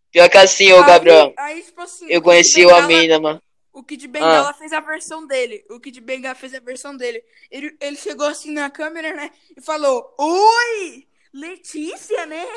Pior 0.10 0.30
que 0.30 0.38
é 0.38 0.42
assim, 0.42 0.72
ô 0.72 0.78
Aí- 0.78 0.86
Gabriel. 0.86 1.34
Aí, 1.38 1.62
tipo 1.62 1.82
assim, 1.82 2.06
Eu 2.10 2.22
conheci 2.22 2.64
o 2.66 2.70
Bengala- 2.70 2.86
Amina, 2.86 3.20
mano. 3.20 3.42
O 3.76 3.84
Kid 3.84 4.08
Bengala 4.08 4.52
Ah. 4.52 4.54
fez 4.54 4.72
a 4.72 4.80
versão 4.80 5.28
dele. 5.28 5.66
O 5.70 5.82
Kid 5.82 6.00
Bengala 6.00 6.34
fez 6.34 6.54
a 6.54 6.62
versão 6.62 6.96
dele. 6.96 7.22
Ele, 7.52 7.76
ele 7.82 7.98
chegou 7.98 8.26
assim 8.26 8.52
na 8.52 8.70
câmera, 8.70 9.14
né? 9.14 9.30
E 9.56 9.62
falou: 9.62 10.16
Oi! 10.18 11.06
Letícia, 11.34 12.26
né? 12.26 12.48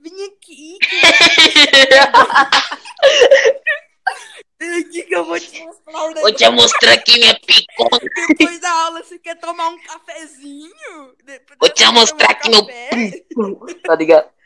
Vim 0.00 0.24
aqui. 0.24 0.76
Vem 4.58 4.80
aqui 4.80 5.04
que 5.06 5.14
eu 5.14 5.24
vou 5.24 5.38
te 5.38 5.62
mostrar 5.64 6.04
o 6.04 6.14
Vou 6.14 6.32
te 6.32 6.48
mostrar 6.50 6.92
aqui 6.94 7.16
minha 7.16 7.38
picona. 7.38 8.00
Depois 8.36 8.58
da 8.58 8.70
aula, 8.86 9.04
você 9.04 9.20
quer 9.20 9.38
tomar 9.38 9.68
um 9.68 9.78
cafezinho? 9.80 11.14
Depois 11.24 11.58
Vou 11.60 11.70
te 11.70 11.86
mostrar 11.92 12.26
um 12.26 12.32
aqui 12.32 12.50
meu 12.50 12.66
café? 12.66 13.24
Tá 13.84 13.94
ligado? 13.94 14.28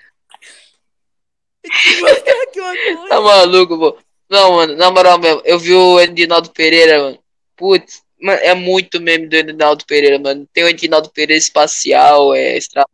Te 1.64 2.00
mostrar 2.00 2.42
aqui 2.42 2.60
uma 2.60 2.74
coisa. 2.76 3.08
Tá 3.08 3.20
maluco, 3.22 3.78
pô. 3.78 4.09
Não, 4.30 4.52
mano, 4.52 4.76
na 4.76 4.90
moral 4.90 5.18
mesmo. 5.18 5.42
Eu 5.44 5.58
vi 5.58 5.74
o 5.74 6.00
Edinaldo 6.00 6.50
Pereira, 6.50 7.02
mano. 7.02 7.18
Putz, 7.56 8.02
mano, 8.20 8.38
é 8.42 8.54
muito 8.54 9.00
meme 9.00 9.26
do 9.26 9.34
Edinaldo 9.34 9.84
Pereira, 9.84 10.18
mano. 10.20 10.48
Tem 10.52 10.62
o 10.62 10.68
Edinaldo 10.68 11.10
Pereira 11.10 11.38
espacial, 11.38 12.32
é 12.34 12.56
extra. 12.56 12.86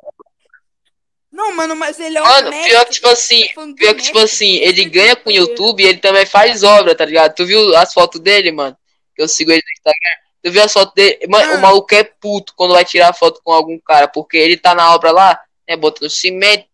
Não, 1.31 1.55
mano, 1.55 1.77
mas 1.77 2.01
ele 2.01 2.17
é 2.17 2.23
um 2.23 2.25
Mano, 2.25 2.51
pior 2.51 2.85
que, 2.87 2.93
tipo 2.93 3.09
assim, 3.09 3.47
do 3.55 3.75
Pior 3.75 3.95
que, 3.95 4.03
tipo 4.05 4.19
assim, 4.19 4.55
ele 4.57 4.87
ganha 4.87 5.15
com 5.15 5.29
o. 5.29 5.33
YouTube 5.33 5.83
e 5.83 5.87
ele 5.87 5.99
também 5.99 6.25
faz 6.25 6.63
obra, 6.63 6.95
tá 6.95 7.05
ligado? 7.05 7.35
Tu 7.35 7.45
viu 7.45 7.77
as 7.77 7.93
fotos 7.93 8.19
dele, 8.23 8.51
mano? 8.51 8.75
Que 9.15 9.21
eu 9.23 9.29
sigo 9.29 9.53
ele 9.53 9.61
no 9.63 9.73
Instagram. 9.73 10.23
Tu 10.43 10.51
viu 10.51 10.63
as 10.63 10.73
fotos 10.73 10.95
dele? 10.95 11.27
Mano, 11.29 11.53
Ah. 11.53 11.57
o 11.57 11.61
maluco 11.61 11.95
é 11.95 12.03
puto 12.05 12.55
quando 12.57 12.73
vai 12.73 12.87
tirar 12.87 13.13
foto 13.13 13.43
com 13.45 13.53
algum 13.53 13.79
cara, 13.81 14.09
porque 14.09 14.39
ele 14.39 14.57
tá 14.57 14.75
na 14.75 14.95
obra 14.95 15.11
lá, 15.13 15.39
né? 15.69 15.77
Botando 15.77 16.09
cimento, 16.09 16.67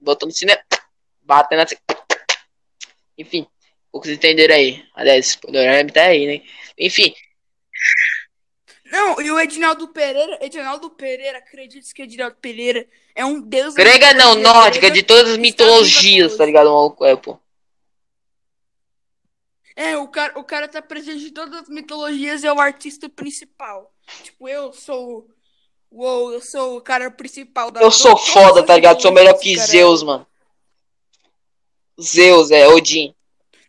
botando 0.00 0.32
cimento, 0.32 0.62
batendo 1.20 1.60
assim. 1.62 1.76
Enfim, 3.18 3.46
poucos 3.96 4.10
entenderam 4.10 4.54
aí. 4.54 4.84
Aliás, 4.94 5.38
o 5.46 5.50
Dorame 5.50 5.90
tá 5.90 6.02
aí, 6.02 6.26
né? 6.26 6.42
Enfim, 6.78 7.14
Não, 8.92 9.20
e 9.20 9.30
o 9.30 9.40
Edinaldo 9.40 9.88
Pereira, 9.88 10.38
Edinaldo 10.42 10.90
Pereira, 10.90 11.38
acredite 11.38 11.94
que 11.94 12.02
Edinaldo 12.02 12.36
Pereira 12.36 12.86
é 13.14 13.24
um 13.24 13.40
deus 13.40 13.74
grega 13.74 14.12
não, 14.12 14.36
mitologia 14.36 14.52
nórdica, 14.52 14.90
de 14.90 15.02
todas 15.02 15.32
as 15.32 15.38
mitologias, 15.38 16.36
tá 16.36 16.44
ligado? 16.44 16.70
Maluco 16.70 17.04
é, 17.04 17.16
pô. 17.16 17.38
É, 19.74 19.96
o 19.96 20.08
cara, 20.08 20.38
o 20.38 20.44
cara 20.44 20.68
tá 20.68 20.80
presente 20.80 21.26
em 21.26 21.32
todas 21.32 21.62
as 21.62 21.68
mitologias 21.68 22.42
e 22.42 22.46
é 22.46 22.52
o 22.52 22.60
artista 22.60 23.08
principal. 23.08 23.92
Tipo, 24.22 24.48
eu 24.48 24.72
sou. 24.72 25.26
Uou, 25.90 26.32
eu 26.32 26.40
sou 26.40 26.78
o 26.78 26.80
cara 26.80 27.10
principal 27.10 27.70
da 27.70 27.80
Eu 27.80 27.90
sou 27.90 28.16
foda, 28.16 28.62
tá 28.62 28.74
ligado? 28.74 29.00
Sou 29.00 29.12
melhor 29.12 29.38
que 29.38 29.56
Zeus, 29.56 30.02
mano. 30.02 30.26
Zeus, 32.00 32.50
é, 32.50 32.66
Odin. 32.68 33.14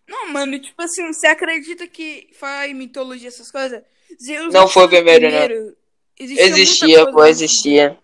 Não, 0.07 0.31
mano, 0.31 0.59
tipo 0.59 0.81
assim, 0.81 1.11
você 1.11 1.27
acredita 1.27 1.85
que 1.87 2.29
faz 2.33 2.73
mitologia, 2.73 3.27
essas 3.27 3.51
coisas? 3.51 3.81
Zeus 4.21 4.53
Não 4.53 4.67
foi 4.67 4.85
o 4.85 4.89
foi 4.89 5.03
primeiro, 5.03 5.29
né? 5.29 5.73
Existia, 6.19 6.45
muita 6.45 6.61
Existia, 6.61 6.97
coisa 6.97 7.11
pô, 7.13 7.25
existia. 7.25 7.97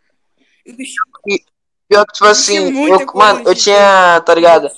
Existia 0.65 1.01
Pior 1.87 2.05
que, 2.05 2.13
tipo 2.13 2.25
Existia 2.25 2.61
assim, 2.61 2.89
eu, 2.89 3.05
mano, 3.13 3.47
eu 3.47 3.55
tinha, 3.55 4.21
tá 4.21 4.33
ligado? 4.33 4.69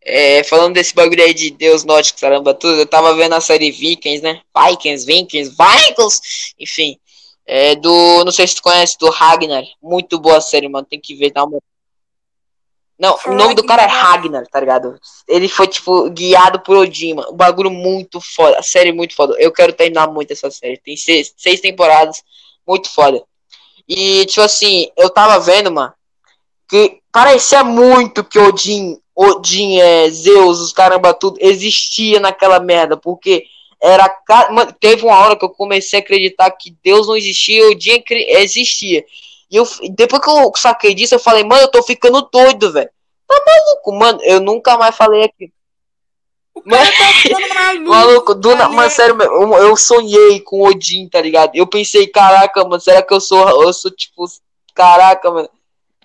É, 0.00 0.42
falando 0.44 0.74
desse 0.74 0.94
bagulho 0.94 1.22
aí 1.22 1.34
de 1.34 1.50
Deus 1.50 1.84
nórdico, 1.84 2.18
caramba, 2.18 2.54
tudo, 2.54 2.80
eu 2.80 2.86
tava 2.86 3.14
vendo 3.14 3.34
a 3.34 3.40
série 3.40 3.70
Vikings, 3.70 4.22
né? 4.22 4.40
Vikings, 4.56 5.04
Vikings, 5.04 5.50
Vikings, 5.50 6.20
enfim. 6.58 6.98
É 7.46 7.74
do, 7.76 8.24
não 8.24 8.32
sei 8.32 8.46
se 8.46 8.56
tu 8.56 8.62
conhece, 8.62 8.96
do 8.98 9.10
Ragnar. 9.10 9.64
Muito 9.82 10.18
boa 10.18 10.38
a 10.38 10.40
série, 10.40 10.68
mano, 10.68 10.86
tem 10.88 11.00
que 11.00 11.14
ver, 11.14 11.32
dá 11.32 11.44
uma... 11.44 11.58
Não, 12.98 13.16
o 13.26 13.34
nome 13.34 13.54
do 13.54 13.64
cara 13.64 13.84
é 13.84 13.86
Ragnar, 13.86 14.44
tá 14.48 14.58
ligado? 14.58 14.98
Ele 15.28 15.48
foi, 15.48 15.68
tipo, 15.68 16.10
guiado 16.10 16.60
por 16.60 16.76
Odin, 16.76 17.14
mano. 17.14 17.30
Um 17.30 17.36
bagulho 17.36 17.70
muito 17.70 18.20
foda, 18.20 18.58
a 18.58 18.62
série 18.62 18.90
muito 18.90 19.14
foda. 19.14 19.36
Eu 19.38 19.52
quero 19.52 19.72
terminar 19.72 20.08
muito 20.08 20.32
essa 20.32 20.50
série. 20.50 20.78
Tem 20.78 20.96
seis, 20.96 21.32
seis 21.36 21.60
temporadas, 21.60 22.22
muito 22.66 22.88
foda. 22.90 23.22
E, 23.88 24.26
tipo 24.26 24.40
assim, 24.40 24.88
eu 24.96 25.08
tava 25.10 25.38
vendo, 25.38 25.70
mano, 25.70 25.92
que 26.68 27.00
parecia 27.12 27.62
muito 27.62 28.24
que 28.24 28.38
Odin, 28.38 28.98
Odin, 29.14 29.80
é, 29.80 30.10
Zeus, 30.10 30.58
os 30.58 30.72
caramba, 30.72 31.14
tudo, 31.14 31.38
existia 31.40 32.18
naquela 32.18 32.58
merda, 32.58 32.96
porque 32.96 33.44
era. 33.80 34.12
Mano, 34.50 34.74
teve 34.78 35.04
uma 35.04 35.18
hora 35.18 35.36
que 35.36 35.44
eu 35.44 35.50
comecei 35.50 36.00
a 36.00 36.02
acreditar 36.02 36.50
que 36.50 36.76
Deus 36.82 37.06
não 37.06 37.16
existia 37.16 37.62
e 37.62 37.70
Odin 37.70 38.02
existia. 38.08 39.04
E 39.50 39.56
eu, 39.56 39.66
depois 39.94 40.22
que 40.22 40.30
eu 40.30 40.52
saquei 40.56 40.94
disso, 40.94 41.14
eu 41.14 41.18
falei, 41.18 41.44
mano, 41.44 41.62
eu 41.62 41.70
tô 41.70 41.82
ficando 41.82 42.22
doido, 42.30 42.72
velho. 42.72 42.90
Tá 43.26 43.42
maluco, 43.46 43.92
mano? 43.94 44.20
Eu 44.22 44.40
nunca 44.40 44.76
mais 44.78 44.94
falei 44.96 45.24
aqui. 45.24 45.52
Cara 46.68 46.84
tá 46.86 47.12
ficando 47.22 47.48
maluco. 47.54 47.90
Maluco, 47.90 48.34
do 48.34 48.54
na... 48.56 48.68
Mas 48.68 48.92
sério, 48.94 49.16
eu, 49.22 49.54
eu 49.54 49.76
sonhei 49.76 50.40
com 50.40 50.62
Odin, 50.62 51.08
tá 51.08 51.20
ligado? 51.20 51.52
Eu 51.54 51.66
pensei, 51.66 52.06
caraca, 52.06 52.62
mano, 52.64 52.80
será 52.80 53.02
que 53.02 53.12
eu 53.14 53.20
sou, 53.20 53.62
eu 53.62 53.72
sou 53.72 53.90
tipo, 53.90 54.24
caraca, 54.74 55.30
mano. 55.30 55.48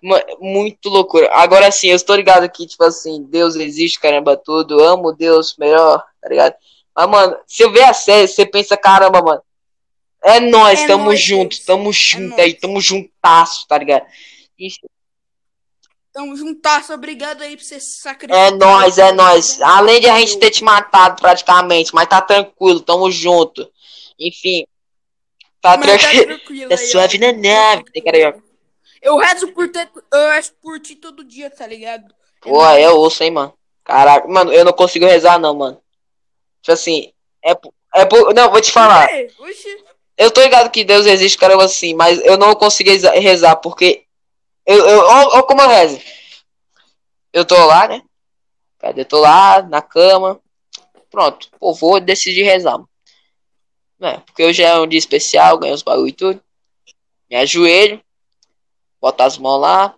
Ma- 0.01 0.23
Muito 0.39 0.89
loucura. 0.89 1.29
Agora 1.33 1.71
sim, 1.71 1.87
eu 1.89 1.95
estou 1.95 2.15
ligado 2.15 2.49
que, 2.49 2.67
tipo 2.67 2.83
assim, 2.83 3.23
Deus 3.23 3.55
existe, 3.55 3.99
caramba, 3.99 4.37
tudo. 4.37 4.79
Amo 4.83 5.13
Deus 5.13 5.55
melhor, 5.57 6.03
tá 6.21 6.29
ligado? 6.29 6.55
Mas, 6.95 7.09
mano, 7.09 7.37
se 7.47 7.63
eu 7.63 7.71
ver 7.71 7.83
a 7.83 7.93
série, 7.93 8.27
você 8.27 8.45
pensa, 8.45 8.77
caramba, 8.77 9.21
mano. 9.21 9.41
É 10.23 10.39
nós, 10.39 10.81
É 10.81 10.87
tamo 10.87 11.05
nóis, 11.05 11.21
junto, 11.21 11.65
tamo 11.65 11.89
É 11.89 11.93
junto 11.93 12.39
aí, 12.39 12.49
nóis. 12.49 12.59
tamo 12.61 12.81
juntasso, 12.81 13.67
tá 13.67 13.77
ligado? 13.77 14.05
Isso. 14.57 14.79
Tamo 16.13 16.35
juntasso, 16.35 16.93
obrigado 16.93 17.41
aí 17.41 17.57
por 17.57 17.63
você 17.63 17.79
se 17.79 17.99
sacrificar. 17.99 18.47
É 18.47 18.51
nóis, 18.51 18.97
é 18.97 19.11
nóis. 19.11 19.59
Além 19.61 19.99
de 19.99 20.07
a 20.09 20.19
gente 20.19 20.37
ter 20.37 20.51
te 20.51 20.63
matado 20.63 21.19
praticamente, 21.19 21.93
mas 21.93 22.07
tá 22.07 22.21
tranquilo, 22.21 22.79
tamo 22.79 23.11
junto. 23.11 23.69
Enfim, 24.19 24.65
tá 25.59 25.75
Mas 25.75 25.79
tá 25.79 25.97
tranquilo. 25.97 26.25
tranquilo 26.25 26.69
Tá 26.69 26.75
aí, 26.75 26.87
suave 26.87 27.17
na 27.17 27.33
nave, 27.33 27.83
tem 27.91 28.03
cara 28.03 28.17
aí, 28.17 28.25
ó. 28.25 28.33
Eu 29.01 29.17
rezo 29.17 29.51
por 29.53 29.69
ter, 29.69 29.89
eu 30.13 30.29
rezo 30.31 30.53
por 30.61 30.79
ti 30.79 30.95
todo 30.95 31.23
dia, 31.23 31.49
tá 31.49 31.65
ligado? 31.67 32.05
É 32.45 32.49
Pô, 32.49 32.65
é 32.65 32.89
osso, 32.91 33.23
hein, 33.23 33.31
mano. 33.31 33.53
Caraca, 33.83 34.27
mano, 34.27 34.53
eu 34.53 34.63
não 34.63 34.71
consigo 34.71 35.05
rezar, 35.05 35.39
não, 35.39 35.53
mano. 35.53 35.81
Tipo 36.61 36.73
assim, 36.73 37.11
é, 37.43 37.51
é 37.95 38.05
por. 38.05 38.33
Não, 38.33 38.49
vou 38.51 38.61
te 38.61 38.71
falar. 38.71 39.09
É, 39.11 39.27
oxi. 39.39 39.83
Eu 40.17 40.31
tô 40.31 40.41
ligado 40.41 40.69
que 40.71 40.83
Deus 40.83 41.05
existe, 41.05 41.37
caramba, 41.37 41.65
assim, 41.65 41.93
mas 41.93 42.19
eu 42.23 42.37
não 42.37 42.53
reza- 42.85 43.11
rezar, 43.11 43.55
porque. 43.57 44.05
Eu, 44.65 44.77
eu, 44.87 44.99
ó 44.99 45.43
como 45.43 45.61
eu 45.61 45.67
rezo. 45.67 45.99
Eu 47.33 47.43
tô 47.43 47.55
lá, 47.65 47.87
né? 47.87 48.01
Eu 48.95 49.05
tô 49.05 49.19
lá, 49.19 49.61
na 49.61 49.81
cama. 49.81 50.39
Pronto. 51.09 51.49
Pô, 51.59 51.73
vou 51.73 51.99
decidir 51.99 52.43
rezar. 52.43 52.73
mano. 52.73 52.89
É, 54.01 54.17
porque 54.19 54.43
hoje 54.43 54.61
é 54.61 54.77
um 54.79 54.87
dia 54.87 54.99
especial, 54.99 55.57
ganhei 55.57 55.73
os 55.73 55.81
bagulho 55.81 56.09
e 56.09 56.13
tudo. 56.13 56.43
Me 57.29 57.37
ajoelho. 57.37 58.03
Bota 59.01 59.25
as 59.25 59.37
mãos 59.37 59.59
lá. 59.59 59.95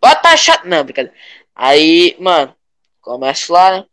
Bota 0.00 0.28
a 0.28 0.36
chata. 0.36 0.66
Não, 0.68 0.84
brincadeira. 0.84 1.16
Aí, 1.54 2.16
mano, 2.20 2.54
começo 3.00 3.52
lá, 3.52 3.72
né? 3.72 3.86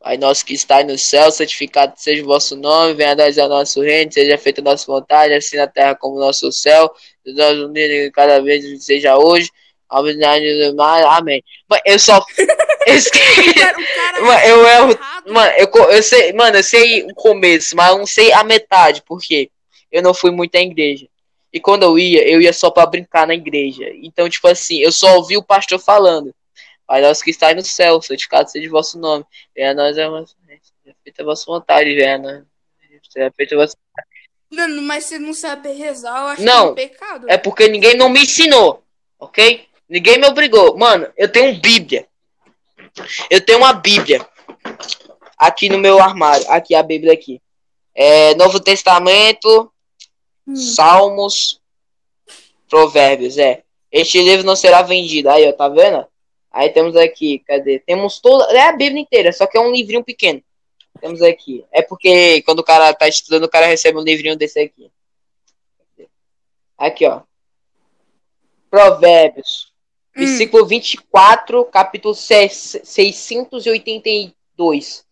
Pai 0.00 0.16
nosso 0.16 0.46
que 0.46 0.54
está 0.54 0.82
no 0.82 0.96
céu, 0.96 1.30
santificado 1.30 1.92
seja 1.96 2.22
o 2.22 2.26
vosso 2.26 2.56
nome, 2.56 2.94
venha 2.94 3.12
a 3.12 3.16
nós 3.16 3.36
o 3.36 3.48
nosso 3.48 3.82
reino, 3.82 4.10
seja 4.10 4.38
feita 4.38 4.62
a 4.62 4.64
nossa 4.64 4.86
vontade, 4.86 5.34
assim 5.34 5.58
na 5.58 5.66
terra 5.66 5.94
como 5.94 6.14
no 6.14 6.22
nosso 6.22 6.50
céu, 6.50 6.90
e 7.24 7.32
nós 7.34 7.58
unidos 7.58 8.10
cada 8.14 8.40
vez 8.40 8.82
seja 8.82 9.18
hoje, 9.18 9.50
amém. 9.90 11.44
Mano, 11.68 11.82
eu 11.84 11.98
só. 11.98 12.24
Mano, 14.22 14.40
eu 14.46 14.66
erro. 14.66 14.98
Mano, 15.26 15.52
eu, 15.58 15.68
eu 15.90 16.02
sei, 16.02 16.32
mano, 16.32 16.56
eu 16.56 16.62
sei 16.64 17.02
o 17.04 17.14
começo, 17.14 17.76
mas 17.76 17.90
eu 17.90 17.98
não 17.98 18.06
sei 18.06 18.32
a 18.32 18.42
metade, 18.42 19.02
porque 19.06 19.50
eu 19.92 20.02
não 20.02 20.14
fui 20.14 20.30
muito 20.30 20.56
à 20.56 20.60
igreja. 20.60 21.06
E 21.52 21.60
quando 21.60 21.82
eu 21.82 21.98
ia, 21.98 22.26
eu 22.28 22.40
ia 22.40 22.52
só 22.52 22.70
pra 22.70 22.86
brincar 22.86 23.26
na 23.26 23.34
igreja. 23.34 23.84
Então, 24.02 24.28
tipo 24.28 24.46
assim, 24.48 24.78
eu 24.78 24.92
só 24.92 25.16
ouvi 25.16 25.36
o 25.36 25.42
pastor 25.42 25.78
falando. 25.78 26.34
Pai 26.90 27.02
nosso 27.02 27.22
que 27.22 27.30
está 27.30 27.54
no 27.54 27.64
céu, 27.64 28.02
santificado 28.02 28.50
seja 28.50 28.66
o 28.66 28.72
vosso 28.72 28.98
nome. 28.98 29.24
Venha 29.54 29.70
a 29.70 29.74
nós 29.74 29.96
a 29.96 30.08
vossa 30.08 30.34
seja 30.82 30.96
feita 31.04 31.22
a 31.22 31.24
vossa 31.24 31.44
vontade, 31.46 31.94
venha 31.94 32.16
a 32.16 32.18
nós. 32.18 32.42
Seja 33.08 33.32
feita 33.36 33.54
a 33.54 33.58
vossa... 33.58 33.76
Mano, 34.50 34.82
mas 34.82 35.04
você 35.04 35.16
não 35.16 35.32
sabe 35.32 35.70
rezar, 35.70 36.20
eu 36.20 36.26
acho 36.26 36.42
Não, 36.42 36.74
que 36.74 36.82
é 36.82 36.86
um 36.86 36.88
pecado. 36.88 37.30
É 37.30 37.38
porque 37.38 37.68
ninguém 37.68 37.96
não 37.96 38.08
me 38.08 38.24
ensinou, 38.24 38.82
ok? 39.20 39.68
Ninguém 39.88 40.18
me 40.18 40.26
obrigou. 40.26 40.76
Mano, 40.76 41.08
eu 41.16 41.30
tenho 41.30 41.52
um 41.52 41.60
Bíblia. 41.60 42.08
Eu 43.30 43.40
tenho 43.40 43.58
uma 43.58 43.72
Bíblia 43.72 44.28
aqui 45.38 45.68
no 45.68 45.78
meu 45.78 46.02
armário. 46.02 46.44
Aqui 46.50 46.74
a 46.74 46.82
Bíblia 46.82 47.12
aqui. 47.12 47.40
É 47.94 48.34
Novo 48.34 48.58
Testamento, 48.58 49.72
Hum. 50.44 50.56
Salmos, 50.56 51.60
Provérbios, 52.68 53.38
é. 53.38 53.62
Este 53.92 54.20
livro 54.20 54.44
não 54.44 54.56
será 54.56 54.82
vendido. 54.82 55.30
Aí, 55.30 55.48
ó, 55.48 55.52
tá 55.52 55.68
vendo? 55.68 56.04
Aí 56.50 56.68
temos 56.70 56.96
aqui, 56.96 57.38
cadê? 57.40 57.78
Temos 57.78 58.18
toda. 58.18 58.52
É 58.52 58.62
a 58.68 58.72
Bíblia 58.72 59.00
inteira, 59.02 59.32
só 59.32 59.46
que 59.46 59.56
é 59.56 59.60
um 59.60 59.70
livrinho 59.72 60.02
pequeno. 60.04 60.42
Temos 61.00 61.22
aqui. 61.22 61.64
É 61.70 61.80
porque 61.82 62.42
quando 62.42 62.58
o 62.58 62.64
cara 62.64 62.92
tá 62.92 63.06
estudando, 63.08 63.44
o 63.44 63.48
cara 63.48 63.66
recebe 63.66 63.96
um 63.98 64.02
livrinho 64.02 64.36
desse 64.36 64.58
aqui. 64.60 64.90
Aqui, 66.76 67.06
ó. 67.06 67.22
Provérbios. 68.68 69.72
Hum. 70.16 70.24
Versículo 70.24 70.66
24, 70.66 71.64
capítulo 71.66 72.14
6- 72.14 72.84
682. 72.84 75.06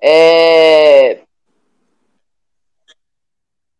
É... 0.00 1.20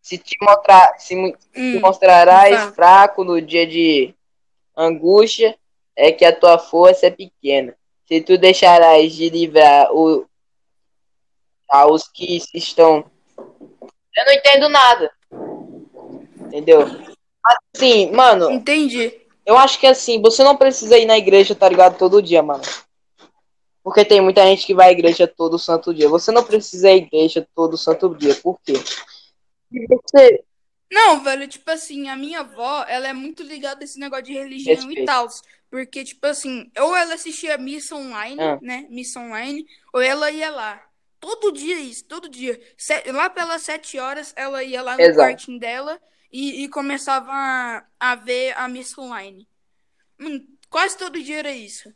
Se 0.01 0.19
te 0.19 0.37
mostrar, 0.41 0.99
se 0.99 1.15
mu- 1.15 1.33
te 1.33 1.39
Hum. 1.61 1.79
mostrarás 1.81 2.57
tá. 2.57 2.73
fraco 2.73 3.23
no 3.25 3.41
dia 3.41 3.65
de 3.67 4.13
angústia, 4.77 5.57
é 5.99 6.13
que 6.13 6.25
a 6.25 6.35
tua 6.35 6.59
força 6.59 7.09
é 7.09 7.11
pequena. 7.11 7.75
Se 8.07 8.21
tu 8.21 8.39
deixarás 8.39 9.13
de 9.13 9.29
livrar 9.29 9.93
o, 9.93 10.25
aos 11.69 12.09
que 12.09 12.41
estão. 12.55 13.05
Eu 13.37 14.25
não 14.25 14.33
entendo 14.33 14.69
nada. 14.69 15.13
Entendeu? 16.41 16.87
Assim, 17.75 18.11
mano, 18.13 18.51
Entendi. 18.51 19.13
eu 19.45 19.57
acho 19.57 19.79
que 19.79 19.87
assim, 19.87 20.23
você 20.23 20.43
não 20.45 20.57
precisa 20.57 20.97
ir 20.97 21.05
na 21.05 21.19
igreja, 21.19 21.55
tá 21.55 21.69
ligado? 21.69 21.99
Todo 21.99 22.23
dia, 22.23 22.43
mano. 22.43 22.63
Porque 23.83 24.05
tem 24.05 24.21
muita 24.21 24.45
gente 24.45 24.67
que 24.67 24.75
vai 24.75 24.89
à 24.89 24.93
igreja 24.93 25.27
todo 25.27 25.59
santo 25.59 25.93
dia. 25.93 26.09
Você 26.09 26.31
não 26.31 26.45
precisa 26.45 26.91
ir 26.91 26.93
à 26.93 26.97
igreja 26.97 27.47
todo 27.55 27.77
santo 27.77 28.15
dia. 28.15 28.35
Por 28.37 28.59
quê? 28.65 28.75
Você. 29.73 30.45
Não, 30.91 31.23
velho, 31.23 31.47
tipo 31.49 31.71
assim, 31.71 32.09
a 32.09 32.17
minha 32.17 32.41
avó, 32.41 32.85
ela 32.89 33.09
é 33.09 33.13
muito 33.13 33.43
ligada 33.43 33.83
a 33.83 33.85
esse 33.85 33.99
negócio 33.99 34.25
de 34.25 34.33
religião 34.33 34.77
Respeito. 34.77 35.03
e 35.03 35.05
tal. 35.05 35.29
Porque, 35.71 36.03
tipo 36.05 36.27
assim, 36.27 36.71
ou 36.79 36.97
ela 36.97 37.15
assistia 37.15 37.59
missa 37.59 37.95
online, 37.95 38.41
Ah. 38.41 38.59
né? 38.63 38.87
Missa 38.89 39.21
online, 39.21 39.67
ou 39.93 40.01
ela 40.01 40.31
ia 40.31 40.51
lá. 40.51 40.83
Todo 41.21 41.53
dia 41.53 41.79
isso, 41.79 42.05
todo 42.05 42.29
dia. 42.29 42.59
Se- 42.77 43.11
lá 43.13 43.29
pelas 43.29 43.63
sete 43.63 43.99
horas, 43.99 44.33
ela 44.37 44.63
ia 44.63 44.81
lá 44.83 44.95
no 44.97 45.01
Exato. 45.03 45.19
quartinho 45.19 45.59
dela 45.59 46.01
e, 46.33 46.65
e 46.65 46.69
começava 46.69 47.31
a, 47.33 47.85
a 48.01 48.15
ver 48.15 48.57
a 48.57 48.67
missa 48.69 49.01
online. 49.01 49.47
Hum, 50.19 50.47
quase 50.71 50.97
todo 50.97 51.23
dia 51.23 51.39
era 51.39 51.53
isso. 51.53 51.93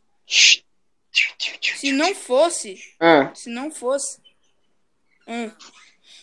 Se 1.77 1.93
não 1.93 2.15
fosse, 2.15 2.79
Ah, 3.01 3.33
se 3.35 3.49
não 3.51 3.71
fosse. 3.71 4.21
Hum. 5.27 5.51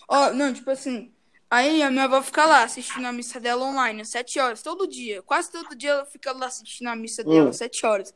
Ó, 0.08 0.32
não, 0.34 0.54
tipo 0.54 0.70
assim. 0.70 1.14
Aí 1.50 1.82
a 1.82 1.90
minha 1.90 2.04
avó 2.04 2.22
fica 2.22 2.46
lá 2.46 2.64
assistindo 2.64 3.06
a 3.06 3.12
missa 3.12 3.40
dela 3.40 3.66
online, 3.66 4.02
às 4.02 4.10
7 4.10 4.40
horas, 4.40 4.62
todo 4.62 4.88
dia. 4.88 5.22
Quase 5.24 5.52
todo 5.52 5.76
dia 5.76 5.92
ela 5.92 6.06
fica 6.06 6.32
lá 6.32 6.46
assistindo 6.46 6.88
a 6.88 6.96
missa 6.96 7.24
dela, 7.24 7.46
Hum. 7.46 7.50
às 7.50 7.58
7 7.58 7.86
horas. 7.86 8.14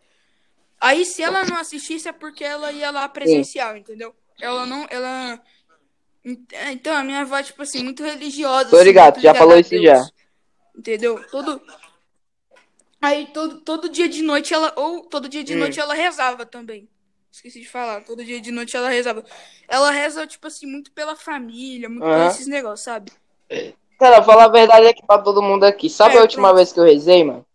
Aí 0.80 1.04
se 1.06 1.24
ela 1.24 1.44
não 1.44 1.56
assistisse 1.58 2.08
é 2.08 2.12
porque 2.12 2.44
ela 2.44 2.72
ia 2.72 2.92
lá 2.92 3.08
presencial, 3.10 3.76
entendeu? 3.76 4.16
Ela 4.40 4.66
não. 4.66 4.86
Ela. 4.90 5.42
Ent- 6.24 6.54
Então, 6.72 6.96
a 6.96 7.04
minha 7.04 7.22
avó 7.22 7.38
é, 7.38 7.44
tipo 7.44 7.62
assim, 7.62 7.84
muito 7.84 8.04
religiosa. 8.04 8.70
Tô 8.70 8.76
assim, 8.76 8.86
ligado, 8.86 9.14
muito 9.16 9.24
já 9.24 9.34
falou 9.34 9.58
isso 9.58 9.70
Deus, 9.72 9.84
já. 9.84 10.10
Entendeu? 10.76 11.24
Todo. 11.30 11.62
Aí 13.02 13.28
todo, 13.34 13.62
todo 13.62 13.90
dia 13.90 14.08
de 14.08 14.22
noite 14.22 14.54
ela. 14.54 14.74
Ou 14.78 15.06
todo 15.06 15.28
dia 15.28 15.44
de 15.44 15.56
Hum. 15.56 15.60
noite 15.60 15.80
ela 15.80 15.94
rezava 15.94 16.46
também. 16.46 16.88
Esqueci 17.32 17.62
de 17.62 17.68
falar. 17.70 18.02
Todo 18.02 18.24
dia 18.24 18.40
de 18.40 18.52
noite 18.52 18.76
ela 18.78 18.90
rezava. 18.90 19.26
Ela 19.68 19.90
reza, 19.92 20.28
tipo 20.28 20.46
assim, 20.48 20.68
muito 20.68 20.92
pela 20.92 21.16
família, 21.16 21.90
muito 21.90 22.04
por 22.04 22.12
Aham. 22.12 22.28
esses 22.28 22.48
negócios, 22.48 22.82
sabe? 22.86 23.12
Cara, 24.00 24.22
falar 24.24 24.46
a 24.46 24.50
verdade 24.50 24.88
aqui 24.88 25.06
pra 25.06 25.18
todo 25.20 25.42
mundo 25.42 25.64
aqui. 25.64 25.90
Sabe 25.90 26.16
É, 26.16 26.18
a 26.20 26.22
última 26.22 26.48
pronto. 26.50 26.56
vez 26.58 26.74
que 26.74 26.80
eu 26.80 26.84
rezei, 26.84 27.24
mano? 27.24 27.46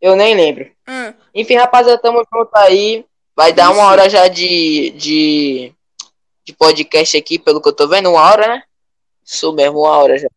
Eu 0.00 0.14
nem 0.14 0.34
lembro. 0.34 0.70
Ah, 0.86 1.14
Enfim, 1.34 1.54
rapaziada, 1.56 2.00
tamo 2.00 2.22
junto 2.32 2.50
aí. 2.54 3.04
Vai 3.34 3.52
dar 3.52 3.70
uma 3.70 3.82
Isso. 3.82 3.90
hora 3.90 4.08
já 4.10 4.28
de, 4.28 4.90
de, 4.90 5.72
de 6.44 6.52
podcast 6.52 7.16
aqui, 7.16 7.38
pelo 7.38 7.60
que 7.60 7.68
eu 7.68 7.72
tô 7.72 7.88
vendo. 7.88 8.10
Uma 8.10 8.22
hora, 8.22 8.46
né? 8.48 8.62
Isso 9.24 9.52
mesmo, 9.52 9.80
uma 9.80 9.96
hora 9.98 10.18
já. 10.18 10.28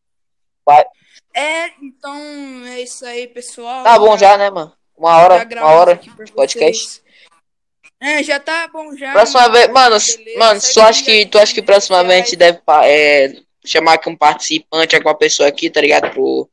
É, 1.34 1.68
então 1.82 2.16
é 2.66 2.82
isso 2.82 3.06
aí, 3.06 3.28
pessoal. 3.28 3.84
Tá 3.84 3.98
bom 4.00 4.18
já, 4.18 4.38
né, 4.38 4.50
mano? 4.50 4.74
Uma 4.98 5.18
hora, 5.18 5.48
uma 5.58 5.68
hora 5.72 5.96
de 5.96 6.32
podcast. 6.32 7.02
É, 8.02 8.24
já 8.24 8.40
tá 8.40 8.68
bom 8.68 8.96
já. 8.98 9.12
Próxima 9.12 9.42
mano. 9.42 9.54
vez, 9.54 9.68
mano, 9.68 9.98
Beleza, 9.98 10.40
mano, 10.40 10.60
acho 10.82 11.00
aí 11.02 11.06
que 11.06 11.26
tu 11.28 11.38
acha 11.38 11.54
que 11.54 11.62
sociais. 11.62 11.72
deve 12.36 12.62
é, 12.86 13.36
chamar 13.66 13.94
aqui 13.94 14.10
um 14.10 14.16
participante, 14.16 14.96
alguma 14.96 15.16
pessoa 15.16 15.50
aqui, 15.50 15.70
tá 15.70 15.82
ligado? 15.82 16.12
Pro, 16.12 16.50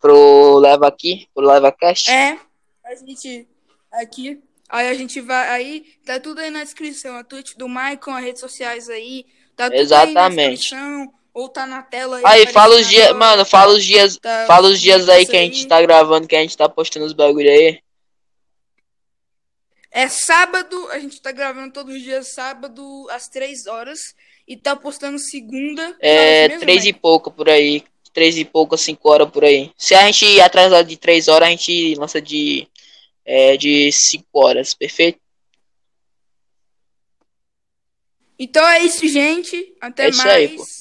pro 0.00 0.58
Leva 0.58 0.88
aqui, 0.88 1.28
pro 1.34 1.46
Leva 1.46 1.72
Cast. 1.72 2.10
É, 2.10 2.38
a 2.84 2.94
gente 2.94 3.48
aqui, 3.92 4.40
aí 4.68 4.88
a 4.88 4.94
gente 4.94 5.20
vai, 5.20 5.48
aí 5.48 5.84
tá 6.04 6.20
tudo 6.20 6.40
aí 6.40 6.50
na 6.50 6.62
descrição, 6.62 7.16
a 7.16 7.24
Twitch 7.24 7.54
do 7.56 7.68
Maicon, 7.68 8.12
as 8.12 8.24
redes 8.24 8.40
sociais 8.40 8.88
aí, 8.88 9.24
tá 9.56 9.64
tudo 9.64 9.74
aí 9.74 9.78
na 9.78 9.82
Exatamente. 9.82 10.60
descrição, 10.60 11.12
ou 11.34 11.48
tá 11.48 11.66
na 11.66 11.82
tela 11.82 12.18
aí. 12.18 12.22
Aí, 12.26 12.46
fala 12.46 12.76
os 12.76 12.88
dias, 12.88 13.12
mano, 13.14 13.44
fala 13.44 13.72
os 13.72 13.84
dias, 13.84 14.16
tá 14.18 14.44
fala 14.46 14.68
os 14.68 14.80
dias 14.80 15.08
aí 15.08 15.26
que 15.26 15.36
a 15.36 15.40
gente 15.40 15.66
tá 15.66 15.80
gravando, 15.80 16.26
que 16.26 16.36
a 16.36 16.40
gente 16.40 16.56
tá 16.56 16.68
postando 16.68 17.06
os 17.06 17.12
bagulho 17.12 17.50
aí. 17.50 17.80
É 19.90 20.06
sábado, 20.06 20.88
a 20.90 20.98
gente 20.98 21.20
tá 21.20 21.32
gravando 21.32 21.72
todos 21.72 21.94
os 21.94 22.02
dias 22.02 22.34
sábado 22.34 23.08
às 23.10 23.28
três 23.28 23.66
horas 23.66 23.98
e 24.48 24.56
tá 24.56 24.74
postando 24.74 25.18
segunda. 25.18 25.94
É, 26.00 26.48
mesmo, 26.48 26.60
três 26.60 26.84
e 26.84 26.86
Maicon? 26.86 27.00
pouco 27.00 27.30
por 27.30 27.48
aí. 27.50 27.84
três 28.14 28.36
e 28.38 28.44
pouco, 28.44 28.76
cinco 28.76 29.10
horas 29.10 29.30
por 29.30 29.44
aí. 29.44 29.70
Se 29.76 29.94
a 29.94 30.04
gente 30.06 30.24
ir 30.24 30.40
atrasado 30.40 30.88
de 30.88 30.96
três 30.96 31.28
horas, 31.28 31.46
a 31.46 31.50
gente 31.50 31.94
lança 31.94 32.20
de, 32.20 32.66
é, 33.24 33.56
de 33.56 33.92
cinco 33.92 34.26
horas, 34.32 34.74
perfeito? 34.74 35.20
Então 38.38 38.66
é 38.66 38.80
isso, 38.80 39.06
gente. 39.06 39.74
Até 39.80 40.06
É 40.06 40.08
isso 40.08 40.28
aí, 40.28 40.56
mais. 40.56 40.77